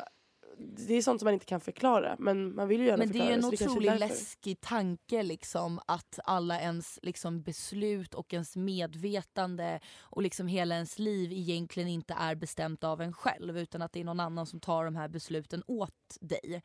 det 0.57 0.93
är 0.93 1.01
sånt 1.01 1.19
som 1.19 1.25
man 1.25 1.33
inte 1.33 1.45
kan 1.45 1.61
förklara 1.61 2.15
men 2.19 2.55
man 2.55 2.67
vill 2.67 2.79
ju 2.79 2.85
gärna 2.85 2.97
Men 2.97 3.07
det 3.07 3.13
förklara 3.13 3.29
är 3.29 3.37
en 3.37 3.43
är 3.43 3.47
otroligt 3.47 3.99
läskig 3.99 4.61
tanke 4.61 5.23
liksom 5.23 5.79
att 5.85 6.19
alla 6.25 6.59
ens 6.61 6.99
liksom, 7.01 7.41
beslut 7.43 8.13
och 8.13 8.33
ens 8.33 8.55
medvetande 8.55 9.79
och 9.99 10.21
liksom 10.21 10.47
hela 10.47 10.75
ens 10.75 10.99
liv 10.99 11.31
egentligen 11.31 11.89
inte 11.89 12.13
är 12.13 12.35
bestämt 12.35 12.83
av 12.83 13.01
en 13.01 13.13
själv 13.13 13.57
utan 13.57 13.81
att 13.81 13.93
det 13.93 13.99
är 13.99 14.03
någon 14.03 14.19
annan 14.19 14.45
som 14.45 14.59
tar 14.59 14.85
de 14.85 14.95
här 14.95 15.07
besluten 15.07 15.63
åt 15.67 16.17
dig. 16.21 16.61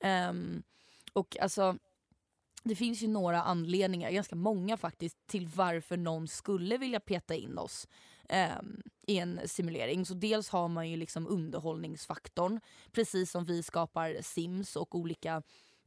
Ehm, 0.00 0.62
och 1.12 1.36
alltså 1.40 1.76
det 2.64 2.74
finns 2.74 3.02
ju 3.02 3.08
några 3.08 3.42
anledningar, 3.42 4.10
ganska 4.10 4.36
många 4.36 4.76
faktiskt, 4.76 5.26
till 5.26 5.46
varför 5.46 5.96
någon 5.96 6.28
skulle 6.28 6.78
vilja 6.78 7.00
peta 7.00 7.34
in 7.34 7.58
oss 7.58 7.88
eh, 8.28 8.48
i 9.06 9.18
en 9.18 9.40
simulering. 9.46 10.06
Så 10.06 10.14
dels 10.14 10.48
har 10.48 10.68
man 10.68 10.90
ju 10.90 10.96
liksom 10.96 11.26
underhållningsfaktorn, 11.26 12.60
precis 12.92 13.30
som 13.30 13.44
vi 13.44 13.62
skapar 13.62 14.22
Sims 14.22 14.76
och 14.76 14.94
olika 14.94 15.42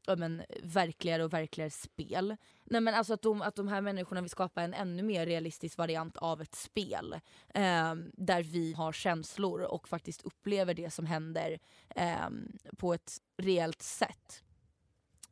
ja, 0.05 0.15
men, 0.15 0.43
verkligare 0.63 1.23
och 1.23 1.33
verkligare 1.33 1.69
spel. 1.69 2.35
Nej, 2.63 2.81
men 2.81 2.93
alltså 2.93 3.13
att, 3.13 3.21
de, 3.21 3.41
att 3.41 3.55
de 3.55 3.67
här 3.67 3.81
människorna 3.81 4.21
vill 4.21 4.29
skapa 4.29 4.61
en 4.61 4.73
ännu 4.73 5.03
mer 5.03 5.25
realistisk 5.25 5.77
variant 5.77 6.17
av 6.17 6.41
ett 6.41 6.55
spel. 6.55 7.13
Eh, 7.53 7.95
där 8.13 8.43
vi 8.43 8.73
har 8.73 8.91
känslor 8.91 9.61
och 9.61 9.87
faktiskt 9.87 10.21
upplever 10.21 10.73
det 10.73 10.93
som 10.93 11.05
händer 11.05 11.59
eh, 11.95 12.29
på 12.77 12.93
ett 12.93 13.17
reellt 13.37 13.81
sätt. 13.81 14.43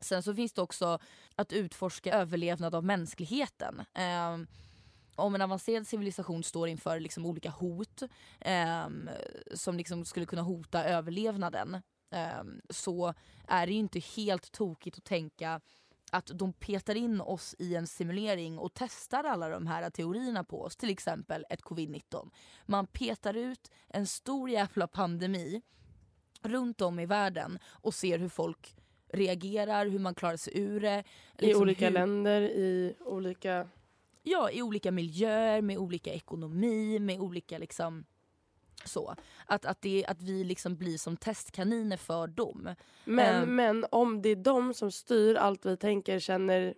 Sen 0.02 0.22
så 0.22 0.34
finns 0.34 0.52
det 0.52 0.62
också 0.62 0.98
att 1.36 1.52
utforska 1.52 2.14
överlevnad 2.14 2.74
av 2.74 2.84
mänskligheten. 2.84 3.80
Eh, 3.94 4.38
om 5.16 5.34
en 5.34 5.42
avancerad 5.42 5.86
civilisation 5.86 6.44
står 6.44 6.68
inför 6.68 7.00
liksom 7.00 7.26
olika 7.26 7.50
hot 7.50 8.02
eh, 8.40 8.86
som 9.54 9.76
liksom 9.76 10.04
skulle 10.04 10.26
kunna 10.26 10.42
hota 10.42 10.84
överlevnaden 10.84 11.74
eh, 12.10 12.42
så 12.70 13.14
är 13.48 13.66
det 13.66 13.72
ju 13.72 13.78
inte 13.78 13.98
helt 13.98 14.52
tokigt 14.52 14.98
att 14.98 15.04
tänka 15.04 15.60
att 16.12 16.30
de 16.34 16.52
petar 16.52 16.94
in 16.94 17.20
oss 17.20 17.54
i 17.58 17.74
en 17.74 17.86
simulering 17.86 18.58
och 18.58 18.74
testar 18.74 19.24
alla 19.24 19.48
de 19.48 19.66
här 19.66 19.90
teorierna 19.90 20.44
på 20.44 20.62
oss, 20.62 20.76
till 20.76 20.90
exempel 20.90 21.44
ett 21.50 21.62
covid-19. 21.62 22.30
Man 22.66 22.86
petar 22.86 23.34
ut 23.34 23.70
en 23.88 24.06
stor 24.06 24.50
jävla 24.50 24.86
pandemi 24.86 25.62
runt 26.42 26.80
om 26.80 26.98
i 27.00 27.06
världen 27.06 27.58
och 27.64 27.94
ser 27.94 28.18
hur 28.18 28.28
folk 28.28 28.76
reagerar, 29.12 29.86
hur 29.86 29.98
man 29.98 30.14
klarar 30.14 30.36
sig 30.36 30.52
ur 30.58 30.80
det. 30.80 31.04
I 31.38 31.46
liksom 31.46 31.62
olika 31.62 31.84
hur- 31.86 31.92
länder, 31.92 32.40
i 32.42 32.94
olika... 33.00 33.68
Ja, 34.24 34.50
i 34.50 34.62
olika 34.62 34.90
miljöer, 34.90 35.62
med 35.62 35.78
olika 35.78 36.12
ekonomi, 36.12 36.98
med 36.98 37.20
olika 37.20 37.58
liksom 37.58 38.04
så. 38.84 39.14
Att, 39.46 39.64
att, 39.64 39.82
det, 39.82 40.04
att 40.08 40.22
vi 40.22 40.44
liksom 40.44 40.76
blir 40.76 40.98
som 40.98 41.16
testkaniner 41.16 41.96
för 41.96 42.26
dem. 42.26 42.74
Men, 43.04 43.42
Ehm. 43.42 43.56
men 43.56 43.86
om 43.90 44.22
det 44.22 44.28
är 44.28 44.36
de 44.36 44.74
som 44.74 44.90
styr 44.92 45.34
allt 45.34 45.66
vi 45.66 45.76
tänker, 45.76 46.18
känner, 46.18 46.74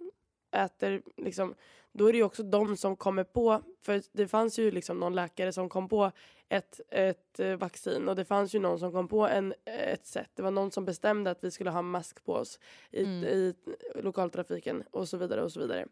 äter, 0.57 1.03
liksom, 1.16 1.55
då 1.95 2.07
är 2.09 2.12
det 2.12 2.18
ju 2.18 2.24
också 2.24 2.42
de 2.42 2.76
som 2.76 2.97
kommer 2.97 3.24
på, 3.24 3.62
för 3.82 4.03
det 4.12 4.28
fanns 4.28 4.59
ju 4.59 4.70
liksom 4.70 4.99
någon 5.01 5.14
läkare 5.14 5.53
som 5.53 5.68
kom 5.68 5.88
på 5.88 6.11
ett, 6.49 6.80
ett 6.90 7.40
eh, 7.40 7.57
vaccin 7.57 8.09
och 8.09 8.16
det 8.16 8.24
fanns 8.24 8.55
ju 8.55 8.59
någon 8.59 8.78
som 8.78 8.92
kom 8.92 9.09
på 9.09 9.26
en, 9.28 9.55
ett 9.64 10.07
sätt. 10.07 10.30
Det 10.34 10.42
var 10.42 10.51
någon 10.51 10.70
som 10.70 10.84
bestämde 10.84 11.30
att 11.30 11.45
vi 11.45 11.51
skulle 11.51 11.70
ha 11.70 11.82
mask 11.82 12.24
på 12.24 12.32
oss 12.34 12.59
i, 12.90 13.05
Mm. 13.05 13.24
i 13.24 13.55
lokaltrafiken 13.95 14.82
och 14.90 15.09
så 15.09 15.16
vidare 15.16 15.42
och 15.42 15.53
så 15.53 15.61
vidare. 15.61 15.86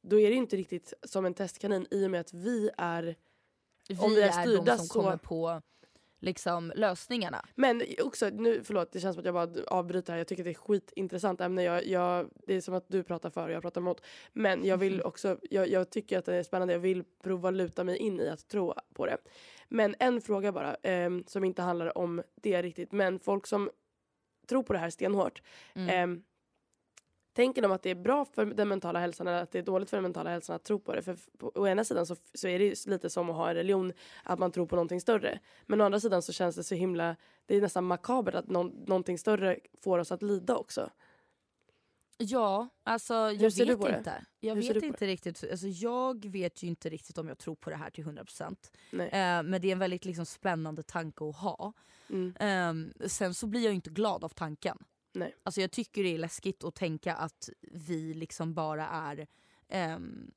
Då 0.00 0.20
är 0.20 0.24
det 0.28 0.30
ju 0.32 0.36
inte 0.36 0.56
riktigt 0.56 0.94
som 1.02 1.24
en 1.26 1.34
testkanin 1.34 1.86
i 1.90 2.06
och 2.06 2.10
med 2.10 2.20
att 2.20 2.32
vi 2.34 2.70
är 2.76 3.16
Vi, 3.88 3.96
Om 3.98 4.10
vi 4.14 4.22
är 4.22 4.26
är 4.28 4.32
styrda 4.32 4.64
de 4.72 4.78
som 4.78 4.86
så- 4.86 5.00
kommer 5.00 5.16
på 5.16 5.62
liksom, 6.20 6.72
lösningarna. 6.76 7.44
Men 7.54 7.82
också, 8.04 8.28
nu, 8.28 8.64
förlåt 8.64 8.92
det 8.92 9.00
känns 9.00 9.14
som 9.14 9.20
att 9.20 9.24
jag 9.24 9.34
bara 9.34 9.64
avbryter 9.66 10.12
här. 10.12 10.18
Jag 10.18 10.26
tycker 10.26 10.44
det 10.44 10.50
är 10.50 10.54
skitintressant 10.54 11.40
ämne. 11.40 11.62
Jag, 11.62 11.86
jag, 11.86 12.30
det 12.46 12.54
är 12.54 12.60
som 12.60 12.74
att 12.74 12.88
du 12.88 13.02
pratar 13.02 13.30
för 13.30 13.48
och 13.48 13.54
jag 13.54 13.62
pratar 13.62 13.80
emot. 13.80 14.00
Men 14.32 14.64
jag 14.64 14.76
vill 14.76 15.02
också, 15.04 15.38
jag, 15.50 15.68
jag 15.68 15.90
tycker 15.90 16.18
att 16.18 16.24
det 16.24 16.34
är 16.34 16.42
spännande. 16.42 16.74
Jag 16.74 16.80
vill 16.80 17.04
prova 17.22 17.50
luta 17.50 17.84
mig 17.84 17.96
in 17.96 18.20
i 18.20 18.28
att 18.28 18.48
tro 18.48 18.74
på 18.94 19.06
det. 19.06 19.16
Men 19.68 19.94
en 19.98 20.20
fråga 20.20 20.52
bara, 20.52 20.76
ehm, 20.82 21.24
som 21.26 21.44
inte 21.44 21.62
handlar 21.62 21.98
om 21.98 22.22
det 22.34 22.62
riktigt. 22.62 22.92
Men 22.92 23.18
folk 23.18 23.46
som 23.46 23.70
tror 24.48 24.62
på 24.62 24.72
det 24.72 24.78
här 24.78 24.90
stenhårt. 24.90 25.42
Mm. 25.74 25.88
ehm, 25.88 26.22
Tänker 27.38 27.62
de 27.62 27.72
att 27.72 27.82
det 27.82 27.90
är 27.90 27.94
bra 27.94 28.24
för 28.24 28.46
den 28.46 28.68
mentala 28.68 29.00
hälsan 29.00 29.26
eller 29.26 29.42
att 29.42 29.50
det 29.50 29.58
är 29.58 29.62
dåligt 29.62 29.90
för 29.90 29.96
den 29.96 30.02
mentala 30.02 30.30
hälsan 30.30 30.56
att 30.56 30.64
tro 30.64 30.78
på 30.78 30.94
det? 30.94 31.02
För 31.02 31.16
på, 31.38 31.52
å 31.54 31.66
ena 31.66 31.84
sidan 31.84 32.06
så, 32.06 32.16
så 32.34 32.48
är 32.48 32.58
det 32.58 32.86
lite 32.86 33.10
som 33.10 33.30
att 33.30 33.36
ha 33.36 33.48
en 33.48 33.54
religion, 33.54 33.92
att 34.22 34.38
man 34.38 34.52
tror 34.52 34.66
på 34.66 34.76
någonting 34.76 35.00
större. 35.00 35.38
Men 35.66 35.80
å 35.80 35.84
andra 35.84 36.00
sidan 36.00 36.22
så 36.22 36.32
känns 36.32 36.56
det 36.56 36.64
så 36.64 36.74
himla, 36.74 37.16
det 37.46 37.56
är 37.56 37.60
nästan 37.60 37.84
makabert 37.84 38.34
att 38.34 38.48
någon, 38.48 38.68
någonting 38.68 39.18
större 39.18 39.58
får 39.80 39.98
oss 39.98 40.12
att 40.12 40.22
lida 40.22 40.56
också. 40.56 40.90
Ja, 42.16 42.68
alltså 42.84 43.14
jag 43.14 43.38
vet 43.38 43.58
inte. 43.68 44.24
Jag 44.40 44.54
Hur 44.54 44.74
vet 44.74 44.82
inte 44.82 45.06
riktigt. 45.06 45.44
Alltså, 45.50 45.66
jag 45.66 46.24
vet 46.24 46.62
ju 46.62 46.66
inte 46.66 46.88
riktigt 46.88 47.18
om 47.18 47.28
jag 47.28 47.38
tror 47.38 47.54
på 47.54 47.70
det 47.70 47.76
här 47.76 47.90
till 47.90 48.04
100%. 48.04 48.56
Nej. 48.92 49.08
Eh, 49.08 49.42
men 49.42 49.60
det 49.60 49.68
är 49.68 49.72
en 49.72 49.78
väldigt 49.78 50.04
liksom, 50.04 50.26
spännande 50.26 50.82
tanke 50.82 51.24
att 51.24 51.36
ha. 51.36 51.72
Mm. 52.10 52.34
Eh, 52.36 53.08
sen 53.08 53.34
så 53.34 53.46
blir 53.46 53.64
jag 53.64 53.74
inte 53.74 53.90
glad 53.90 54.24
av 54.24 54.28
tanken. 54.28 54.78
Nej. 55.18 55.34
Alltså 55.42 55.60
jag 55.60 55.70
tycker 55.70 56.02
det 56.02 56.14
är 56.14 56.18
läskigt 56.18 56.64
att 56.64 56.74
tänka 56.74 57.14
att 57.14 57.48
vi 57.60 58.14
liksom 58.14 58.54
bara 58.54 58.86
är 58.88 59.26
ehm, 59.68 60.30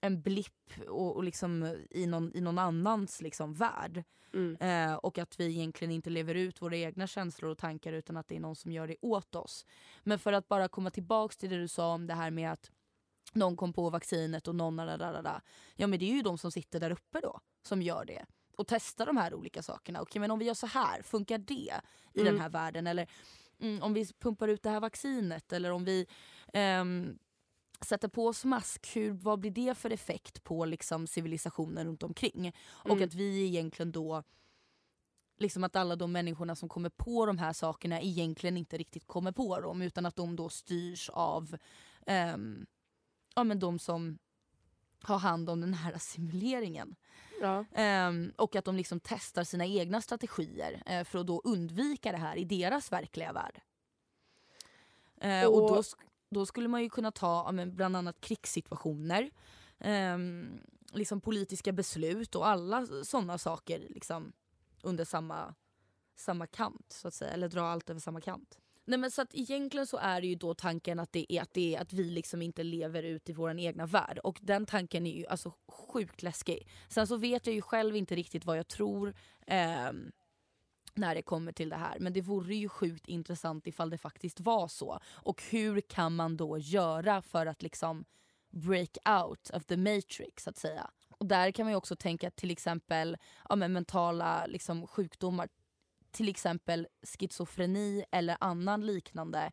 en 0.00 0.22
blipp 0.22 0.72
och, 0.88 1.16
och 1.16 1.24
liksom 1.24 1.76
i, 1.90 2.06
någon, 2.06 2.36
i 2.36 2.40
någon 2.40 2.58
annans 2.58 3.20
liksom 3.20 3.54
värld. 3.54 4.04
Mm. 4.34 4.56
Eh, 4.90 4.94
och 4.94 5.18
att 5.18 5.40
vi 5.40 5.46
egentligen 5.46 5.92
inte 5.92 6.10
lever 6.10 6.34
ut 6.34 6.62
våra 6.62 6.76
egna 6.76 7.06
känslor 7.06 7.50
och 7.50 7.58
tankar 7.58 7.92
utan 7.92 8.16
att 8.16 8.28
det 8.28 8.36
är 8.36 8.40
någon 8.40 8.56
som 8.56 8.72
gör 8.72 8.86
det 8.86 8.96
åt 9.00 9.34
oss. 9.34 9.66
Men 10.02 10.18
för 10.18 10.32
att 10.32 10.48
bara 10.48 10.68
komma 10.68 10.90
tillbaks 10.90 11.36
till 11.36 11.50
det 11.50 11.58
du 11.58 11.68
sa 11.68 11.94
om 11.94 12.06
det 12.06 12.14
här 12.14 12.30
med 12.30 12.52
att 12.52 12.70
någon 13.32 13.56
kom 13.56 13.72
på 13.72 13.90
vaccinet 13.90 14.48
och 14.48 14.54
någon 14.54 14.76
da, 14.76 14.96
da, 14.96 15.12
da, 15.12 15.22
da. 15.22 15.40
Ja 15.76 15.86
men 15.86 15.98
det 15.98 16.04
är 16.04 16.14
ju 16.14 16.22
de 16.22 16.38
som 16.38 16.52
sitter 16.52 16.80
där 16.80 16.90
uppe 16.90 17.20
då 17.20 17.40
som 17.62 17.82
gör 17.82 18.04
det. 18.04 18.24
Och 18.56 18.66
testar 18.66 19.06
de 19.06 19.16
här 19.16 19.34
olika 19.34 19.62
sakerna. 19.62 20.00
Okej 20.00 20.20
men 20.20 20.30
om 20.30 20.38
vi 20.38 20.44
gör 20.44 20.54
så 20.54 20.66
här, 20.66 21.02
funkar 21.02 21.38
det 21.38 21.54
i 21.54 22.20
Mm. 22.20 22.32
den 22.32 22.40
här 22.40 22.48
världen? 22.48 22.86
Eller 22.86 23.08
mm, 23.62 23.82
om 23.82 23.94
vi 23.94 24.06
pumpar 24.20 24.48
ut 24.48 24.62
det 24.62 24.70
här 24.70 24.80
vaccinet 24.80 25.52
eller 25.52 25.70
om 25.70 25.84
vi 25.84 26.06
ehm, 26.52 27.18
sätter 27.80 28.08
på 28.08 28.26
oss 28.26 28.44
mask, 28.44 28.96
hur, 28.96 29.12
vad 29.12 29.40
blir 29.40 29.50
det 29.50 29.74
för 29.74 29.90
effekt 29.90 30.44
på 30.44 30.64
liksom, 30.64 31.06
civilisationen 31.06 31.86
runt 31.86 32.02
omkring? 32.02 32.52
Och 32.68 32.90
Mm. 32.90 33.04
att 33.04 33.14
vi 33.14 33.44
egentligen 33.46 33.92
då 33.92 34.22
Liksom 35.38 35.64
att 35.64 35.76
alla 35.76 35.96
de 35.96 36.12
människorna 36.12 36.56
som 36.56 36.68
kommer 36.68 36.90
på 36.90 37.26
de 37.26 37.38
här 37.38 37.52
sakerna 37.52 38.00
egentligen 38.00 38.56
inte 38.56 38.78
riktigt 38.78 39.06
kommer 39.06 39.32
på 39.32 39.60
dem 39.60 39.82
utan 39.82 40.06
att 40.06 40.16
de 40.16 40.36
då 40.36 40.48
styrs 40.48 41.10
av 41.10 41.56
ehm, 42.06 42.66
ja, 43.34 43.44
men 43.44 43.58
de 43.58 43.78
som 43.78 44.18
har 45.02 45.18
hand 45.18 45.50
om 45.50 45.60
den 45.60 45.74
här 45.74 45.98
simuleringen. 45.98 46.94
Ja. 47.40 47.64
Ehm, 47.72 48.32
och 48.36 48.56
att 48.56 48.64
de 48.64 48.76
liksom 48.76 49.00
testar 49.00 49.44
sina 49.44 49.66
egna 49.66 50.00
strategier 50.00 50.82
eh, 50.86 51.04
för 51.04 51.18
att 51.18 51.26
då 51.26 51.40
undvika 51.44 52.12
det 52.12 52.18
här 52.18 52.36
i 52.36 52.44
deras 52.44 52.92
verkliga 52.92 53.32
värld. 53.32 53.60
Eh, 55.20 55.46
och 55.46 55.62
Och- 55.62 55.76
då, 55.76 55.82
då 56.30 56.46
skulle 56.46 56.68
man 56.68 56.82
ju 56.82 56.88
kunna 56.90 57.10
ta 57.12 57.42
ja, 57.46 57.52
men 57.52 57.76
bland 57.76 57.96
annat 57.96 58.20
krigssituationer, 58.20 59.30
ehm, 59.78 60.60
liksom 60.92 61.20
politiska 61.20 61.72
beslut 61.72 62.34
och 62.34 62.46
alla 62.46 62.86
sådana 63.04 63.38
saker 63.38 63.86
liksom, 63.90 64.32
under 64.82 65.04
samma, 65.04 65.54
samma 66.16 66.46
kant 66.46 66.86
så 66.92 67.08
att 67.08 67.14
säga, 67.14 67.30
eller 67.30 67.48
dra 67.48 67.62
allt 67.62 67.90
över 67.90 68.00
samma 68.00 68.20
kant. 68.20 68.58
Nej 68.84 68.98
men 68.98 69.10
så 69.10 69.22
att 69.22 69.34
egentligen 69.34 69.86
så 69.86 69.96
är 69.96 70.20
det 70.20 70.26
ju 70.26 70.34
då 70.34 70.54
tanken 70.54 71.00
att 71.00 71.12
det 71.12 71.32
är 71.32 71.42
att, 71.42 71.54
det 71.54 71.74
är 71.74 71.80
att 71.80 71.92
vi 71.92 72.04
liksom 72.04 72.42
inte 72.42 72.62
lever 72.62 73.02
ut 73.02 73.28
i 73.28 73.32
vår 73.32 73.58
egna 73.58 73.86
värld 73.86 74.18
och 74.18 74.38
den 74.42 74.66
tanken 74.66 75.06
är 75.06 75.18
ju 75.18 75.26
alltså 75.26 75.52
sjukt 75.68 76.22
läskig. 76.22 76.68
Sen 76.88 77.06
så 77.06 77.16
vet 77.16 77.46
jag 77.46 77.54
ju 77.54 77.62
själv 77.62 77.96
inte 77.96 78.14
riktigt 78.14 78.44
vad 78.44 78.58
jag 78.58 78.68
tror 78.68 79.14
eh, 79.46 79.92
när 80.94 81.14
det 81.14 81.22
kommer 81.22 81.52
till 81.52 81.68
det 81.68 81.76
här 81.76 81.98
men 81.98 82.12
det 82.12 82.20
vore 82.20 82.54
ju 82.54 82.68
sjukt 82.68 83.08
intressant 83.08 83.66
ifall 83.66 83.90
det 83.90 83.98
faktiskt 83.98 84.40
var 84.40 84.68
så. 84.68 84.98
Och 85.12 85.42
hur 85.50 85.80
kan 85.80 86.16
man 86.16 86.36
då 86.36 86.58
göra 86.58 87.22
för 87.22 87.46
att 87.46 87.62
liksom 87.62 88.04
break 88.50 88.96
out 89.22 89.50
of 89.54 89.64
the 89.64 89.76
matrix 89.76 90.42
så 90.42 90.50
att 90.50 90.56
säga. 90.56 90.90
Och 91.10 91.26
där 91.26 91.50
kan 91.50 91.66
man 91.66 91.72
ju 91.72 91.76
också 91.76 91.96
tänka 91.96 92.30
till 92.30 92.50
exempel 92.50 93.16
ja, 93.48 93.56
men 93.56 93.72
mentala 93.72 94.46
liksom, 94.46 94.86
sjukdomar 94.86 95.48
till 96.12 96.28
exempel 96.28 96.86
schizofreni 97.02 98.04
eller 98.10 98.36
annan 98.40 98.86
liknande 98.86 99.52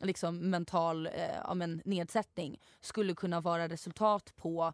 liksom, 0.00 0.50
mental 0.50 1.06
eh, 1.06 1.12
ja, 1.44 1.54
men, 1.54 1.82
nedsättning 1.84 2.60
skulle 2.80 3.14
kunna 3.14 3.40
vara 3.40 3.68
resultat 3.68 4.36
på 4.36 4.72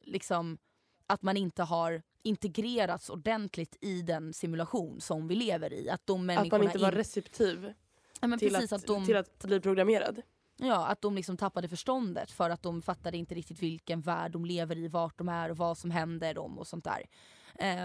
liksom, 0.00 0.58
att 1.06 1.22
man 1.22 1.36
inte 1.36 1.62
har 1.62 2.02
integrerats 2.22 3.10
ordentligt 3.10 3.76
i 3.80 4.02
den 4.02 4.32
simulation 4.32 5.00
som 5.00 5.28
vi 5.28 5.34
lever 5.34 5.72
i. 5.72 5.90
Att 5.90 6.06
de 6.06 6.30
Att 6.30 6.50
man 6.50 6.62
inte 6.62 6.78
var 6.78 6.88
in- 6.88 6.94
receptiv 6.94 7.74
ja, 8.20 8.38
till, 8.38 8.52
precis, 8.52 8.72
att, 8.72 8.80
att 8.80 8.86
de, 8.86 9.06
till 9.06 9.16
att 9.16 9.44
bli 9.44 9.60
programmerad. 9.60 10.22
Ja, 10.56 10.86
att 10.86 11.02
de 11.02 11.14
liksom 11.14 11.36
tappade 11.36 11.68
förståndet 11.68 12.30
för 12.30 12.50
att 12.50 12.62
de 12.62 12.82
fattade 12.82 13.16
inte 13.16 13.34
riktigt 13.34 13.62
vilken 13.62 14.00
värld 14.00 14.32
de 14.32 14.44
lever 14.44 14.76
i, 14.76 14.88
vart 14.88 15.18
de 15.18 15.28
är 15.28 15.50
och 15.50 15.56
vad 15.56 15.78
som 15.78 15.90
händer 15.90 16.34
dem 16.34 16.58
och 16.58 16.66
sånt 16.66 16.84
där. 16.84 17.06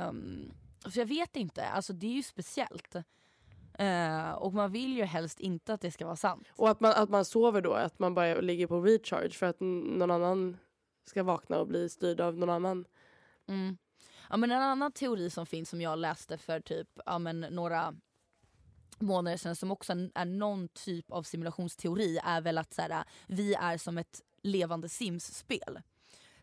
Um, 0.10 0.54
så 0.90 1.00
jag 1.00 1.06
vet 1.06 1.36
inte, 1.36 1.66
alltså 1.66 1.94
det 1.94 2.08
är 2.08 2.12
ju 2.12 2.24
speciellt. 2.24 2.96
Uh, 3.82 4.32
och 4.32 4.54
man 4.54 4.72
vill 4.72 4.98
ju 4.98 5.04
helst 5.04 5.40
inte 5.40 5.74
att 5.74 5.82
det 5.82 5.92
ska 5.92 6.06
vara 6.06 6.16
sant. 6.16 6.48
Och 6.52 6.70
att 6.70 6.80
man, 6.80 6.94
att 6.96 7.10
man 7.10 7.26
sover 7.26 7.62
då, 7.62 7.74
att 7.74 8.00
man 8.00 8.14
bara 8.14 8.42
ligger 8.42 8.68
på 8.68 8.82
recharge 8.82 9.32
för 9.32 9.46
att 9.46 9.60
någon 9.60 10.12
annan 10.12 10.58
ska 11.06 11.24
vakna 11.24 11.60
och 11.60 11.68
bli 11.68 11.90
styrd 11.90 12.22
av 12.22 12.38
någon 12.38 12.50
annan. 12.50 12.86
Mm. 13.48 13.78
Ja, 14.30 14.38
men 14.38 14.52
en 14.52 14.62
annan 14.62 14.92
teori 14.92 15.30
som 15.30 15.46
finns 15.46 15.70
som 15.70 15.82
jag 15.82 16.00
läste 16.00 16.38
för 16.38 16.60
typ 16.60 16.88
ja, 17.06 17.20
men 17.20 17.40
några 17.40 17.96
månader 19.00 19.38
sedan 19.38 19.56
som 19.56 19.72
också 19.72 19.94
är 20.16 20.26
någon 20.26 20.68
typ 20.68 21.12
av 21.12 21.24
simulationsteori 21.24 22.20
är 22.24 22.42
väl 22.42 22.58
att 22.58 22.74
så 22.74 22.82
här, 22.82 23.04
vi 23.28 23.54
är 23.54 23.78
som 23.78 23.98
ett 23.98 24.22
levande 24.44 24.90
Sims-spel. 24.90 25.82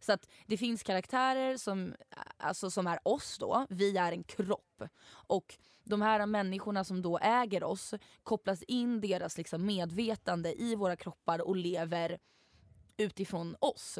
Så 0.01 0.13
att 0.13 0.29
det 0.47 0.57
finns 0.57 0.83
karaktärer 0.83 1.57
som, 1.57 1.95
alltså 2.37 2.71
som 2.71 2.87
är 2.87 2.99
oss 3.03 3.39
då, 3.39 3.67
vi 3.71 3.97
är 3.97 4.13
en 4.13 4.25
kropp. 4.25 4.83
Och 5.11 5.59
de 5.85 6.03
här 6.03 6.27
människorna 6.27 6.85
som 6.85 7.03
då 7.03 7.19
äger 7.19 7.65
oss 7.65 7.95
kopplas 8.23 8.63
in 8.63 9.01
deras 9.01 9.39
liksom 9.39 9.67
medvetande 9.67 10.63
i 10.63 10.75
våra 10.75 10.97
kroppar 10.97 11.39
och 11.39 11.57
lever 11.57 12.19
utifrån 12.97 13.57
oss. 13.61 13.99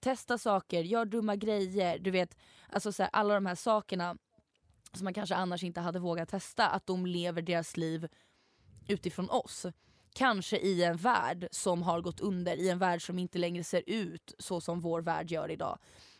Testa 0.00 0.38
saker, 0.38 0.82
gör 0.82 1.04
dumma 1.04 1.36
grejer, 1.36 1.98
du 1.98 2.10
vet 2.10 2.36
alltså 2.68 2.92
så 2.92 3.02
här, 3.02 3.10
alla 3.12 3.34
de 3.34 3.46
här 3.46 3.54
sakerna 3.54 4.16
som 4.92 5.04
man 5.04 5.14
kanske 5.14 5.34
annars 5.34 5.62
inte 5.64 5.80
hade 5.80 5.98
vågat 5.98 6.28
testa, 6.28 6.68
att 6.68 6.86
de 6.86 7.06
lever 7.06 7.42
deras 7.42 7.76
liv 7.76 8.08
utifrån 8.88 9.30
oss. 9.30 9.66
Kanske 10.14 10.58
i 10.58 10.84
en 10.84 10.96
värld 10.96 11.48
som 11.50 11.82
har 11.82 12.00
gått 12.00 12.20
under, 12.20 12.56
i 12.56 12.68
en 12.68 12.78
värld 12.78 13.06
som 13.06 13.18
inte 13.18 13.38
längre 13.38 13.64
ser 13.64 13.82
ut 13.86 14.34
så 14.38 14.60
som 14.60 14.80
vår 14.80 15.00
värld 15.00 15.30
gör 15.30 15.50
idag. 15.50 15.78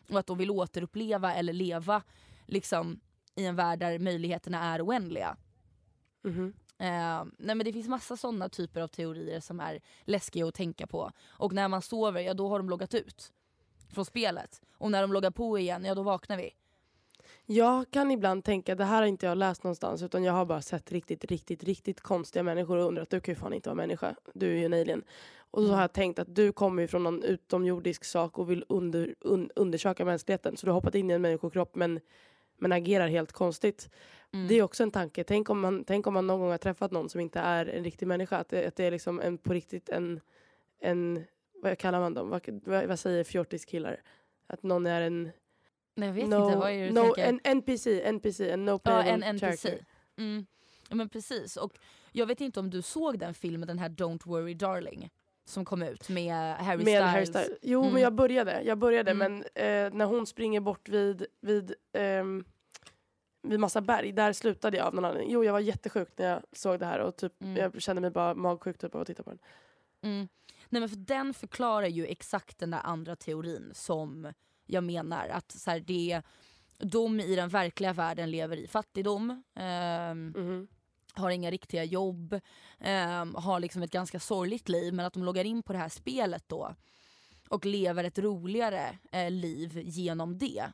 Och 0.09 0.19
att 0.19 0.27
de 0.27 0.37
vill 0.37 0.51
återuppleva 0.51 1.33
eller 1.33 1.53
leva 1.53 2.03
liksom, 2.45 2.99
i 3.35 3.45
en 3.45 3.55
värld 3.55 3.79
där 3.79 3.99
möjligheterna 3.99 4.63
är 4.63 4.85
oändliga. 4.85 5.37
Mm 6.23 6.37
-hmm. 6.37 6.53
Uh, 6.81 7.25
nej 7.37 7.55
men 7.55 7.65
det 7.65 7.73
finns 7.73 7.87
massa 7.87 8.17
sådana 8.17 8.49
typer 8.49 8.81
av 8.81 8.87
teorier 8.87 9.39
som 9.39 9.59
är 9.59 9.79
läskiga 10.01 10.47
att 10.47 10.53
tänka 10.53 10.87
på. 10.87 11.11
Och 11.27 11.53
när 11.53 11.67
man 11.67 11.81
sover, 11.81 12.21
ja 12.21 12.33
då 12.33 12.49
har 12.49 12.59
de 12.59 12.69
loggat 12.69 12.93
ut 12.93 13.31
från 13.89 14.05
spelet. 14.05 14.61
Och 14.77 14.91
när 14.91 15.01
de 15.01 15.13
loggar 15.13 15.31
på 15.31 15.59
igen, 15.59 15.85
ja 15.85 15.95
då 15.95 16.03
vaknar 16.03 16.37
vi. 16.37 16.51
Jag 17.51 17.91
kan 17.91 18.11
ibland 18.11 18.43
tänka, 18.43 18.75
det 18.75 18.83
här 18.83 19.01
har 19.01 19.07
inte 19.07 19.25
jag 19.25 19.37
läst 19.37 19.63
någonstans 19.63 20.03
utan 20.03 20.23
jag 20.23 20.33
har 20.33 20.45
bara 20.45 20.61
sett 20.61 20.91
riktigt, 20.91 21.25
riktigt, 21.25 21.63
riktigt 21.63 22.01
konstiga 22.01 22.43
människor 22.43 22.77
och 22.77 22.87
undrat 22.87 23.09
du 23.09 23.19
kan 23.19 23.31
ju 23.31 23.39
fan 23.39 23.53
inte 23.53 23.69
vara 23.69 23.75
människa. 23.75 24.15
Du 24.33 24.51
är 24.51 24.55
ju 24.55 24.65
en 24.65 24.73
alien. 24.73 25.03
Och 25.51 25.63
så 25.63 25.73
har 25.73 25.81
jag 25.81 25.93
tänkt 25.93 26.19
att 26.19 26.35
du 26.35 26.51
kommer 26.51 26.81
ju 26.81 26.87
från 26.87 27.03
någon 27.03 27.23
utomjordisk 27.23 28.03
sak 28.03 28.37
och 28.37 28.51
vill 28.51 28.65
under, 28.69 29.15
un, 29.19 29.51
undersöka 29.55 30.05
mänskligheten. 30.05 30.57
Så 30.57 30.65
du 30.65 30.71
har 30.71 30.73
hoppat 30.73 30.95
in 30.95 31.11
i 31.11 31.13
en 31.13 31.21
människokropp 31.21 31.75
men, 31.75 31.99
men 32.57 32.71
agerar 32.71 33.07
helt 33.07 33.31
konstigt. 33.31 33.89
Mm. 34.33 34.47
Det 34.47 34.55
är 34.55 34.63
också 34.63 34.83
en 34.83 34.91
tanke. 34.91 35.23
Tänk 35.23 35.49
om, 35.49 35.59
man, 35.59 35.83
tänk 35.83 36.07
om 36.07 36.13
man 36.13 36.27
någon 36.27 36.39
gång 36.39 36.51
har 36.51 36.57
träffat 36.57 36.91
någon 36.91 37.09
som 37.09 37.21
inte 37.21 37.39
är 37.39 37.65
en 37.65 37.83
riktig 37.83 38.07
människa. 38.07 38.37
Att 38.37 38.49
det, 38.49 38.67
att 38.67 38.75
det 38.75 38.85
är 38.85 38.91
liksom 38.91 39.19
en, 39.19 39.37
på 39.37 39.53
riktigt 39.53 39.89
en, 39.89 40.19
en, 40.79 41.23
vad 41.61 41.77
kallar 41.77 41.99
man 41.99 42.13
dem? 42.13 42.29
Vad, 42.29 42.85
vad 42.85 42.99
säger 42.99 43.23
fjortiskillar? 43.23 44.01
Att 44.47 44.63
någon 44.63 44.85
är 44.85 45.01
en 45.01 45.31
Nej, 45.99 46.09
jag 46.09 46.13
vet 46.13 46.29
no, 46.29 46.45
inte, 46.45 46.57
vad 46.57 46.71
är 46.71 46.77
det 46.77 46.87
du 46.87 46.93
no, 46.93 47.03
tänker? 47.03 47.23
En 47.23 47.39
NPC, 47.43 48.01
NPC, 48.03 48.49
en 48.49 48.65
no 48.65 48.79
Ja, 48.83 49.03
en 49.03 49.23
NPC. 49.23 49.79
Mm. 50.17 50.45
Men 50.89 51.09
precis. 51.09 51.57
Och 51.57 51.73
jag 52.11 52.25
vet 52.25 52.41
inte 52.41 52.59
om 52.59 52.69
du 52.69 52.81
såg 52.81 53.19
den 53.19 53.33
filmen, 53.33 53.67
den 53.67 53.79
här 53.79 53.89
Don't 53.89 54.27
worry 54.27 54.53
darling. 54.53 55.09
Som 55.45 55.65
kom 55.65 55.81
ut 55.81 56.09
med 56.09 56.55
Harry 56.55 56.77
med 56.77 56.85
Styles. 56.85 57.11
Harry 57.11 57.25
Styles. 57.25 57.59
Jo 57.61 57.81
mm. 57.81 57.93
men 57.93 58.01
jag 58.01 58.13
började, 58.13 58.61
jag 58.61 58.77
började 58.77 59.11
mm. 59.11 59.33
men 59.33 59.43
eh, 59.43 59.93
när 59.93 60.05
hon 60.05 60.25
springer 60.25 60.59
bort 60.59 60.89
vid, 60.89 61.25
vid, 61.41 61.73
eh, 61.93 62.23
vid 63.43 63.59
massa 63.59 63.81
berg, 63.81 64.11
där 64.11 64.33
slutade 64.33 64.77
jag 64.77 64.87
av 64.87 64.95
någon 64.95 65.05
anledning. 65.05 65.31
Jo 65.31 65.43
jag 65.43 65.53
var 65.53 65.59
jättesjuk 65.59 66.09
när 66.15 66.29
jag 66.29 66.41
såg 66.51 66.79
det 66.79 66.85
här 66.85 66.99
och 66.99 67.15
typ, 67.15 67.41
mm. 67.41 67.57
jag 67.57 67.81
kände 67.81 68.01
mig 68.01 68.11
bara 68.11 68.33
magsjuk 68.33 68.77
typ 68.77 68.95
av 68.95 69.01
att 69.01 69.07
titta 69.07 69.23
på 69.23 69.29
den. 69.29 69.39
Mm. 70.01 70.27
Nej 70.69 70.79
men 70.79 70.89
för 70.89 70.97
den 70.97 71.33
förklarar 71.33 71.87
ju 71.87 72.05
exakt 72.05 72.59
den 72.59 72.71
där 72.71 72.81
andra 72.83 73.15
teorin 73.15 73.71
som 73.73 74.33
jag 74.69 74.83
menar. 74.83 75.27
Att 75.29 75.51
så 75.51 75.71
här, 75.71 75.79
det, 75.79 76.21
de 76.77 77.19
i 77.19 77.35
den 77.35 77.49
verkliga 77.49 77.93
världen 77.93 78.31
lever 78.31 78.57
i 78.57 78.67
fattigdom. 78.67 79.29
Um, 79.55 79.63
mm. 80.35 80.67
Har 81.13 81.29
inga 81.29 81.51
riktiga 81.51 81.83
jobb, 81.83 82.33
um, 82.33 83.35
har 83.35 83.59
liksom 83.59 83.83
ett 83.83 83.91
ganska 83.91 84.19
sorgligt 84.19 84.69
liv 84.69 84.93
men 84.93 85.05
att 85.05 85.13
de 85.13 85.23
loggar 85.23 85.43
in 85.43 85.63
på 85.63 85.73
det 85.73 85.79
här 85.79 85.89
spelet 85.89 86.43
då 86.47 86.75
och 87.49 87.65
lever 87.65 88.03
ett 88.03 88.19
roligare 88.19 88.97
eh, 89.11 89.31
liv 89.31 89.81
genom 89.85 90.37
det. 90.37 90.71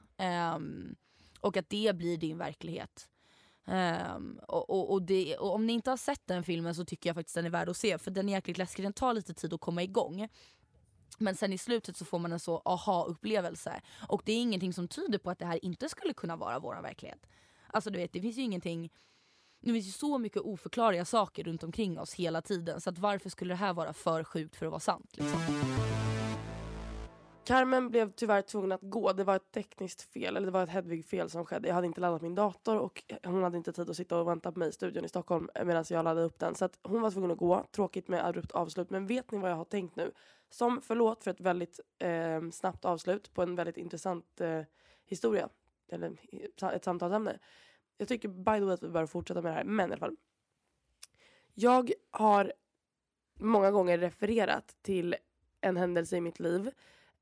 Um, 0.56 0.96
och 1.40 1.58
att 1.58 1.70
det 1.70 1.96
blir 1.96 2.18
din 2.18 2.38
verklighet. 2.38 3.10
Um, 3.66 4.40
och, 4.48 4.70
och, 4.70 4.92
och, 4.92 5.02
det, 5.02 5.38
och, 5.38 5.54
om 5.54 5.66
ni 5.66 5.74
inte 5.74 5.90
har 5.90 5.98
sett 5.98 6.28
den 6.28 6.44
filmen 6.44 6.76
så 6.76 6.86
tycker 6.86 7.10
jag 7.10 7.16
faktiskt 7.16 7.36
den 7.36 7.46
är 7.46 7.50
värd 7.50 7.70
att 7.70 7.78
se 7.78 7.98
för 7.98 8.12
den 8.12 8.30
är 8.30 8.34
jäkligt 8.34 8.58
läskig, 8.58 8.86
den 8.86 8.94
tar 8.94 9.14
lite 9.14 9.34
tid 9.34 9.54
att 9.54 9.62
komma 9.62 9.84
igång. 9.84 10.30
Men 11.18 11.36
sen 11.36 11.54
i 11.54 11.58
slutet 11.58 11.98
så 11.98 12.06
får 12.06 12.20
man 12.20 12.32
en 12.32 12.40
så 12.40 12.62
aha-upplevelse. 12.66 13.82
Och 14.08 14.22
det 14.26 14.32
är 14.32 14.42
ingenting 14.42 14.74
som 14.74 14.88
tyder 14.88 15.18
på 15.18 15.30
att 15.30 15.40
det 15.40 15.46
här 15.46 15.66
inte 15.66 15.90
skulle 15.90 16.14
kunna 16.14 16.36
vara 16.36 16.60
vår 16.60 16.82
verklighet. 16.82 17.28
Alltså 17.68 17.90
du 17.90 18.00
vet, 18.00 18.14
det 18.14 18.22
finns 18.22 18.38
ju 18.38 18.42
ingenting 18.42 18.90
det 19.62 19.74
finns 19.74 19.88
ju 19.88 19.92
så 19.92 20.18
mycket 20.18 20.42
oförklarliga 20.42 21.06
saker 21.06 21.44
runt 21.44 21.64
omkring 21.64 22.00
oss 22.00 22.14
hela 22.14 22.42
tiden 22.42 22.82
så 22.82 22.90
att 22.90 22.98
varför 22.98 23.30
skulle 23.30 23.54
det 23.54 23.58
här 23.58 23.74
vara 23.74 23.94
för 23.94 24.24
sjukt 24.24 24.56
för 24.56 24.66
att 24.66 24.72
vara 24.72 24.80
sant? 24.80 25.10
Liksom? 25.18 25.42
Carmen 27.46 27.90
blev 27.90 28.12
tyvärr 28.12 28.42
tvungen 28.42 28.72
att 28.72 28.82
gå. 28.82 29.14
Det 29.14 29.24
var 29.24 29.36
ett 29.36 29.52
tekniskt 29.52 30.02
fel, 30.02 30.38
eller 30.38 30.46
det 30.46 30.52
var 30.52 30.64
ett 30.64 30.70
Hedvig-fel 30.70 31.30
som 31.30 31.46
skedde. 31.46 31.68
Jag 31.68 31.76
hade 31.76 31.88
inte 31.88 32.02
laddat 32.02 32.22
min 32.22 32.36
dator 32.36 32.78
och 32.78 33.04
hon 33.24 33.44
hade 33.44 33.58
inte 33.58 33.74
tid 33.74 33.90
att 33.90 33.96
sitta 33.96 34.20
och 34.20 34.28
vänta 34.28 34.52
på 34.52 34.60
mig 34.60 34.70
i 34.70 34.72
studion 34.72 35.06
i 35.06 35.10
Stockholm 35.10 35.50
eh, 35.56 35.66
medan 35.66 35.86
jag 35.90 36.04
laddade 36.04 36.26
upp 36.26 36.40
den. 36.40 36.56
Så 36.56 36.66
att 36.66 36.80
hon 36.84 37.02
var 37.02 37.12
tvungen 37.12 37.32
att 37.32 37.38
gå. 37.38 37.66
Tråkigt 37.72 38.08
med 38.08 38.26
abrupt 38.26 38.52
avslut. 38.52 38.90
Men 38.90 39.08
vet 39.08 39.32
ni 39.32 39.38
vad 39.38 39.52
jag 39.52 39.56
har 39.56 39.66
tänkt 39.66 39.96
nu? 39.96 40.12
Som 40.50 40.82
förlåt 40.82 41.24
för 41.24 41.32
ett 41.32 41.40
väldigt 41.40 41.80
eh, 42.00 42.50
snabbt 42.52 42.86
avslut 42.86 43.34
på 43.34 43.42
en 43.42 43.56
väldigt 43.56 43.78
intressant 43.78 44.42
eh, 44.42 44.62
historia. 45.06 45.50
Eller 45.88 46.18
eh, 46.62 46.70
ett 46.70 46.84
samtalsämne. 46.84 47.40
Jag 47.98 48.08
tycker 48.08 48.28
by 48.28 48.60
the 48.60 48.66
way 48.66 48.74
att 48.74 48.84
vi 48.84 48.90
bör 48.90 49.06
fortsätta 49.06 49.42
med 49.42 49.52
det 49.52 49.56
här. 49.56 49.64
Men 49.64 49.90
i 49.90 49.94
alla 49.94 50.00
fall. 50.00 50.16
Jag 51.54 51.92
har 52.12 52.54
många 53.40 53.72
gånger 53.72 53.98
refererat 53.98 54.76
till 54.82 55.16
en 55.62 55.78
händelse 55.78 56.18
i 56.18 56.22
mitt 56.22 56.40
liv 56.40 56.72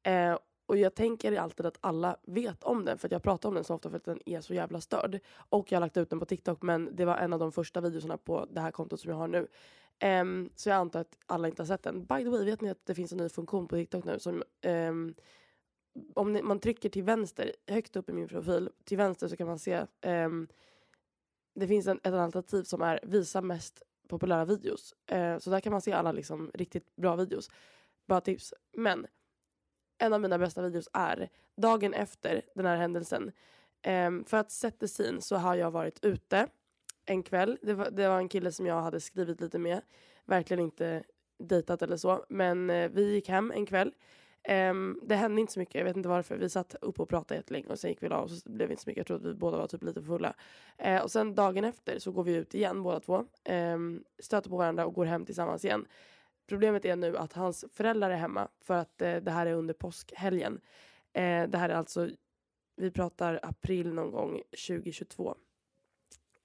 Eh, 0.04 0.38
och 0.66 0.78
jag 0.78 0.96
tänker 0.96 1.40
alltid 1.40 1.66
att 1.66 1.78
alla 1.82 2.18
vet 2.22 2.64
om 2.64 2.86
den 2.86 2.98
för 2.98 3.08
att 3.08 3.12
jag 3.12 3.24
pratar 3.24 3.50
om 3.50 3.56
den 3.56 3.64
så 3.64 3.76
ofta 3.76 3.90
för 3.90 3.98
att 3.98 4.06
den 4.06 4.20
är 4.26 4.42
så 4.42 4.54
jävla 4.54 4.82
störd. 4.82 5.20
Och 5.36 5.72
jag 5.72 5.76
har 5.76 5.82
lagt 5.82 5.98
ut 5.98 6.10
den 6.10 6.20
på 6.20 6.26
TikTok 6.26 6.62
men 6.62 6.96
det 6.96 7.06
var 7.06 7.18
en 7.18 7.34
av 7.34 7.40
de 7.40 7.52
första 7.52 7.82
videorna 7.82 8.18
på 8.18 8.48
det 8.52 8.62
här 8.62 8.72
kontot 8.72 9.00
som 9.00 9.12
jag 9.12 9.18
har 9.18 9.28
nu. 9.28 9.48
Um, 10.04 10.50
så 10.56 10.70
jag 10.70 10.76
antar 10.76 11.00
att 11.00 11.18
alla 11.26 11.48
inte 11.48 11.62
har 11.62 11.68
sett 11.68 11.84
den. 11.84 12.06
By 12.06 12.24
the 12.24 12.30
way, 12.30 12.46
vet 12.46 12.62
ni 12.62 12.70
att 12.70 12.86
det 12.86 12.96
finns 12.96 13.12
en 13.12 13.18
ny 13.18 13.30
funktion 13.30 13.68
på 13.68 13.76
TikTok 13.76 14.06
nu 14.06 14.20
som 14.20 14.44
um, 14.66 15.16
om 16.14 16.34
ni, 16.34 16.42
man 16.42 16.60
trycker 16.60 16.90
till 16.90 17.04
vänster, 17.04 17.52
högt 17.68 17.96
upp 17.96 18.10
i 18.10 18.14
min 18.14 18.28
profil, 18.28 18.70
till 18.84 18.98
vänster 18.98 19.28
så 19.28 19.38
kan 19.38 19.48
man 19.48 19.60
se 19.60 19.86
um, 20.06 20.48
det 21.56 21.68
finns 21.68 21.88
en, 21.88 22.00
ett 22.04 22.14
alternativ 22.14 22.64
som 22.64 22.82
är 22.82 23.00
visa 23.04 23.42
mest 23.42 23.82
populära 24.08 24.46
videos. 24.46 24.96
Uh, 25.12 25.38
så 25.38 25.50
där 25.50 25.60
kan 25.60 25.72
man 25.72 25.82
se 25.82 25.92
alla 25.92 26.12
liksom 26.12 26.52
riktigt 26.54 26.96
bra 26.96 27.16
videos. 27.16 27.50
Bara 28.08 28.22
tips. 28.22 28.54
Men 28.78 29.08
en 29.98 30.14
av 30.14 30.22
mina 30.22 30.38
bästa 30.38 30.62
videos 30.62 30.90
är 30.94 31.30
dagen 31.56 31.94
efter 31.94 32.42
den 32.56 32.66
här 32.66 32.78
händelsen. 32.78 33.32
Um, 33.88 34.26
för 34.26 34.38
att 34.38 34.52
sätta 34.52 34.88
sin 34.88 35.22
så 35.22 35.36
har 35.36 35.56
jag 35.56 35.72
varit 35.72 36.06
ute 36.06 36.48
en 37.06 37.24
kväll. 37.24 37.58
Det 37.62 37.74
var, 37.74 37.90
det 37.92 38.08
var, 38.08 38.18
en 38.18 38.30
kille 38.30 38.52
som 38.52 38.66
jag 38.66 38.82
hade 38.82 39.00
skrivit 39.00 39.42
lite 39.42 39.60
med. 39.60 39.82
Verkligen 40.26 40.64
inte 40.64 41.04
dejtat 41.40 41.82
eller 41.82 41.98
så. 41.98 42.26
Men 42.30 42.70
uh, 42.70 42.90
vi 42.92 43.14
gick 43.14 43.30
hem 43.30 43.52
en 43.52 43.66
kväll. 43.66 43.94
Um, 44.50 45.00
det 45.04 45.16
hände 45.16 45.42
inte 45.42 45.54
så 45.54 45.60
mycket, 45.60 45.76
jag 45.76 45.86
vet 45.86 45.98
inte 45.98 46.10
varför. 46.10 46.38
Vi 46.38 46.50
satt 46.50 46.76
uppe 46.82 47.02
och 47.02 47.10
pratade 47.10 47.36
jättelänge 47.36 47.68
och 47.68 47.80
sen 47.80 47.90
gick 47.90 48.04
vi 48.04 48.08
av 48.08 48.24
och 48.24 48.30
så 48.30 48.50
blev 48.50 48.68
det 48.68 48.72
inte 48.72 48.84
så 48.84 48.90
mycket. 48.90 48.98
Jag 48.98 49.08
tror 49.08 49.18
att 49.18 49.24
vi 49.24 49.34
båda 49.34 49.58
var 49.58 49.68
typ 49.68 49.84
lite 49.84 50.02
fulla. 50.02 50.34
Uh, 50.86 50.98
och 50.98 51.12
sen 51.12 51.36
dagen 51.36 51.64
efter 51.64 52.00
så 52.00 52.12
går 52.12 52.24
vi 52.24 52.36
ut 52.36 52.54
igen 52.54 52.84
båda 52.84 53.00
två. 53.00 53.26
Um, 53.50 54.04
stöter 54.20 54.50
på 54.50 54.58
varandra 54.58 54.86
och 54.86 54.94
går 54.94 55.06
hem 55.06 55.26
tillsammans 55.26 55.66
igen. 55.66 55.86
Problemet 56.48 56.86
är 56.86 56.96
nu 56.96 57.18
att 57.18 57.34
hans 57.34 57.66
föräldrar 57.74 58.10
är 58.10 58.16
hemma 58.16 58.48
för 58.62 58.74
att 58.74 59.02
eh, 59.02 59.16
det 59.16 59.32
här 59.32 59.46
är 59.46 59.54
under 59.54 59.74
påskhelgen. 59.74 60.62
Eh, 61.14 61.50
det 61.50 61.58
här 61.58 61.70
är 61.70 61.74
alltså, 61.74 62.10
vi 62.76 62.92
pratar 62.92 63.40
april 63.44 63.94
någon 63.94 64.12
gång 64.12 64.42
2022. 64.68 65.36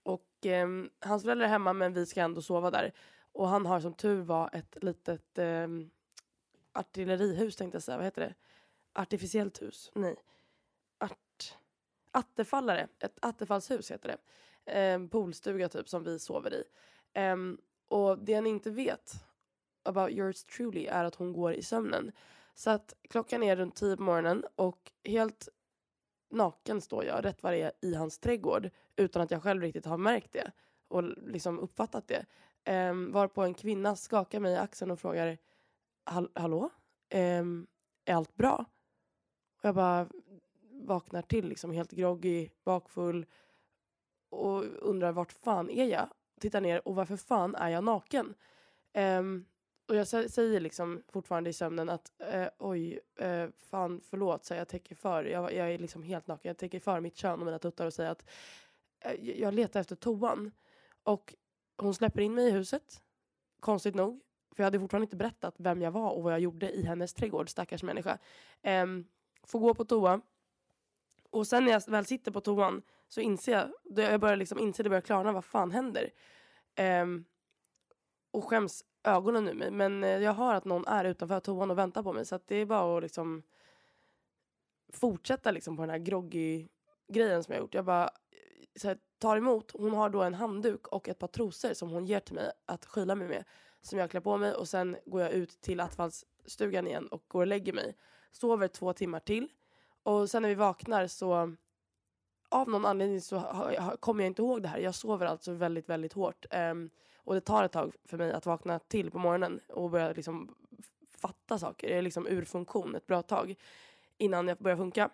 Och 0.02 0.46
eh, 0.46 0.68
hans 1.00 1.22
föräldrar 1.22 1.46
är 1.46 1.50
hemma 1.50 1.72
men 1.72 1.92
vi 1.92 2.06
ska 2.06 2.20
ändå 2.20 2.42
sova 2.42 2.70
där. 2.70 2.92
Och 3.32 3.48
han 3.48 3.66
har 3.66 3.80
som 3.80 3.94
tur 3.94 4.20
var 4.20 4.50
ett 4.52 4.84
litet 4.84 5.38
eh, 5.38 5.68
artillerihus 6.72 7.56
tänkte 7.56 7.76
jag 7.76 7.82
säga, 7.82 7.96
vad 7.96 8.06
heter 8.06 8.20
det? 8.22 8.34
Artificiellt 8.92 9.62
hus? 9.62 9.90
Nej. 9.94 10.16
Art... 10.98 11.54
Attefallare, 12.10 12.88
ett 12.98 13.18
attefallshus 13.22 13.90
heter 13.90 14.08
det. 14.08 14.18
Eh, 14.72 15.06
poolstuga 15.06 15.68
typ 15.68 15.88
som 15.88 16.04
vi 16.04 16.18
sover 16.18 16.54
i. 16.54 16.64
Eh, 17.12 17.36
och 17.88 18.18
det 18.18 18.34
han 18.34 18.46
inte 18.46 18.70
vet 18.70 19.12
about 19.88 20.10
yours 20.10 20.44
truly 20.44 20.86
är 20.86 21.04
att 21.04 21.14
hon 21.14 21.32
går 21.32 21.52
i 21.52 21.62
sömnen. 21.62 22.12
Så 22.54 22.70
att 22.70 22.94
klockan 23.10 23.42
är 23.42 23.56
runt 23.56 23.74
tio 23.74 23.96
på 23.96 24.02
morgonen 24.02 24.44
och 24.56 24.92
helt 25.04 25.48
naken 26.30 26.80
står 26.80 27.04
jag 27.04 27.24
rätt 27.24 27.42
vad 27.42 27.52
det 27.52 27.62
är 27.62 27.72
i 27.80 27.94
hans 27.94 28.18
trädgård 28.18 28.70
utan 28.96 29.22
att 29.22 29.30
jag 29.30 29.42
själv 29.42 29.62
riktigt 29.62 29.86
har 29.86 29.98
märkt 29.98 30.32
det 30.32 30.52
och 30.88 31.02
liksom 31.04 31.58
uppfattat 31.58 32.08
det. 32.08 32.26
Um, 32.90 33.12
varpå 33.12 33.42
en 33.42 33.54
kvinna 33.54 33.96
skakar 33.96 34.40
mig 34.40 34.52
i 34.52 34.56
axeln 34.56 34.90
och 34.90 35.00
frågar 35.00 35.38
Hall 36.04 36.30
Hallå? 36.34 36.70
Um, 37.14 37.66
är 38.04 38.14
allt 38.14 38.34
bra? 38.34 38.64
Och 39.58 39.64
jag 39.64 39.74
bara 39.74 40.08
vaknar 40.70 41.22
till 41.22 41.48
liksom 41.48 41.70
helt 41.70 41.90
groggy, 41.90 42.48
bakfull 42.64 43.26
och 44.28 44.64
undrar 44.64 45.12
vart 45.12 45.32
fan 45.32 45.70
är 45.70 45.84
jag? 45.84 46.08
Tittar 46.40 46.60
ner 46.60 46.88
och 46.88 46.94
varför 46.94 47.16
fan 47.16 47.54
är 47.54 47.68
jag 47.68 47.84
naken? 47.84 48.34
Um, 48.94 49.46
och 49.88 49.96
jag 49.96 50.06
säger 50.08 50.60
liksom 50.60 51.02
fortfarande 51.08 51.50
i 51.50 51.52
sömnen 51.52 51.88
att 51.88 52.12
eh, 52.18 52.48
oj, 52.58 53.00
eh, 53.16 53.48
fan 53.70 54.00
förlåt, 54.10 54.44
så 54.44 54.54
jag 54.54 54.68
täcker 54.68 54.94
för. 54.94 55.24
Jag, 55.24 55.54
jag 55.54 55.72
är 55.72 55.78
liksom 55.78 56.02
helt 56.02 56.26
naken. 56.26 56.48
Jag 56.48 56.58
täcker 56.58 56.80
för 56.80 57.00
mitt 57.00 57.16
kön 57.16 57.40
och 57.40 57.46
mina 57.46 57.58
tuttar 57.58 57.86
och 57.86 57.94
säger 57.94 58.10
att 58.10 58.24
eh, 59.00 59.40
jag 59.40 59.54
letar 59.54 59.80
efter 59.80 59.96
toan. 59.96 60.50
Och 61.02 61.34
hon 61.76 61.94
släpper 61.94 62.20
in 62.20 62.34
mig 62.34 62.48
i 62.48 62.50
huset, 62.50 63.02
konstigt 63.60 63.94
nog. 63.94 64.20
För 64.54 64.62
jag 64.62 64.66
hade 64.66 64.80
fortfarande 64.80 65.04
inte 65.04 65.16
berättat 65.16 65.54
vem 65.58 65.82
jag 65.82 65.90
var 65.90 66.10
och 66.10 66.22
vad 66.22 66.32
jag 66.32 66.40
gjorde 66.40 66.70
i 66.70 66.82
hennes 66.82 67.14
trädgård, 67.14 67.48
stackars 67.48 67.82
människa. 67.82 68.18
Um, 68.62 69.06
får 69.42 69.58
gå 69.58 69.74
på 69.74 69.84
toa. 69.84 70.20
Och 71.30 71.46
sen 71.46 71.64
när 71.64 71.72
jag 71.72 71.88
väl 71.88 72.06
sitter 72.06 72.32
på 72.32 72.40
toan 72.40 72.82
så 73.08 73.20
inser 73.20 73.52
jag, 73.52 73.72
då 73.84 74.02
jag 74.02 74.20
börjar 74.20 74.36
liksom 74.36 74.58
inse, 74.58 74.82
det 74.82 74.88
börjar 74.88 75.00
klarna, 75.02 75.32
vad 75.32 75.44
fan 75.44 75.70
händer? 75.70 76.10
Ehm, 76.74 77.24
och 78.30 78.44
skäms 78.44 78.84
ögonen 79.08 79.48
ur 79.48 79.54
mig. 79.54 79.70
Men 79.70 80.04
eh, 80.04 80.10
jag 80.10 80.34
hör 80.34 80.54
att 80.54 80.64
någon 80.64 80.86
är 80.86 81.04
utanför 81.04 81.40
toan 81.40 81.70
och 81.70 81.78
väntar 81.78 82.02
på 82.02 82.12
mig. 82.12 82.26
Så 82.26 82.34
att 82.34 82.48
det 82.48 82.56
är 82.56 82.66
bara 82.66 82.96
att 82.96 83.02
liksom 83.02 83.42
fortsätta 84.92 85.50
liksom 85.50 85.76
på 85.76 85.82
den 85.82 85.90
här 85.90 85.98
groggy 85.98 86.68
grejen 87.08 87.44
som 87.44 87.54
jag 87.54 87.60
gjort. 87.60 87.74
Jag 87.74 87.84
bara 87.84 88.04
eh, 88.04 88.08
så 88.76 88.88
här, 88.88 88.98
tar 89.18 89.36
emot. 89.36 89.72
Hon 89.72 89.94
har 89.94 90.10
då 90.10 90.22
en 90.22 90.34
handduk 90.34 90.86
och 90.86 91.08
ett 91.08 91.18
par 91.18 91.28
trosor 91.28 91.74
som 91.74 91.90
hon 91.90 92.06
ger 92.06 92.20
till 92.20 92.34
mig 92.34 92.50
att 92.66 92.84
skyla 92.84 93.14
mig 93.14 93.28
med. 93.28 93.44
Som 93.82 93.98
jag 93.98 94.10
klär 94.10 94.20
på 94.20 94.36
mig 94.36 94.54
och 94.54 94.68
sen 94.68 94.96
går 95.06 95.22
jag 95.22 95.32
ut 95.32 95.60
till 95.60 95.80
attfallsstugan 95.80 96.86
igen 96.86 97.06
och 97.06 97.24
går 97.28 97.40
och 97.40 97.46
lägger 97.46 97.72
mig. 97.72 97.96
Sover 98.32 98.68
två 98.68 98.92
timmar 98.92 99.20
till. 99.20 99.48
Och 100.02 100.30
sen 100.30 100.42
när 100.42 100.48
vi 100.48 100.54
vaknar 100.54 101.06
så 101.06 101.56
av 102.48 102.68
någon 102.68 102.86
anledning 102.86 103.20
så 103.20 103.42
kommer 104.00 104.24
jag 104.24 104.30
inte 104.30 104.42
ihåg 104.42 104.62
det 104.62 104.68
här. 104.68 104.78
Jag 104.78 104.94
sover 104.94 105.26
alltså 105.26 105.52
väldigt, 105.52 105.88
väldigt 105.88 106.12
hårt. 106.12 106.46
Um, 106.54 106.90
och 107.28 107.34
det 107.34 107.40
tar 107.40 107.64
ett 107.64 107.72
tag 107.72 107.94
för 108.04 108.16
mig 108.16 108.32
att 108.32 108.46
vakna 108.46 108.78
till 108.78 109.10
på 109.10 109.18
morgonen 109.18 109.60
och 109.68 109.90
börja 109.90 110.12
liksom 110.12 110.54
fatta 111.16 111.58
saker. 111.58 111.88
Jag 111.88 111.98
är 111.98 112.02
liksom 112.02 112.26
ur 112.26 112.44
funktion 112.44 112.94
ett 112.94 113.06
bra 113.06 113.22
tag 113.22 113.54
innan 114.18 114.48
jag 114.48 114.58
börjar 114.58 114.76
funka. 114.76 115.10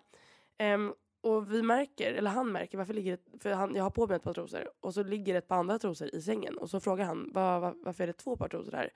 Um, 0.59 0.93
och 1.21 1.53
vi 1.53 1.61
märker, 1.61 2.13
eller 2.13 2.31
han 2.31 2.51
märker, 2.51 2.77
varför 2.77 2.93
ligger 2.93 3.17
det, 3.17 3.39
för 3.39 3.51
han, 3.51 3.75
jag 3.75 3.83
har 3.83 3.89
på 3.89 4.07
mig 4.07 4.15
ett 4.15 4.23
par 4.23 4.33
trosor 4.33 4.69
och 4.79 4.93
så 4.93 5.03
ligger 5.03 5.33
det 5.33 5.37
ett 5.37 5.47
par 5.47 5.55
andra 5.55 5.79
trosor 5.79 6.15
i 6.15 6.21
sängen 6.21 6.57
och 6.57 6.69
så 6.69 6.79
frågar 6.79 7.05
han 7.05 7.31
var, 7.33 7.59
var, 7.59 7.75
varför 7.77 8.03
är 8.03 8.07
det 8.07 8.13
två 8.13 8.37
par 8.37 8.47
trosor 8.47 8.71
här? 8.71 8.89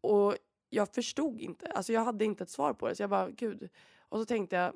Och 0.00 0.36
jag 0.70 0.94
förstod 0.94 1.40
inte, 1.40 1.66
alltså 1.66 1.92
jag 1.92 2.04
hade 2.04 2.24
inte 2.24 2.44
ett 2.44 2.50
svar 2.50 2.72
på 2.72 2.88
det 2.88 2.94
så 2.94 3.02
jag 3.02 3.10
bara 3.10 3.30
gud. 3.30 3.68
Och 3.98 4.18
så 4.18 4.24
tänkte 4.24 4.56
jag, 4.56 4.72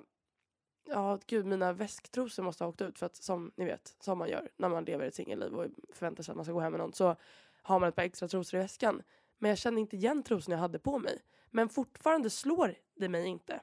ja 0.88 1.18
gud 1.26 1.46
mina 1.46 1.72
väsktrosor 1.72 2.42
måste 2.42 2.64
ha 2.64 2.68
åkt 2.68 2.80
ut 2.80 2.98
för 2.98 3.06
att 3.06 3.16
som 3.16 3.52
ni 3.56 3.64
vet, 3.64 3.96
som 4.00 4.18
man 4.18 4.28
gör 4.28 4.48
när 4.56 4.68
man 4.68 4.84
lever 4.84 5.06
ett 5.06 5.14
singelliv 5.14 5.54
och 5.54 5.66
förväntar 5.92 6.22
sig 6.22 6.32
att 6.32 6.36
man 6.36 6.44
ska 6.44 6.54
gå 6.54 6.60
hem 6.60 6.72
med 6.72 6.80
någon 6.80 6.92
så 6.92 7.16
har 7.62 7.80
man 7.80 7.88
ett 7.88 7.96
par 7.96 8.02
extra 8.02 8.28
trosor 8.28 8.60
i 8.60 8.62
väskan. 8.62 9.02
Men 9.38 9.48
jag 9.48 9.58
kände 9.58 9.80
inte 9.80 9.96
igen 9.96 10.22
trosorna 10.22 10.54
jag 10.54 10.60
hade 10.60 10.78
på 10.78 10.98
mig. 10.98 11.22
Men 11.50 11.68
fortfarande 11.68 12.30
slår 12.30 12.74
det 12.94 13.08
mig 13.08 13.26
inte. 13.26 13.60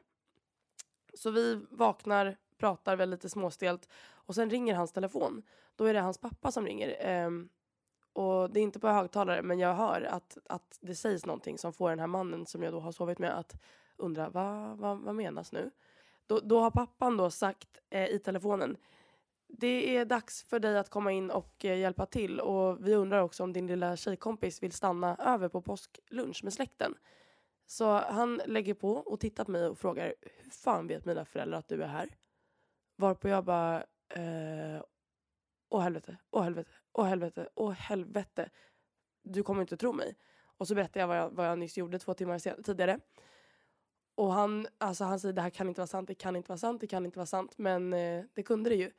Så 1.13 1.31
vi 1.31 1.61
vaknar, 1.69 2.37
pratar 2.57 2.95
väl 2.95 3.09
lite 3.09 3.29
småstelt 3.29 3.89
och 4.11 4.35
sen 4.35 4.49
ringer 4.49 4.75
hans 4.75 4.91
telefon. 4.91 5.43
Då 5.75 5.85
är 5.85 5.93
det 5.93 5.99
hans 5.99 6.17
pappa 6.17 6.51
som 6.51 6.65
ringer. 6.65 7.25
Um, 7.25 7.49
och 8.13 8.49
det 8.49 8.59
är 8.59 8.63
inte 8.63 8.79
på 8.79 8.87
högtalare 8.87 9.41
men 9.41 9.59
jag 9.59 9.73
hör 9.73 10.01
att, 10.01 10.37
att 10.49 10.77
det 10.81 10.95
sägs 10.95 11.25
någonting 11.25 11.57
som 11.57 11.73
får 11.73 11.89
den 11.89 11.99
här 11.99 12.07
mannen 12.07 12.45
som 12.45 12.63
jag 12.63 12.73
då 12.73 12.79
har 12.79 12.91
sovit 12.91 13.19
med 13.19 13.37
att 13.37 13.55
undra 13.97 14.29
vad, 14.29 14.77
vad, 14.77 14.99
vad 14.99 15.15
menas 15.15 15.51
nu? 15.51 15.71
Då, 16.27 16.39
då 16.39 16.59
har 16.59 16.71
pappan 16.71 17.17
då 17.17 17.29
sagt 17.29 17.79
eh, 17.89 18.07
i 18.07 18.19
telefonen 18.19 18.77
det 19.47 19.97
är 19.97 20.05
dags 20.05 20.43
för 20.43 20.59
dig 20.59 20.77
att 20.77 20.89
komma 20.89 21.11
in 21.11 21.31
och 21.31 21.65
eh, 21.65 21.77
hjälpa 21.77 22.05
till 22.05 22.39
och 22.39 22.87
vi 22.87 22.95
undrar 22.95 23.19
också 23.19 23.43
om 23.43 23.53
din 23.53 23.67
lilla 23.67 23.97
tjejkompis 23.97 24.63
vill 24.63 24.71
stanna 24.71 25.15
över 25.15 25.49
på 25.49 25.61
påsklunch 25.61 26.43
med 26.43 26.53
släkten. 26.53 26.95
Så 27.65 27.91
han 27.91 28.41
lägger 28.45 28.73
på 28.73 28.91
och 28.91 29.19
tittar 29.19 29.45
på 29.45 29.51
mig 29.51 29.67
och 29.67 29.77
frågar 29.77 30.13
hur 30.21 30.51
fan 30.51 30.87
vet 30.87 31.05
mina 31.05 31.25
föräldrar 31.25 31.59
att 31.59 31.67
du 31.67 31.83
är 31.83 31.87
här? 31.87 32.09
Varpå 32.95 33.29
jag 33.29 33.45
bara 33.45 33.83
eh, 34.09 34.81
åh 35.69 35.81
helvete, 35.81 36.17
åh 36.31 36.43
helvete, 36.43 36.69
åh 36.91 37.05
helvete, 37.05 37.49
åh 37.55 37.71
helvete. 37.71 38.49
Du 39.23 39.43
kommer 39.43 39.61
inte 39.61 39.77
tro 39.77 39.93
mig. 39.93 40.15
Och 40.57 40.67
så 40.67 40.75
berättar 40.75 40.99
jag 40.99 41.07
vad 41.07 41.17
jag, 41.17 41.29
vad 41.29 41.47
jag 41.47 41.59
nyss 41.59 41.77
gjorde 41.77 41.99
två 41.99 42.13
timmar 42.13 42.63
tidigare. 42.63 42.99
Och 44.15 44.33
han, 44.33 44.67
alltså 44.77 45.03
han 45.03 45.19
säger 45.19 45.33
det 45.33 45.41
här 45.41 45.49
kan 45.49 45.67
inte 45.69 45.81
vara 45.81 45.87
sant, 45.87 46.07
det 46.07 46.15
kan 46.15 46.35
inte 46.35 46.49
vara 46.49 46.57
sant, 46.57 46.81
det 46.81 46.87
kan 46.87 47.05
inte 47.05 47.19
vara 47.19 47.25
sant. 47.25 47.57
Men 47.57 47.93
eh, 47.93 48.23
det 48.33 48.43
kunde 48.43 48.69
det 48.69 48.75
ju. 48.75 48.91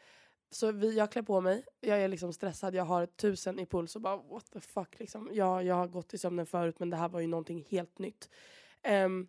Så 0.50 0.72
vi, 0.72 0.96
jag 0.96 1.12
klär 1.12 1.22
på 1.22 1.40
mig, 1.40 1.64
jag 1.80 2.02
är 2.02 2.08
liksom 2.08 2.32
stressad, 2.32 2.74
jag 2.74 2.84
har 2.84 3.06
tusen 3.06 3.58
i 3.58 3.66
puls 3.66 3.96
och 3.96 4.02
bara 4.02 4.16
what 4.16 4.50
the 4.52 4.60
fuck 4.60 4.98
liksom. 4.98 5.30
Jag, 5.32 5.64
jag 5.64 5.74
har 5.74 5.86
gått 5.86 6.14
i 6.14 6.18
sömnen 6.18 6.46
förut 6.46 6.78
men 6.78 6.90
det 6.90 6.96
här 6.96 7.08
var 7.08 7.20
ju 7.20 7.26
någonting 7.26 7.66
helt 7.68 7.98
nytt. 7.98 8.30
Um, 9.04 9.28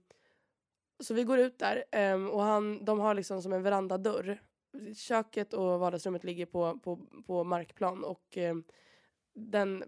så 0.99 1.13
vi 1.13 1.23
går 1.23 1.39
ut 1.39 1.59
där 1.59 1.83
um, 2.13 2.29
och 2.29 2.41
han, 2.41 2.85
de 2.85 2.99
har 2.99 3.13
liksom 3.13 3.41
som 3.41 3.53
en 3.53 3.63
verandadörr. 3.63 4.41
Köket 4.95 5.53
och 5.53 5.79
vardagsrummet 5.79 6.23
ligger 6.23 6.45
på, 6.45 6.79
på, 6.79 6.99
på 7.27 7.43
markplan 7.43 8.03
och 8.03 8.37
um, 8.37 8.63
den, 9.33 9.83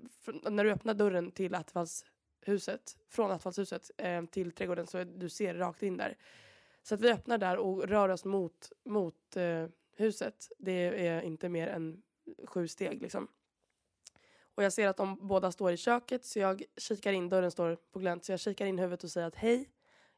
när 0.50 0.64
du 0.64 0.72
öppnar 0.72 0.94
dörren 0.94 1.32
till 1.32 1.56
attefallshuset 1.56 2.98
från 3.10 3.32
attefallshuset 3.32 3.92
um, 3.98 4.28
till 4.28 4.52
trädgården 4.52 4.88
så 4.88 4.98
är, 4.98 5.06
du 5.06 5.30
ser 5.30 5.56
rakt 5.56 5.84
in 5.84 5.98
där. 5.98 6.18
Så 6.84 6.96
att 6.96 7.02
vi 7.02 7.12
öppnar 7.12 7.38
där 7.38 7.58
och 7.58 7.88
rör 7.88 8.10
oss 8.10 8.26
mot, 8.26 8.72
mot 8.86 9.38
uh, 9.38 9.68
huset. 10.00 10.52
Det 10.58 11.08
är 11.08 11.22
inte 11.22 11.50
mer 11.50 11.68
än 11.68 12.02
sju 12.46 12.68
steg 12.68 13.02
liksom. 13.02 13.28
Och 14.56 14.64
jag 14.64 14.74
ser 14.74 14.88
att 14.88 14.98
de 14.98 15.28
båda 15.28 15.52
står 15.52 15.72
i 15.72 15.78
köket 15.78 16.26
så 16.26 16.40
jag 16.40 16.64
kikar 16.78 17.14
in, 17.14 17.30
dörren 17.30 17.52
står 17.52 17.76
på 17.76 18.00
glänt, 18.00 18.26
så 18.26 18.32
jag 18.32 18.40
kikar 18.40 18.66
in 18.66 18.80
huvudet 18.80 19.04
och 19.04 19.12
säger 19.12 19.28
att 19.28 19.36
hej, 19.36 19.70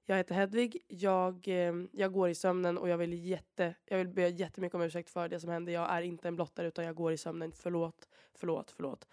jag 0.06 0.18
heter 0.18 0.36
Hedvig, 0.36 0.78
jag, 0.88 1.48
eh, 1.48 1.74
jag 1.92 2.14
går 2.14 2.30
i 2.30 2.36
sömnen 2.36 2.78
och 2.78 2.90
jag 2.90 2.98
vill, 2.98 3.14
jätte, 3.14 3.76
jag 3.86 3.98
vill 3.98 4.08
be 4.08 4.28
jättemycket 4.28 4.76
om 4.76 4.82
ursäkt 4.82 5.10
för 5.10 5.30
det 5.30 5.40
som 5.40 5.50
hände. 5.50 5.72
Jag 5.72 5.90
är 5.90 6.02
inte 6.02 6.28
en 6.28 6.36
blottare 6.36 6.68
utan 6.68 6.86
jag 6.86 6.96
går 6.96 7.14
i 7.14 7.18
sömnen. 7.18 7.52
Förlåt, 7.52 8.08
förlåt, 8.36 8.72
förlåt. 8.72 9.08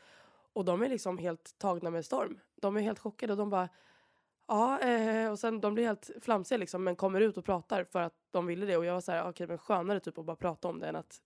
Och 0.53 0.65
de 0.65 0.83
är 0.83 0.89
liksom 0.89 1.19
helt 1.19 1.59
tagna 1.59 1.91
med 1.91 2.05
storm. 2.05 2.41
De 2.61 2.77
är 2.77 2.81
helt 2.81 2.99
chockade 2.99 3.33
och 3.33 3.37
de 3.37 3.51
bara 3.51 3.69
Ja, 4.51 4.81
eh, 4.81 4.98
Eh, 5.29 5.33
och 5.33 5.39
sen 5.39 5.61
de 5.61 5.75
blir 5.75 5.85
helt 5.85 6.11
flamsiga 6.21 6.59
liksom, 6.59 6.85
men 6.85 6.97
kommer 6.97 7.21
ut 7.21 7.37
och 7.37 7.45
pratar 7.45 7.85
för 7.85 8.03
att 8.03 8.15
de 8.31 8.47
ville 8.47 8.67
det. 8.67 8.77
Och 8.77 8.85
jag 8.85 8.95
var 8.95 9.01
så 9.01 9.13
här, 9.13 9.19
ah, 9.19 9.23
okej 9.23 9.31
okay, 9.31 9.47
men 9.47 9.59
skönare 9.59 10.01
typ 10.01 10.19
att 10.19 10.25
bara 10.25 10.37
prata 10.37 10.69
om 10.69 10.81
det 10.81 10.89
än 10.89 10.97
att, 10.97 11.21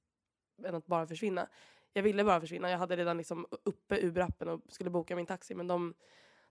än 0.64 0.74
att 0.74 0.86
bara 0.86 1.06
försvinna. 1.06 1.48
Jag 1.92 2.02
ville 2.02 2.24
bara 2.24 2.40
försvinna. 2.40 2.70
Jag 2.70 2.78
hade 2.78 2.96
redan 2.96 3.16
liksom 3.16 3.46
uppe 3.64 3.96
ur 3.96 4.20
appen 4.20 4.48
och 4.48 4.60
skulle 4.68 4.90
boka 4.90 5.16
min 5.16 5.26
taxi. 5.26 5.54
Men 5.54 5.66
de, 5.66 5.94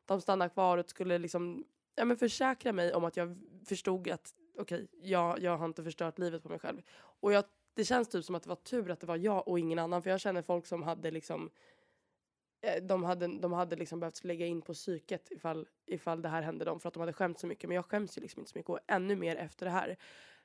de 0.06 0.22
stannade 0.22 0.50
kvar 0.50 0.78
och 0.78 0.90
skulle 0.90 1.18
liksom, 1.18 1.66
ja, 1.96 2.06
men 2.06 2.18
försäkra 2.18 2.74
mig 2.74 2.94
om 2.94 3.04
att 3.04 3.18
jag 3.18 3.38
förstod 3.66 4.10
att 4.10 4.34
okej, 4.58 4.84
okay, 4.84 5.10
jag, 5.10 5.40
jag 5.40 5.58
har 5.58 5.66
inte 5.66 5.84
förstört 5.84 6.20
livet 6.20 6.44
på 6.44 6.50
mig 6.50 6.60
själv. 6.60 6.82
Och 6.96 7.34
jag, 7.34 7.44
det 7.74 7.86
känns 7.86 8.10
typ 8.10 8.26
som 8.26 8.36
att 8.36 8.44
det 8.44 8.50
var 8.50 8.56
tur 8.56 8.92
att 8.92 9.00
det 9.00 9.08
var 9.08 9.16
jag 9.16 9.48
och 9.48 9.60
ingen 9.60 9.80
annan. 9.80 10.02
För 10.02 10.10
jag 10.10 10.20
känner 10.20 10.42
folk 10.42 10.66
som 10.66 10.84
hade 10.84 11.12
liksom 11.12 11.50
Eh, 12.62 12.84
de 12.84 13.04
hade, 13.04 13.28
de 13.28 13.54
hade 13.54 13.76
liksom 13.76 14.00
behövt 14.00 14.24
lägga 14.24 14.46
in 14.46 14.62
på 14.62 14.74
psyket 14.74 15.32
ifall, 15.32 15.68
ifall 15.86 16.22
det 16.22 16.30
här 16.30 16.42
hände 16.42 16.66
dem 16.66 16.80
för 16.80 16.88
att 16.88 16.94
de 16.94 17.00
hade 17.00 17.14
skämt 17.14 17.40
så 17.40 17.48
mycket. 17.48 17.68
Men 17.68 17.76
jag 17.76 17.86
skäms 17.86 18.18
ju 18.18 18.22
liksom 18.22 18.40
inte 18.40 18.52
så 18.52 18.58
mycket 18.58 18.70
och 18.70 18.80
ännu 18.88 19.16
mer 19.16 19.36
efter 19.36 19.66
det 19.66 19.72
här. 19.72 19.98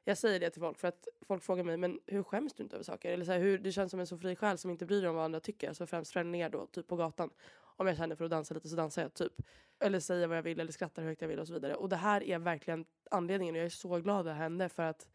Jag 0.04 0.18
säger 0.18 0.40
det 0.40 0.50
till 0.50 0.60
folk 0.60 0.78
för 0.78 0.88
att 0.88 1.08
folk 1.26 1.42
frågar 1.42 1.64
mig, 1.64 1.76
men 1.76 2.00
hur 2.06 2.22
skäms 2.22 2.54
du 2.54 2.62
inte 2.62 2.76
över 2.76 2.84
saker? 2.84 3.12
Eller 3.12 3.24
så 3.24 3.32
här, 3.32 3.38
hur, 3.38 3.58
du 3.58 3.72
känns 3.72 3.90
som 3.90 4.00
en 4.00 4.06
så 4.06 4.18
fri 4.18 4.36
själ 4.36 4.58
som 4.58 4.70
inte 4.70 4.86
bryr 4.86 5.00
dig 5.00 5.10
om 5.10 5.16
vad 5.16 5.24
andra 5.24 5.40
tycker. 5.40 5.68
Alltså 5.68 5.86
främst 5.86 6.12
främlingar 6.12 6.50
då, 6.50 6.66
typ 6.66 6.88
på 6.88 6.96
gatan. 6.96 7.30
Om 7.76 7.86
jag 7.86 7.96
känner 7.96 8.16
för 8.16 8.24
att 8.24 8.30
dansa 8.30 8.54
lite 8.54 8.68
så 8.68 8.76
dansar 8.76 9.02
jag 9.02 9.14
typ. 9.14 9.32
Eller 9.80 10.00
säger 10.00 10.26
vad 10.26 10.36
jag 10.36 10.42
vill 10.42 10.60
eller 10.60 10.72
skrattar 10.72 11.02
hur 11.02 11.08
högt 11.08 11.20
jag 11.20 11.28
vill 11.28 11.38
och 11.38 11.46
så 11.46 11.52
vidare. 11.54 11.74
Och 11.74 11.88
det 11.88 11.96
här 11.96 12.22
är 12.22 12.38
verkligen 12.38 12.84
anledningen 13.10 13.54
och 13.54 13.58
jag 13.58 13.66
är 13.66 13.70
så 13.70 13.98
glad 13.98 14.18
att 14.18 14.24
det 14.24 14.32
hände 14.32 14.68
för 14.68 14.82
att 14.82 15.08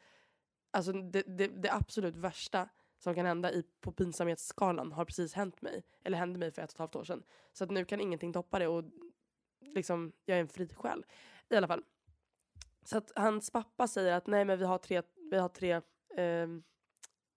alltså 0.71 0.91
det, 0.91 1.21
det, 1.21 1.47
det 1.47 1.71
absolut 1.71 2.15
värsta 2.15 2.69
som 3.03 3.15
kan 3.15 3.25
hända 3.25 3.51
i, 3.51 3.63
på 3.81 3.91
pinsamhetsskalan 3.91 4.91
har 4.91 5.05
precis 5.05 5.33
hänt 5.33 5.61
mig. 5.61 5.83
Eller 6.03 6.17
hände 6.17 6.39
mig 6.39 6.51
för 6.51 6.61
ett 6.61 6.69
och 6.69 6.75
ett 6.75 6.79
halvt 6.79 6.95
år 6.95 7.03
sedan. 7.03 7.23
Så 7.53 7.63
att 7.63 7.71
nu 7.71 7.85
kan 7.85 8.01
ingenting 8.01 8.33
toppa 8.33 8.59
det 8.59 8.67
och 8.67 8.83
liksom, 9.61 10.11
jag 10.25 10.37
är 10.37 10.41
en 10.41 10.47
fri 10.47 10.69
själ. 10.75 11.05
I 11.49 11.55
alla 11.55 11.67
fall. 11.67 11.83
Så 12.83 12.97
att 12.97 13.11
hans 13.15 13.49
pappa 13.49 13.87
säger 13.87 14.13
att 14.13 14.27
nej 14.27 14.45
men 14.45 14.59
vi 14.59 14.65
har 14.65 14.77
tre, 14.77 15.01
vi 15.31 15.37
har 15.37 15.49
tre, 15.49 15.71
eh, 16.15 16.47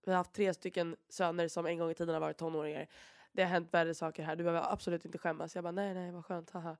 vi 0.04 0.10
har 0.10 0.14
haft 0.14 0.32
tre 0.32 0.54
stycken 0.54 0.96
söner 1.08 1.48
som 1.48 1.66
en 1.66 1.78
gång 1.78 1.90
i 1.90 1.94
tiden 1.94 2.14
har 2.14 2.20
varit 2.20 2.38
tonåringar. 2.38 2.88
Det 3.32 3.42
har 3.42 3.50
hänt 3.50 3.74
värre 3.74 3.94
saker 3.94 4.22
här, 4.22 4.36
du 4.36 4.44
behöver 4.44 4.72
absolut 4.72 5.04
inte 5.04 5.18
skämmas. 5.18 5.54
Jag 5.54 5.64
bara 5.64 5.72
nej 5.72 5.94
nej 5.94 6.12
vad 6.12 6.24
skönt, 6.24 6.50
haha. 6.50 6.76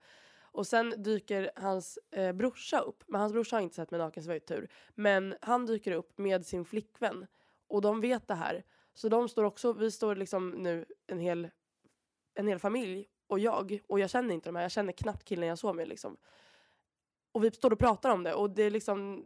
Och 0.54 0.66
sen 0.66 0.94
dyker 1.02 1.50
hans 1.56 1.98
eh, 2.10 2.32
brorsa 2.32 2.80
upp. 2.80 3.04
Men 3.06 3.20
hans 3.20 3.32
brorsa 3.32 3.56
har 3.56 3.60
inte 3.60 3.74
sett 3.74 3.90
mig 3.90 3.98
naken 3.98 4.22
så 4.22 4.28
var 4.28 4.34
ju 4.34 4.40
tur. 4.40 4.68
Men 4.94 5.34
han 5.40 5.66
dyker 5.66 5.92
upp 5.92 6.18
med 6.18 6.46
sin 6.46 6.64
flickvän. 6.64 7.26
Och 7.68 7.82
de 7.82 8.00
vet 8.00 8.28
det 8.28 8.34
här. 8.34 8.64
Så 8.94 9.08
de 9.08 9.28
står 9.28 9.44
också, 9.44 9.72
vi 9.72 9.90
står 9.90 10.16
liksom 10.16 10.50
nu 10.50 10.84
en 11.06 11.18
hel, 11.18 11.50
en 12.34 12.48
hel 12.48 12.58
familj 12.58 13.08
och 13.26 13.38
jag. 13.38 13.80
Och 13.86 14.00
jag 14.00 14.10
känner 14.10 14.34
inte 14.34 14.48
de 14.48 14.56
här, 14.56 14.62
jag 14.62 14.72
känner 14.72 14.92
knappt 14.92 15.24
killen 15.24 15.48
jag 15.48 15.58
sov 15.58 15.76
med 15.76 15.88
liksom. 15.88 16.16
Och 17.32 17.44
vi 17.44 17.50
står 17.50 17.72
och 17.72 17.78
pratar 17.78 18.10
om 18.10 18.22
det 18.22 18.34
och 18.34 18.50
det 18.50 18.62
är 18.62 18.70
liksom 18.70 19.24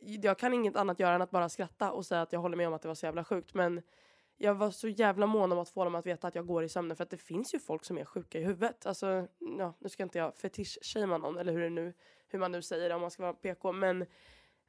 jag 0.00 0.38
kan 0.38 0.54
inget 0.54 0.76
annat 0.76 1.00
göra 1.00 1.14
än 1.14 1.22
att 1.22 1.30
bara 1.30 1.48
skratta 1.48 1.92
och 1.92 2.06
säga 2.06 2.22
att 2.22 2.32
jag 2.32 2.40
håller 2.40 2.56
med 2.56 2.68
om 2.68 2.74
att 2.74 2.82
det 2.82 2.88
var 2.88 2.94
så 2.94 3.06
jävla 3.06 3.24
sjukt. 3.24 3.54
Men 3.54 3.82
jag 4.36 4.54
var 4.54 4.70
så 4.70 4.88
jävla 4.88 5.26
mån 5.26 5.52
om 5.52 5.58
att 5.58 5.68
få 5.68 5.84
dem 5.84 5.94
att 5.94 6.06
veta 6.06 6.28
att 6.28 6.34
jag 6.34 6.46
går 6.46 6.64
i 6.64 6.68
sömnen 6.68 6.96
för 6.96 7.04
att 7.04 7.10
det 7.10 7.16
finns 7.16 7.54
ju 7.54 7.58
folk 7.58 7.84
som 7.84 7.98
är 7.98 8.04
sjuka 8.04 8.38
i 8.38 8.44
huvudet. 8.44 8.86
Alltså, 8.86 9.28
ja, 9.58 9.74
nu 9.78 9.88
ska 9.88 10.02
inte 10.02 10.18
jag 10.18 10.34
fetisch-shamea 10.34 11.18
någon 11.18 11.38
eller 11.38 11.52
hur, 11.52 11.60
det 11.60 11.70
nu, 11.70 11.92
hur 12.28 12.38
man 12.38 12.52
nu 12.52 12.62
säger 12.62 12.88
det 12.88 12.94
om 12.94 13.00
man 13.00 13.10
ska 13.10 13.22
vara 13.22 13.34
PK. 13.34 13.72
Men 13.72 14.06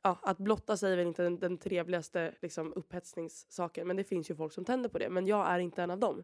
ja, 0.02 0.20
att 0.22 0.38
blotta 0.38 0.78
sig 0.78 0.94
är 0.94 0.98
väl 0.98 1.08
inte 1.08 1.24
den, 1.24 1.40
den 1.40 1.58
trevligaste 1.58 2.34
liksom, 2.42 2.74
upphetsningssaken. 2.76 3.88
Men 3.88 3.98
det 3.98 4.04
finns 4.04 4.32
ju 4.32 4.36
folk 4.36 4.54
som 4.54 4.66
tänder 4.66 4.90
på 4.90 4.98
det. 4.98 5.10
Men 5.10 5.28
jag 5.28 5.48
är 5.48 5.60
inte 5.60 5.84
en 5.84 5.92
av 5.92 6.00
dem. 6.00 6.24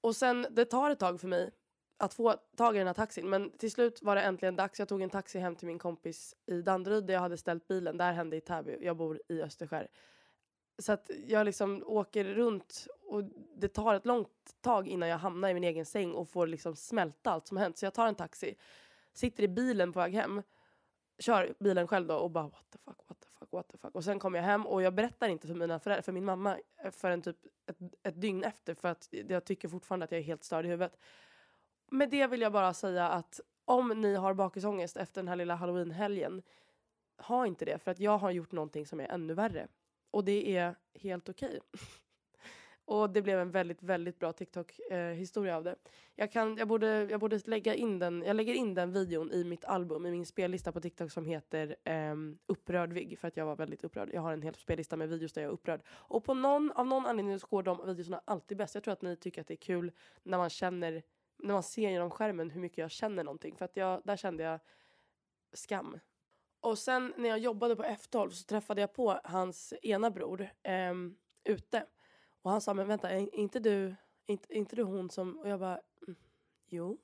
Och 0.00 0.16
sen, 0.16 0.46
det 0.50 0.64
tar 0.64 0.90
ett 0.90 0.98
tag 0.98 1.20
för 1.20 1.28
mig 1.28 1.50
att 1.96 2.14
få 2.14 2.34
tag 2.56 2.76
i 2.76 2.78
den 2.78 2.86
här 2.86 2.94
taxin. 2.94 3.30
Men 3.30 3.50
till 3.50 3.70
slut 3.70 4.02
var 4.02 4.16
det 4.16 4.22
äntligen 4.22 4.56
dags. 4.56 4.78
Jag 4.78 4.88
tog 4.88 5.02
en 5.02 5.10
taxi 5.10 5.38
hem 5.38 5.56
till 5.56 5.66
min 5.66 5.78
kompis 5.78 6.36
i 6.46 6.62
Danderyd 6.62 7.04
där 7.04 7.14
jag 7.14 7.20
hade 7.20 7.36
ställt 7.36 7.68
bilen. 7.68 7.96
Där 7.96 8.12
hände 8.12 8.36
i 8.36 8.40
Täby. 8.40 8.78
Jag 8.80 8.96
bor 8.96 9.20
i 9.28 9.42
Österskär. 9.42 9.88
Så 10.78 10.92
att 10.92 11.10
jag 11.26 11.44
liksom 11.44 11.82
åker 11.86 12.24
runt 12.24 12.86
och 13.06 13.24
det 13.56 13.68
tar 13.68 13.94
ett 13.94 14.06
långt 14.06 14.56
tag 14.60 14.88
innan 14.88 15.08
jag 15.08 15.18
hamnar 15.18 15.48
i 15.48 15.54
min 15.54 15.64
egen 15.64 15.86
säng 15.86 16.12
och 16.12 16.28
får 16.28 16.46
liksom 16.46 16.76
smälta 16.76 17.30
allt 17.30 17.46
som 17.46 17.56
hänt. 17.56 17.78
Så 17.78 17.86
jag 17.86 17.94
tar 17.94 18.06
en 18.06 18.14
taxi, 18.14 18.54
sitter 19.12 19.42
i 19.42 19.48
bilen 19.48 19.92
på 19.92 19.98
väg 19.98 20.14
hem, 20.14 20.42
kör 21.18 21.54
bilen 21.58 21.86
själv 21.86 22.06
då 22.06 22.14
och 22.14 22.30
bara 22.30 22.44
what 22.44 22.70
the 22.70 22.78
fuck, 22.78 22.98
what 23.08 23.20
the 23.20 23.28
fuck, 23.38 23.48
what 23.52 23.68
the 23.68 23.78
fuck. 23.78 23.94
Och 23.94 24.04
sen 24.04 24.18
kommer 24.18 24.38
jag 24.38 24.46
hem 24.46 24.66
och 24.66 24.82
jag 24.82 24.94
berättar 24.94 25.28
inte 25.28 25.46
för 25.46 25.54
mina 25.54 25.78
föräldrar, 25.78 26.02
för 26.02 26.12
min 26.12 26.24
mamma 26.24 26.58
eh, 26.84 26.90
förrän 26.90 27.22
typ 27.22 27.36
ett, 27.66 27.76
ett 28.02 28.20
dygn 28.20 28.44
efter 28.44 28.74
för 28.74 28.88
att 28.88 29.08
jag 29.28 29.44
tycker 29.44 29.68
fortfarande 29.68 30.04
att 30.04 30.12
jag 30.12 30.18
är 30.18 30.24
helt 30.24 30.44
störd 30.44 30.64
i 30.64 30.68
huvudet. 30.68 30.98
Med 31.90 32.10
det 32.10 32.26
vill 32.26 32.40
jag 32.40 32.52
bara 32.52 32.74
säga 32.74 33.08
att 33.08 33.40
om 33.64 33.88
ni 33.88 34.14
har 34.14 34.34
bakisångest 34.34 34.96
efter 34.96 35.20
den 35.20 35.28
här 35.28 35.36
lilla 35.36 35.54
halloweenhelgen, 35.54 36.42
ha 37.18 37.46
inte 37.46 37.64
det 37.64 37.78
för 37.78 37.90
att 37.90 37.98
jag 37.98 38.18
har 38.18 38.30
gjort 38.30 38.52
någonting 38.52 38.86
som 38.86 39.00
är 39.00 39.08
ännu 39.08 39.34
värre. 39.34 39.68
Och 40.10 40.24
det 40.24 40.56
är 40.56 40.74
helt 40.94 41.28
okej. 41.28 41.48
Okay. 41.48 41.86
och 42.84 43.10
det 43.10 43.22
blev 43.22 43.38
en 43.38 43.50
väldigt, 43.50 43.82
väldigt 43.82 44.18
bra 44.18 44.32
TikTok-historia 44.32 45.52
eh, 45.52 45.56
av 45.56 45.64
det. 45.64 45.76
Jag, 46.14 46.32
kan, 46.32 46.56
jag, 46.56 46.68
borde, 46.68 47.06
jag 47.10 47.20
borde 47.20 47.40
lägga 47.44 47.74
in 47.74 47.98
den, 47.98 48.22
jag 48.26 48.36
lägger 48.36 48.54
in 48.54 48.74
den 48.74 48.92
videon 48.92 49.32
i 49.32 49.44
mitt 49.44 49.64
album, 49.64 50.06
i 50.06 50.10
min 50.10 50.26
spellista 50.26 50.72
på 50.72 50.80
TikTok 50.80 51.12
som 51.12 51.26
heter 51.26 51.76
eh, 51.84 52.14
Upprörd 52.46 52.92
Vigg, 52.92 53.18
för 53.18 53.28
att 53.28 53.36
jag 53.36 53.46
var 53.46 53.56
väldigt 53.56 53.84
upprörd. 53.84 54.10
Jag 54.12 54.20
har 54.20 54.32
en 54.32 54.42
hel 54.42 54.54
spellista 54.54 54.96
med 54.96 55.08
videos 55.08 55.32
där 55.32 55.42
jag 55.42 55.48
är 55.48 55.52
upprörd. 55.52 55.80
Och 55.88 56.24
på 56.24 56.34
någon, 56.34 56.72
av 56.72 56.86
någon 56.86 57.06
anledning 57.06 57.38
så 57.38 57.46
går 57.46 57.62
de 57.62 57.86
videorna 57.86 58.22
alltid 58.24 58.58
bäst. 58.58 58.74
Jag 58.74 58.84
tror 58.84 58.92
att 58.92 59.02
ni 59.02 59.16
tycker 59.16 59.40
att 59.40 59.46
det 59.46 59.54
är 59.54 59.56
kul 59.56 59.92
när 60.22 60.38
man 60.38 60.50
känner, 60.50 61.02
när 61.38 61.52
man 61.52 61.62
ser 61.62 61.90
genom 61.90 62.10
skärmen 62.10 62.50
hur 62.50 62.60
mycket 62.60 62.78
jag 62.78 62.90
känner 62.90 63.24
någonting. 63.24 63.56
För 63.56 63.64
att 63.64 63.76
jag, 63.76 64.02
där 64.04 64.16
kände 64.16 64.42
jag 64.42 64.60
skam 65.52 65.98
och 66.62 66.78
sen 66.78 67.14
när 67.16 67.28
jag 67.28 67.38
jobbade 67.38 67.76
på 67.76 67.82
F12 67.82 68.30
så 68.30 68.44
träffade 68.44 68.80
jag 68.80 68.92
på 68.92 69.20
hans 69.24 69.74
ena 69.82 70.10
bror 70.10 70.48
eh, 70.62 70.94
ute. 71.44 71.86
Och 72.42 72.50
han 72.50 72.60
sa, 72.60 72.74
men 72.74 72.88
vänta, 72.88 73.10
är 73.10 73.34
inte 73.34 73.60
du, 73.60 73.94
inte, 74.26 74.54
inte 74.54 74.76
du 74.76 74.82
hon 74.82 75.10
som... 75.10 75.38
Och 75.38 75.48
jag 75.48 75.60
bara, 75.60 75.80
mm, 76.06 76.16
jo, 76.66 76.98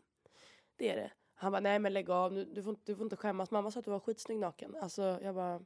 det 0.76 0.90
är 0.90 0.96
det. 0.96 1.12
Han 1.34 1.52
bara, 1.52 1.60
nej 1.60 1.78
men 1.78 1.92
lägg 1.92 2.10
av, 2.10 2.34
du, 2.34 2.44
du, 2.44 2.62
får, 2.62 2.76
du 2.84 2.96
får 2.96 3.04
inte 3.04 3.16
skämmas. 3.16 3.50
Mamma 3.50 3.70
sa 3.70 3.78
att 3.78 3.84
du 3.84 3.90
var 3.90 4.00
skitsnygg 4.00 4.38
naken. 4.38 4.76
Alltså 4.76 5.18
jag 5.22 5.34
bara, 5.34 5.60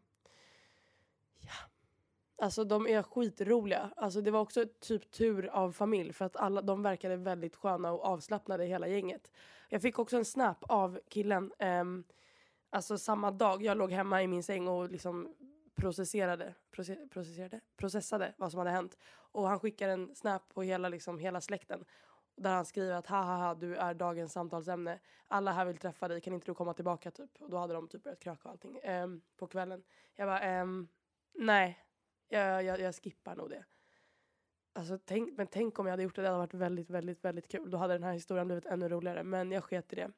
ja. 1.40 1.70
Alltså 2.36 2.64
de 2.64 2.86
är 2.86 3.02
skitroliga. 3.02 3.92
Alltså 3.96 4.20
det 4.20 4.30
var 4.30 4.40
också 4.40 4.64
typ 4.80 5.10
tur 5.10 5.46
av 5.46 5.72
familj 5.72 6.12
för 6.12 6.24
att 6.24 6.36
alla 6.36 6.62
de 6.62 6.82
verkade 6.82 7.16
väldigt 7.16 7.56
sköna 7.56 7.92
och 7.92 8.04
avslappnade 8.04 8.64
hela 8.64 8.88
gänget. 8.88 9.30
Jag 9.68 9.82
fick 9.82 9.98
också 9.98 10.16
en 10.16 10.24
snap 10.24 10.64
av 10.68 11.00
killen. 11.08 11.52
Um, 11.58 12.04
Alltså 12.74 12.98
samma 12.98 13.30
dag, 13.30 13.62
jag 13.62 13.76
låg 13.76 13.92
hemma 13.92 14.22
i 14.22 14.26
min 14.26 14.42
säng 14.42 14.68
och 14.68 14.90
liksom 14.90 15.34
processerade, 15.74 16.54
processerade, 16.70 17.60
processade 17.76 18.34
vad 18.38 18.50
som 18.50 18.58
hade 18.58 18.70
hänt. 18.70 18.98
Och 19.32 19.48
han 19.48 19.60
skickar 19.60 19.88
en 19.88 20.14
snap 20.14 20.48
på 20.48 20.62
hela, 20.62 20.88
liksom, 20.88 21.18
hela 21.18 21.40
släkten. 21.40 21.84
Där 22.36 22.54
han 22.54 22.64
skriver 22.64 22.94
att 22.94 23.06
ha 23.06 23.54
du 23.54 23.76
är 23.76 23.94
dagens 23.94 24.32
samtalsämne. 24.32 25.00
Alla 25.28 25.52
här 25.52 25.64
vill 25.64 25.78
träffa 25.78 26.08
dig, 26.08 26.20
kan 26.20 26.34
inte 26.34 26.46
du 26.46 26.54
komma 26.54 26.74
tillbaka 26.74 27.10
typ? 27.10 27.42
Och 27.42 27.50
då 27.50 27.56
hade 27.56 27.74
de 27.74 27.88
typ 27.88 28.02
börjat 28.02 28.20
kröka 28.20 28.48
och 28.48 28.50
allting 28.50 28.80
um, 28.84 29.22
på 29.36 29.46
kvällen. 29.46 29.82
Jag 30.14 30.28
bara, 30.28 30.40
ehm, 30.40 30.88
nej, 31.34 31.78
jag, 32.28 32.64
jag, 32.64 32.80
jag 32.80 32.94
skippar 32.94 33.36
nog 33.36 33.50
det. 33.50 33.64
Alltså, 34.72 34.98
tänk, 35.04 35.36
men 35.36 35.46
tänk 35.46 35.78
om 35.78 35.86
jag 35.86 35.92
hade 35.92 36.02
gjort 36.02 36.16
det, 36.16 36.22
det 36.22 36.28
hade 36.28 36.38
varit 36.38 36.54
väldigt, 36.54 36.90
väldigt, 36.90 37.24
väldigt 37.24 37.48
kul. 37.48 37.70
Då 37.70 37.78
hade 37.78 37.94
den 37.94 38.02
här 38.02 38.12
historien 38.12 38.46
blivit 38.46 38.66
ännu 38.66 38.88
roligare. 38.88 39.22
Men 39.22 39.52
jag 39.52 39.64
sket 39.64 39.92
i 39.92 39.96
det. 39.96 40.10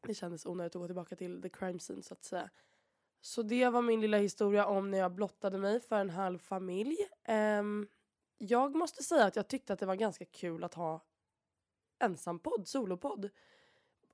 Det 0.00 0.14
kändes 0.14 0.46
onödigt 0.46 0.76
att 0.76 0.80
gå 0.80 0.86
tillbaka 0.86 1.16
till 1.16 1.42
the 1.42 1.48
crime 1.48 1.78
scene 1.78 2.02
så 2.02 2.14
att 2.14 2.24
säga. 2.24 2.50
Så 3.20 3.42
det 3.42 3.68
var 3.68 3.82
min 3.82 4.00
lilla 4.00 4.18
historia 4.18 4.66
om 4.66 4.90
när 4.90 4.98
jag 4.98 5.12
blottade 5.12 5.58
mig 5.58 5.80
för 5.80 5.96
en 5.96 6.10
halv 6.10 6.38
familj. 6.38 6.96
Um, 7.28 7.88
jag 8.38 8.74
måste 8.74 9.02
säga 9.02 9.24
att 9.24 9.36
jag 9.36 9.48
tyckte 9.48 9.72
att 9.72 9.78
det 9.78 9.86
var 9.86 9.94
ganska 9.94 10.24
kul 10.24 10.64
att 10.64 10.74
ha 10.74 11.00
ensampodd, 11.98 12.68
solopodd. 12.68 13.30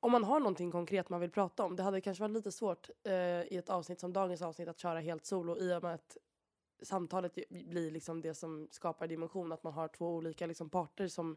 Om 0.01 0.13
man 0.13 0.25
har 0.25 0.41
någonting 0.41 0.71
konkret 0.71 1.09
man 1.09 1.21
vill 1.21 1.31
prata 1.31 1.65
om. 1.65 1.77
Det 1.77 1.83
hade 1.83 2.01
kanske 2.01 2.23
varit 2.23 2.33
lite 2.33 2.53
svårt 2.53 2.91
uh, 3.07 3.13
i 3.53 3.57
ett 3.57 3.71
avsnitt 3.71 4.01
som 4.01 4.13
dagens 4.13 4.43
avsnitt 4.43 4.69
att 4.69 4.79
köra 4.79 5.01
helt 5.01 5.27
solo 5.27 5.59
i 5.59 5.75
och 5.75 5.83
med 5.83 5.95
att 5.95 6.17
samtalet 6.83 7.39
blir 7.49 7.91
liksom 7.91 8.21
det 8.21 8.35
som 8.35 8.69
skapar 8.71 9.07
dimension. 9.07 9.53
Att 9.53 9.63
man 9.63 9.73
har 9.73 9.89
två 9.89 10.15
olika 10.15 10.47
liksom, 10.47 10.71
parter 10.71 11.09
som 11.09 11.37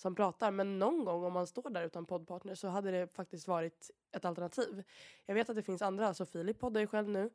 som 0.00 0.14
pratar. 0.14 0.50
Men 0.50 0.78
någon 0.78 1.04
gång 1.04 1.24
om 1.24 1.32
man 1.32 1.46
står 1.46 1.70
där 1.70 1.82
utan 1.82 2.06
poddpartner 2.06 2.54
så 2.54 2.68
hade 2.68 2.90
det 2.90 3.06
faktiskt 3.06 3.48
varit 3.48 3.90
ett 4.12 4.24
alternativ. 4.24 4.84
Jag 5.26 5.34
vet 5.34 5.50
att 5.50 5.56
det 5.56 5.62
finns 5.62 5.82
andra, 5.82 6.08
alltså 6.08 6.26
Filip 6.26 6.58
poddar 6.58 6.80
ju 6.80 6.86
själv 6.86 7.08
nu. 7.08 7.30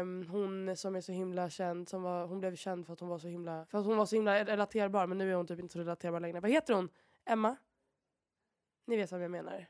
Um, 0.00 0.26
hon 0.26 0.76
som 0.76 0.96
är 0.96 1.00
så 1.00 1.12
himla 1.12 1.50
känd, 1.50 1.88
som 1.88 2.02
var, 2.02 2.26
hon 2.26 2.40
blev 2.40 2.56
känd 2.56 2.86
för 2.86 2.92
att 2.92 3.00
hon 3.00 3.08
var 3.08 3.18
så 3.18 3.28
himla, 3.28 3.66
för 3.66 3.78
att 3.78 3.84
hon 3.84 3.96
var 3.96 4.06
så 4.06 4.16
himla 4.16 4.44
relaterbar 4.44 5.06
men 5.06 5.18
nu 5.18 5.30
är 5.30 5.34
hon 5.34 5.46
typ 5.46 5.60
inte 5.60 5.72
så 5.72 5.78
relaterbar 5.78 6.20
längre. 6.20 6.40
Vad 6.40 6.50
heter 6.50 6.74
hon? 6.74 6.88
Emma? 7.24 7.56
Ni 8.86 8.96
vet 8.96 9.12
vad 9.12 9.22
jag 9.22 9.30
menar. 9.30 9.66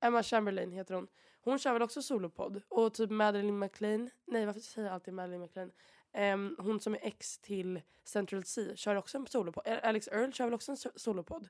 Emma 0.00 0.22
Chamberlain 0.22 0.72
heter 0.72 0.94
hon. 0.94 1.08
Hon 1.40 1.58
kör 1.58 1.72
väl 1.72 1.82
också 1.82 2.02
solopodd. 2.02 2.62
Och 2.68 2.94
typ 2.94 3.10
Madeleine 3.10 3.58
McLean. 3.58 4.10
Nej 4.24 4.46
varför 4.46 4.60
säger 4.60 4.88
jag 4.88 4.94
alltid 4.94 5.14
Madeleine 5.14 5.44
McLean? 5.44 5.72
Um, 6.12 6.56
hon 6.58 6.80
som 6.80 6.94
är 6.94 6.98
ex 7.02 7.38
till 7.38 7.80
Central 8.04 8.44
C 8.44 8.76
kör 8.76 8.96
också 8.96 9.18
en 9.18 9.26
solopodd. 9.26 9.66
Alex 9.82 10.08
Earl 10.08 10.32
kör 10.32 10.44
väl 10.44 10.54
också 10.54 10.72
en 10.72 10.78
solopodd. 10.96 11.48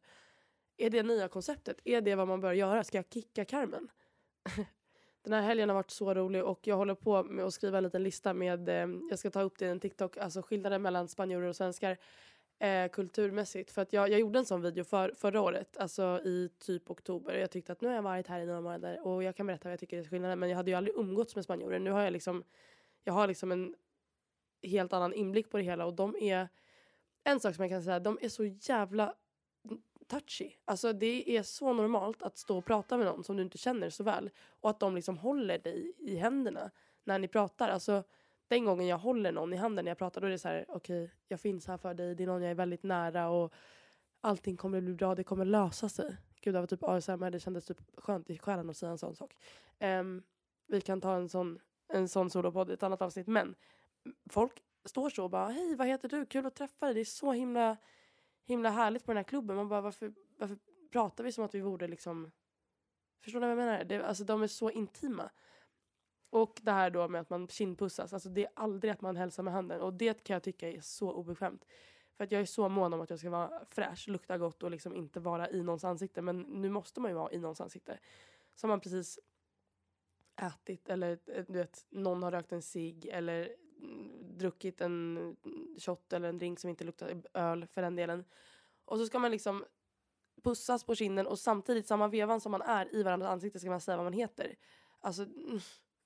Är 0.77 0.91
det 0.91 1.03
nya 1.03 1.29
konceptet? 1.29 1.81
Är 1.85 2.01
det 2.01 2.15
vad 2.15 2.29
man 2.29 2.41
bör 2.41 2.53
göra? 2.53 2.85
Ska 2.85 2.99
jag 2.99 3.11
kicka 3.11 3.45
Carmen? 3.45 3.89
Den 5.23 5.33
här 5.33 5.43
helgen 5.43 5.69
har 5.69 5.75
varit 5.75 5.91
så 5.91 6.15
rolig 6.15 6.45
och 6.45 6.67
jag 6.67 6.77
håller 6.77 6.95
på 6.95 7.23
med 7.23 7.45
att 7.45 7.55
skriva 7.55 7.79
en 7.79 7.85
liten 7.85 8.03
lista 8.03 8.35
med, 8.35 8.69
eh, 8.69 8.89
jag 9.11 9.19
ska 9.19 9.31
ta 9.31 9.43
upp 9.43 9.59
det 9.59 9.67
i 9.67 9.69
en 9.69 9.81
TikTok, 9.81 10.17
alltså 10.17 10.43
skillnaden 10.43 10.83
mellan 10.83 11.09
spanjorer 11.09 11.49
och 11.49 11.57
svenskar 11.57 11.99
eh, 12.59 12.89
kulturmässigt. 12.91 13.71
För 13.71 13.83
att 13.83 13.93
jag, 13.93 14.11
jag 14.11 14.21
gjorde 14.21 14.39
en 14.39 14.45
sån 14.45 14.63
video 14.63 14.85
för, 14.85 15.13
förra 15.17 15.41
året, 15.41 15.77
alltså 15.77 16.21
i 16.25 16.51
typ 16.59 16.91
oktober. 16.91 17.35
Jag 17.35 17.51
tyckte 17.51 17.73
att 17.73 17.81
nu 17.81 17.89
har 17.89 17.95
jag 17.95 18.03
varit 18.03 18.27
här 18.27 18.41
i 18.41 18.47
några 18.47 18.61
månader 18.61 19.07
och 19.07 19.23
jag 19.23 19.37
kan 19.37 19.47
berätta 19.47 19.69
vad 19.69 19.73
jag 19.73 19.81
tycker 19.81 19.99
är 19.99 20.05
skillnaden. 20.05 20.39
Men 20.39 20.49
jag 20.49 20.57
hade 20.57 20.71
ju 20.71 20.77
aldrig 20.77 20.97
umgåtts 20.97 21.37
med 21.37 21.45
spanjorer. 21.45 21.79
Nu 21.79 21.91
har 21.91 22.03
jag 22.03 22.13
liksom, 22.13 22.45
jag 23.05 23.13
har 23.13 23.27
liksom 23.27 23.53
en 23.53 23.75
helt 24.63 24.93
annan 24.93 25.15
inblick 25.15 25.51
på 25.51 25.57
det 25.57 25.63
hela 25.63 25.87
och 25.87 25.95
de 25.95 26.17
är, 26.21 26.49
en 27.25 27.41
sak 27.41 27.55
som 27.55 27.63
jag 27.63 27.71
kan 27.71 27.83
säga, 27.83 28.01
de 28.01 28.19
är 28.23 28.29
så 28.29 28.45
jävla 28.45 29.15
touchy. 30.07 30.51
Alltså 30.65 30.93
det 30.93 31.37
är 31.37 31.43
så 31.43 31.73
normalt 31.73 32.23
att 32.23 32.39
stå 32.39 32.59
och 32.59 32.65
prata 32.65 32.97
med 32.97 33.07
någon 33.07 33.25
som 33.25 33.37
du 33.37 33.43
inte 33.43 33.59
känner 33.59 33.91
så 33.91 34.05
väl 34.05 34.31
och 34.61 34.71
att 34.71 34.81
de 34.81 34.95
liksom 34.95 35.19
håller 35.19 35.59
dig 35.59 35.93
i 35.99 36.17
händerna 36.17 36.71
när 37.05 37.19
ni 37.19 37.29
pratar. 37.29 37.69
Alltså 37.69 38.03
den 38.49 38.65
gången 38.65 38.87
jag 38.87 38.99
håller 38.99 39.33
någon 39.33 39.53
i 39.53 39.57
handen 39.57 39.85
när 39.85 39.91
jag 39.91 39.99
pratar 39.99 40.21
då 40.21 40.27
är 40.27 40.31
det 40.31 40.39
så 40.39 40.49
här 40.49 40.65
okej 40.69 41.05
okay, 41.05 41.17
jag 41.29 41.41
finns 41.41 41.67
här 41.67 41.77
för 41.77 41.95
dig, 41.95 42.15
det 42.15 42.23
är 42.23 42.27
någon 42.27 42.43
jag 42.43 42.51
är 42.51 42.55
väldigt 42.55 42.83
nära 42.83 43.29
och 43.29 43.53
allting 44.21 44.57
kommer 44.57 44.81
bli 44.81 44.95
bra, 44.95 45.15
det 45.15 45.25
kommer 45.25 45.45
lösa 45.45 45.89
sig. 45.89 46.17
Gud 46.41 46.55
det 46.55 46.61
var 46.61 46.67
typ 46.67 46.83
ASMR, 46.83 47.31
det 47.31 47.41
kändes 47.41 47.67
typ 47.67 47.79
skönt 47.97 48.31
i 48.31 48.39
själen 48.39 48.71
att 48.71 48.77
säga 48.77 48.93
en 48.93 48.99
sån 48.99 49.15
sak. 49.15 49.37
Um, 49.81 50.23
vi 50.67 50.81
kan 50.81 51.01
ta 51.01 51.17
en 51.17 51.29
sån, 51.29 51.59
en 51.89 52.09
sån 52.09 52.31
solopodd 52.31 52.71
i 52.71 52.73
ett 52.73 52.83
annat 52.83 53.03
avsnitt 53.03 53.27
men 53.27 53.55
folk 54.31 54.63
står 54.85 55.11
så 55.11 55.25
och 55.25 55.31
bara 55.31 55.49
hej 55.49 55.77
vad 55.77 55.87
heter 55.87 56.09
du, 56.09 56.27
kul 56.27 56.47
att 56.47 56.55
träffa 56.55 56.87
dig, 56.87 56.95
det 56.95 57.01
är 57.01 57.05
så 57.05 57.33
himla, 57.33 57.77
himla 58.45 58.71
härligt 58.71 59.05
på 59.05 59.11
den 59.11 59.17
här 59.17 59.25
klubben. 59.25 59.57
Man 59.57 59.69
bara 59.69 59.81
varför, 59.81 60.15
varför 60.37 60.59
pratar 60.93 61.25
vi 61.25 61.33
som 61.33 61.45
att 61.45 61.55
vi 61.55 61.61
vore 61.61 61.89
liksom, 61.89 62.31
förstår 63.21 63.41
ni 63.41 63.47
vad 63.47 63.51
jag 63.51 63.67
menar? 63.67 63.85
Det, 63.85 64.07
alltså 64.07 64.25
de 64.25 64.43
är 64.43 64.47
så 64.47 64.71
intima. 64.71 65.31
Och 66.31 66.61
det 66.63 66.73
här 66.73 66.91
då 66.91 67.09
med 67.09 67.21
att 67.21 67.31
man 67.31 67.49
kindpussas, 67.49 68.13
alltså 68.13 68.29
det 68.29 68.45
är 68.45 68.51
aldrig 68.55 68.93
att 68.93 69.01
man 69.01 69.17
hälsar 69.17 69.43
med 69.43 69.53
handen 69.53 69.81
och 69.81 69.95
det 69.95 70.25
kan 70.25 70.35
jag 70.35 70.43
tycka 70.43 70.73
är 70.73 70.81
så 70.81 71.13
obekvämt. 71.13 71.67
För 72.17 72.25
att 72.25 72.33
jag 72.33 72.41
är 72.41 72.47
så 72.47 72.69
mån 72.69 72.95
om 72.95 73.01
att 73.01 73.11
jag 73.11 73.19
ska 73.19 73.31
vara 73.31 73.65
fräsch, 73.65 74.09
lukta 74.09 74.39
gott 74.39 74.63
och 74.63 74.71
liksom 74.71 74.95
inte 74.95 75.21
vara 75.21 75.51
i 75.51 75.63
någons 75.63 75.85
ansikte. 75.85 76.23
Men 76.23 76.41
nu 76.41 76.69
måste 76.69 77.01
man 77.01 77.11
ju 77.11 77.15
vara 77.15 77.33
i 77.33 77.39
någons 77.39 77.61
ansikte. 77.61 77.99
så 78.55 78.67
har 78.67 78.69
man 78.69 78.81
precis 78.81 79.19
ätit 80.37 80.89
eller 80.89 81.19
eh, 81.27 81.45
du 81.49 81.59
vet, 81.59 81.87
någon 81.91 82.23
har 82.23 82.31
rökt 82.31 82.53
en 82.53 82.63
cigg 82.63 83.07
eller 83.07 83.57
druckit 84.21 84.81
en 84.81 85.37
shot 85.79 86.13
eller 86.13 86.29
en 86.29 86.39
drink 86.39 86.61
som 86.61 86.71
inte 86.71 86.85
luktar 86.85 87.23
öl 87.35 87.67
för 87.67 87.83
den 87.83 87.97
delen. 87.97 88.25
Och 88.85 88.99
så 88.99 89.07
ska 89.07 89.19
man 89.19 89.31
liksom 89.31 89.65
pussas 90.43 90.85
på 90.85 90.95
kinden 90.95 91.27
och 91.27 91.39
samtidigt 91.39 91.87
samma 91.87 92.09
vevan 92.09 92.41
som 92.41 92.53
man 92.53 92.63
är 92.63 92.95
i 92.95 93.03
varandras 93.03 93.31
ansikte 93.31 93.61
ska 93.61 93.71
man 93.71 93.81
säga 93.81 93.97
vad 93.97 94.07
man 94.07 94.13
heter. 94.13 94.57
Alltså, 95.01 95.27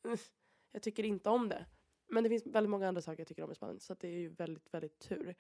jag 0.72 0.82
tycker 0.82 1.04
inte 1.04 1.30
om 1.30 1.48
det. 1.48 1.66
Men 2.08 2.22
det 2.22 2.30
finns 2.30 2.46
väldigt 2.46 2.70
många 2.70 2.88
andra 2.88 3.02
saker 3.02 3.20
jag 3.20 3.28
tycker 3.28 3.44
om 3.44 3.52
i 3.52 3.54
Spanien 3.54 3.80
så 3.80 3.94
det 3.94 4.08
är 4.08 4.18
ju 4.18 4.28
väldigt, 4.28 4.74
väldigt 4.74 4.98
tur. 4.98 5.34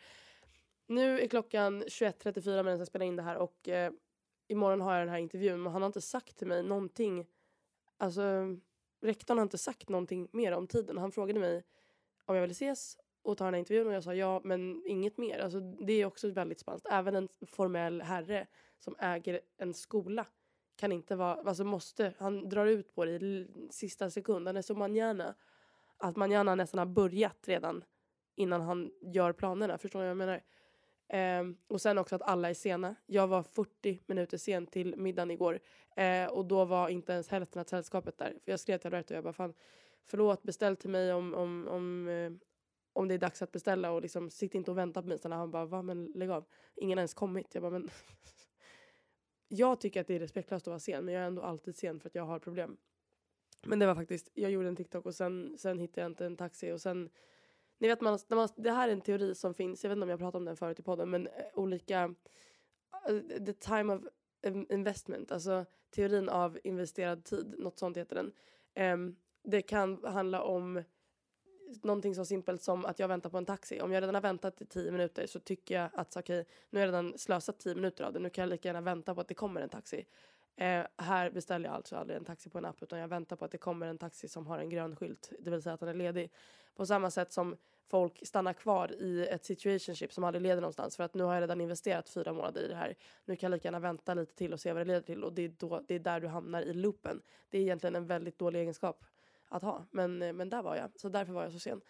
Nu 0.86 1.20
är 1.20 1.28
klockan 1.28 1.82
21.34 1.82 2.62
medan 2.62 2.78
jag 2.78 2.86
spelar 2.86 3.06
in 3.06 3.16
det 3.16 3.22
här 3.22 3.36
och 3.36 3.68
eh, 3.68 3.92
imorgon 4.48 4.80
har 4.80 4.92
jag 4.92 5.02
den 5.02 5.08
här 5.08 5.18
intervjun 5.18 5.62
men 5.62 5.72
han 5.72 5.82
har 5.82 5.86
inte 5.86 6.00
sagt 6.00 6.36
till 6.36 6.46
mig 6.46 6.62
någonting. 6.62 7.26
Alltså 7.96 8.22
rektorn 9.00 9.38
har 9.38 9.42
inte 9.42 9.58
sagt 9.58 9.88
någonting 9.88 10.28
mer 10.32 10.52
om 10.52 10.66
tiden. 10.66 10.98
Han 10.98 11.12
frågade 11.12 11.40
mig 11.40 11.64
om 12.26 12.34
jag 12.34 12.42
ville 12.42 12.52
ses 12.52 12.96
och 13.22 13.38
ta 13.38 13.44
den 13.44 13.54
här 13.54 13.58
intervjun 13.58 13.86
och 13.86 13.92
jag 13.92 14.04
sa 14.04 14.14
ja 14.14 14.40
men 14.44 14.82
inget 14.86 15.18
mer. 15.18 15.38
Alltså, 15.38 15.60
det 15.60 15.92
är 15.92 16.06
också 16.06 16.30
väldigt 16.30 16.60
spanskt. 16.60 16.86
Även 16.90 17.14
en 17.14 17.28
formell 17.46 18.02
herre 18.02 18.46
som 18.78 18.96
äger 18.98 19.40
en 19.56 19.74
skola 19.74 20.26
kan 20.76 20.92
inte 20.92 21.16
vara, 21.16 21.34
alltså 21.34 21.64
måste, 21.64 22.14
han 22.18 22.48
drar 22.48 22.66
ut 22.66 22.94
på 22.94 23.04
det 23.04 23.12
i 23.12 23.48
sista 23.70 24.10
sekund. 24.10 24.46
Han 24.46 24.56
är 24.56 24.62
så 24.62 24.74
manjana 24.74 25.34
att 25.98 26.16
manjana 26.16 26.54
nästan 26.54 26.78
har 26.78 26.86
börjat 26.86 27.48
redan 27.48 27.84
innan 28.34 28.60
han 28.60 28.90
gör 29.00 29.32
planerna. 29.32 29.78
Förstår 29.78 29.98
ni 29.98 30.04
vad 30.04 30.10
jag 30.10 30.16
menar? 30.16 30.42
Um, 31.40 31.56
och 31.66 31.80
sen 31.80 31.98
också 31.98 32.16
att 32.16 32.22
alla 32.22 32.50
är 32.50 32.54
sena. 32.54 32.94
Jag 33.06 33.26
var 33.26 33.42
40 33.42 34.00
minuter 34.06 34.38
sen 34.38 34.66
till 34.66 34.96
middagen 34.96 35.30
igår 35.30 35.60
uh, 36.00 36.32
och 36.32 36.44
då 36.44 36.64
var 36.64 36.88
inte 36.88 37.12
ens 37.12 37.28
hälften 37.28 37.60
av 37.60 37.64
sällskapet 37.64 38.18
där. 38.18 38.30
För 38.44 38.52
jag 38.52 38.60
skrev 38.60 38.78
till 38.78 38.86
Alberto 38.86 39.14
och 39.14 39.16
jag 39.16 39.24
bara 39.24 39.32
fan 39.32 39.54
förlåt 40.06 40.42
beställ 40.42 40.76
till 40.76 40.90
mig 40.90 41.12
om, 41.12 41.34
om, 41.34 41.68
om, 41.68 42.08
eh, 42.08 42.32
om 42.92 43.08
det 43.08 43.14
är 43.14 43.18
dags 43.18 43.42
att 43.42 43.52
beställa 43.52 43.90
och 43.90 44.02
liksom 44.02 44.30
sitt 44.30 44.54
inte 44.54 44.70
och 44.70 44.78
vänta 44.78 45.02
på 45.02 45.08
mig. 45.08 45.18
Sen 45.18 45.32
han 45.32 45.50
bara 45.50 45.66
va 45.66 45.82
men 45.82 46.04
lägg 46.04 46.30
av. 46.30 46.44
Ingen 46.76 46.98
har 46.98 47.00
ens 47.00 47.14
kommit. 47.14 47.54
Jag 47.54 47.62
bara 47.62 47.70
men 47.70 47.90
jag 49.48 49.80
tycker 49.80 50.00
att 50.00 50.06
det 50.06 50.14
är 50.14 50.20
respektlöst 50.20 50.66
att 50.66 50.70
vara 50.70 50.78
sen 50.78 51.04
men 51.04 51.14
jag 51.14 51.22
är 51.22 51.26
ändå 51.26 51.42
alltid 51.42 51.76
sen 51.76 52.00
för 52.00 52.08
att 52.08 52.14
jag 52.14 52.24
har 52.24 52.38
problem. 52.38 52.76
Men 53.66 53.78
det 53.78 53.86
var 53.86 53.94
faktiskt, 53.94 54.30
jag 54.34 54.50
gjorde 54.50 54.68
en 54.68 54.76
TikTok 54.76 55.06
och 55.06 55.14
sen, 55.14 55.58
sen 55.58 55.78
hittade 55.78 56.00
jag 56.00 56.10
inte 56.10 56.26
en 56.26 56.36
taxi 56.36 56.72
och 56.72 56.80
sen 56.80 57.10
ni 57.78 57.88
vet 57.88 58.00
man, 58.00 58.18
man, 58.30 58.48
det 58.56 58.70
här 58.70 58.88
är 58.88 58.92
en 58.92 59.00
teori 59.00 59.34
som 59.34 59.54
finns, 59.54 59.84
jag 59.84 59.88
vet 59.88 59.96
inte 59.96 60.02
om 60.02 60.10
jag 60.10 60.18
pratade 60.18 60.38
om 60.38 60.44
den 60.44 60.56
förut 60.56 60.80
i 60.80 60.82
podden, 60.82 61.10
men 61.10 61.26
eh, 61.26 61.32
olika 61.54 62.14
eh, 63.08 63.44
the 63.44 63.52
time 63.52 63.94
of 63.94 64.02
investment, 64.70 65.32
alltså 65.32 65.64
teorin 65.90 66.28
av 66.28 66.58
investerad 66.64 67.24
tid, 67.24 67.54
något 67.58 67.78
sånt 67.78 67.96
heter 67.96 68.16
den. 68.16 68.32
Um, 68.92 69.16
det 69.44 69.62
kan 69.62 70.04
handla 70.04 70.42
om 70.42 70.82
någonting 71.82 72.14
så 72.14 72.24
simpelt 72.24 72.62
som 72.62 72.84
att 72.84 72.98
jag 72.98 73.08
väntar 73.08 73.30
på 73.30 73.38
en 73.38 73.46
taxi. 73.46 73.80
Om 73.80 73.92
jag 73.92 74.02
redan 74.02 74.14
har 74.14 74.22
väntat 74.22 74.62
i 74.62 74.66
tio 74.66 74.90
minuter 74.90 75.26
så 75.26 75.40
tycker 75.40 75.74
jag 75.74 75.90
att 75.94 76.16
okej, 76.16 76.40
okay, 76.40 76.52
nu 76.70 76.78
har 76.78 76.86
jag 76.86 76.92
redan 76.92 77.18
slösat 77.18 77.58
tio 77.58 77.74
minuter 77.74 78.04
av 78.04 78.12
det. 78.12 78.18
Nu 78.18 78.30
kan 78.30 78.42
jag 78.42 78.50
lika 78.50 78.68
gärna 78.68 78.80
vänta 78.80 79.14
på 79.14 79.20
att 79.20 79.28
det 79.28 79.34
kommer 79.34 79.60
en 79.60 79.68
taxi. 79.68 80.06
Eh, 80.56 80.86
här 80.96 81.30
beställer 81.30 81.68
jag 81.68 81.76
alltså 81.76 81.96
aldrig 81.96 82.16
en 82.16 82.24
taxi 82.24 82.50
på 82.50 82.58
en 82.58 82.64
app 82.64 82.82
utan 82.82 82.98
jag 82.98 83.08
väntar 83.08 83.36
på 83.36 83.44
att 83.44 83.50
det 83.50 83.58
kommer 83.58 83.86
en 83.86 83.98
taxi 83.98 84.28
som 84.28 84.46
har 84.46 84.58
en 84.58 84.70
grön 84.70 84.96
skylt, 84.96 85.32
det 85.38 85.50
vill 85.50 85.62
säga 85.62 85.74
att 85.74 85.80
den 85.80 85.88
är 85.88 85.94
ledig. 85.94 86.32
På 86.74 86.86
samma 86.86 87.10
sätt 87.10 87.32
som 87.32 87.56
folk 87.90 88.26
stannar 88.26 88.52
kvar 88.52 88.92
i 88.92 89.26
ett 89.26 89.44
situationship 89.44 90.12
som 90.12 90.24
aldrig 90.24 90.42
leder 90.42 90.60
någonstans 90.60 90.96
för 90.96 91.04
att 91.04 91.14
nu 91.14 91.24
har 91.24 91.34
jag 91.34 91.42
redan 91.42 91.60
investerat 91.60 92.08
fyra 92.08 92.32
månader 92.32 92.60
i 92.60 92.68
det 92.68 92.74
här. 92.74 92.94
Nu 93.24 93.36
kan 93.36 93.50
jag 93.50 93.56
lika 93.56 93.68
gärna 93.68 93.78
vänta 93.78 94.14
lite 94.14 94.34
till 94.34 94.52
och 94.52 94.60
se 94.60 94.72
vad 94.72 94.80
det 94.80 94.84
leder 94.84 95.00
till 95.00 95.24
och 95.24 95.32
det 95.32 95.42
är, 95.42 95.48
då, 95.58 95.80
det 95.88 95.94
är 95.94 95.98
där 95.98 96.20
du 96.20 96.28
hamnar 96.28 96.62
i 96.62 96.74
loopen. 96.74 97.22
Det 97.50 97.58
är 97.58 97.62
egentligen 97.62 97.96
en 97.96 98.06
väldigt 98.06 98.38
dålig 98.38 98.60
egenskap 98.60 99.04
att 99.54 99.62
ha 99.62 99.86
men, 99.90 100.22
eh, 100.22 100.32
men 100.32 100.50
där 100.50 100.62
var 100.62 100.76
jag 100.76 100.90
så 100.96 101.08
därför 101.08 101.32
var 101.32 101.42
jag 101.42 101.52
så 101.52 101.58
sen. 101.58 101.80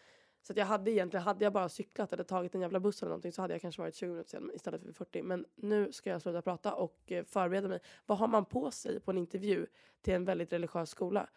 Så 0.43 0.53
att 0.53 0.57
jag 0.57 0.67
hade 0.67 0.91
egentligen, 0.91 1.25
hade 1.25 1.45
jag 1.45 1.53
bara 1.53 1.69
cyklat 1.69 2.12
eller 2.12 2.25
tagit 2.25 2.55
en 2.55 2.61
jävla 2.61 2.81
buss 2.81 3.03
eller 3.03 3.11
någonting 3.11 3.33
så 3.33 3.43
hade 3.43 3.55
jag 3.55 3.61
kanske 3.61 3.83
varit 3.83 3.95
20 3.95 4.09
minuter 4.09 4.31
sen 4.31 4.51
istället 4.55 4.83
för 4.83 4.93
40. 4.93 5.23
Men 5.23 5.47
nu 5.55 5.93
ska 5.93 6.11
jag 6.11 6.23
sluta 6.23 6.43
prata 6.43 6.75
och 6.75 7.12
eh, 7.12 7.25
förbereda 7.25 7.69
mig. 7.69 7.81
Vad 8.07 8.19
har 8.19 8.29
man 8.29 8.45
på 8.45 8.71
sig 8.71 9.01
på 9.01 9.11
en 9.11 9.19
intervju 9.19 9.67
till 10.03 10.15
en 10.15 10.25
väldigt 10.25 10.53
religiös 10.53 10.91
skola? 10.91 11.29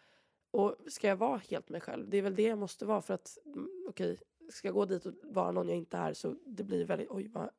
Och 0.52 0.76
ska 0.88 1.08
jag 1.08 1.16
vara 1.16 1.38
helt 1.38 1.70
mig 1.70 1.82
själv? 1.82 2.10
Det 2.10 2.18
är 2.18 2.22
väl 2.22 2.36
det 2.36 2.44
jag 2.44 2.58
måste 2.58 2.86
vara 2.86 3.02
för 3.02 3.14
att, 3.14 3.38
mm, 3.46 3.70
okej, 3.90 4.12
okay, 4.12 4.24
ska 4.52 4.68
jag 4.68 4.76
gå 4.76 4.86
dit 4.86 5.06
och 5.06 5.14
vara 5.24 5.52
någon 5.52 5.70
jag 5.70 5.78
inte 5.78 5.98
är 5.98 6.14
så 6.14 6.36
det 6.46 6.64
blir 6.64 6.86
väldigt, 6.86 7.10
oj 7.10 7.28
vad, 7.28 7.50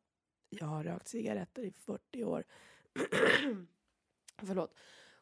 jag 0.49 0.67
har 0.67 0.85
rökt 0.85 1.09
cigaretter 1.09 1.63
i 1.63 1.71
40 1.71 2.25
år. 2.25 2.45
Förlåt. 4.43 4.75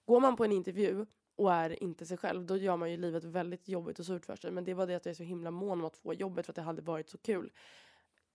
Går 0.05 0.21
man 0.21 0.37
på 0.37 0.45
en 0.45 0.53
intervju 0.53 1.07
och 1.37 1.53
är 1.53 1.83
inte 1.83 2.07
sig 2.07 2.17
själv, 2.17 2.47
då 2.47 2.57
gör 2.57 2.77
man 2.77 2.91
ju 2.91 2.97
livet 2.97 3.25
väldigt 3.25 3.69
jobbigt 3.69 3.99
och 3.99 4.07
surt 4.07 4.27
för 4.27 4.37
sig. 4.37 4.51
Men 4.51 4.65
det 4.65 4.75
var 4.75 4.87
det 4.87 4.95
att 4.95 5.07
jag 5.07 5.11
är 5.11 5.17
så 5.17 5.23
himla 5.23 5.51
mån 5.51 5.79
om 5.79 5.85
att 5.85 5.97
få 5.97 6.15
jobbet 6.15 6.47
för 6.47 6.53
att 6.53 6.57
det 6.57 6.63
hade 6.63 6.83
varit 6.83 7.09
så 7.09 7.19
kul. 7.19 7.53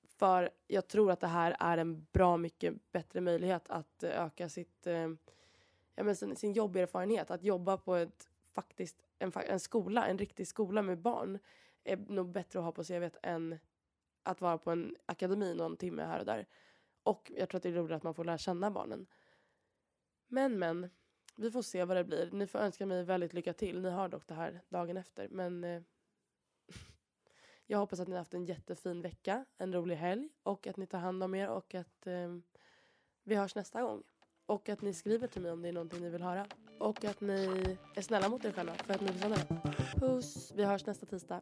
För 0.03 0.49
jag 0.67 0.87
tror 0.87 1.11
att 1.11 1.19
det 1.19 1.27
här 1.27 1.55
är 1.59 1.77
en 1.77 2.07
bra 2.11 2.37
mycket 2.37 2.91
bättre 2.91 3.21
möjlighet 3.21 3.69
att 3.69 4.03
öka 4.03 4.49
sitt, 4.49 4.87
eh, 4.87 5.09
ja, 5.95 6.03
men 6.03 6.15
sin, 6.15 6.35
sin 6.35 6.53
jobberfarenhet. 6.53 7.31
Att 7.31 7.43
jobba 7.43 7.77
på 7.77 7.95
ett, 7.95 8.29
faktiskt, 8.51 9.03
en, 9.19 9.31
en 9.35 9.59
skola, 9.59 10.07
en 10.07 10.17
riktig 10.17 10.47
skola 10.47 10.81
med 10.81 10.97
barn 10.97 11.39
är 11.83 11.97
nog 11.97 12.31
bättre 12.31 12.59
att 12.59 12.65
ha 12.65 12.71
på 12.71 12.83
CVt 12.83 13.17
än 13.23 13.59
att 14.23 14.41
vara 14.41 14.57
på 14.57 14.71
en 14.71 14.95
akademi 15.05 15.55
någon 15.55 15.77
timme 15.77 16.03
här 16.03 16.19
och 16.19 16.25
där. 16.25 16.47
Och 17.03 17.31
jag 17.35 17.49
tror 17.49 17.57
att 17.57 17.63
det 17.63 17.69
är 17.69 17.73
roligt 17.73 17.95
att 17.95 18.03
man 18.03 18.13
får 18.13 18.25
lära 18.25 18.37
känna 18.37 18.71
barnen. 18.71 19.07
Men 20.27 20.59
men, 20.59 20.89
vi 21.41 21.51
får 21.51 21.61
se 21.61 21.85
vad 21.85 21.97
det 21.97 22.03
blir. 22.03 22.29
Ni 22.31 22.47
får 22.47 22.59
önska 22.59 22.85
mig 22.85 23.03
väldigt 23.03 23.33
lycka 23.33 23.53
till. 23.53 23.81
Ni 23.81 23.89
har 23.89 24.09
dock 24.09 24.27
det 24.27 24.33
här 24.33 24.61
dagen 24.69 24.97
efter. 24.97 25.27
Men 25.29 25.63
eh, 25.63 25.81
jag 27.65 27.77
hoppas 27.77 27.99
att 27.99 28.07
ni 28.07 28.13
har 28.13 28.19
haft 28.19 28.33
en 28.33 28.45
jättefin 28.45 29.01
vecka, 29.01 29.45
en 29.57 29.73
rolig 29.73 29.95
helg 29.95 30.29
och 30.43 30.67
att 30.67 30.77
ni 30.77 30.85
tar 30.85 30.99
hand 30.99 31.23
om 31.23 31.35
er 31.35 31.49
och 31.49 31.75
att 31.75 32.07
eh, 32.07 32.37
vi 33.23 33.35
hörs 33.35 33.55
nästa 33.55 33.81
gång. 33.81 34.03
Och 34.45 34.69
att 34.69 34.81
ni 34.81 34.93
skriver 34.93 35.27
till 35.27 35.41
mig 35.41 35.51
om 35.51 35.61
det 35.61 35.69
är 35.69 35.73
någonting 35.73 36.01
ni 36.01 36.09
vill 36.09 36.21
höra. 36.21 36.45
Och 36.79 37.05
att 37.05 37.21
ni 37.21 37.77
är 37.95 38.01
snälla 38.01 38.29
mot 38.29 38.45
er 38.45 38.51
själva 38.51 38.73
för 38.73 38.93
att 38.93 39.01
ni 39.01 39.07
förtjänar 39.07 39.37
det. 39.37 39.99
Puss! 39.99 40.51
Vi 40.55 40.63
hörs 40.63 40.85
nästa 40.85 41.05
tisdag. 41.05 41.41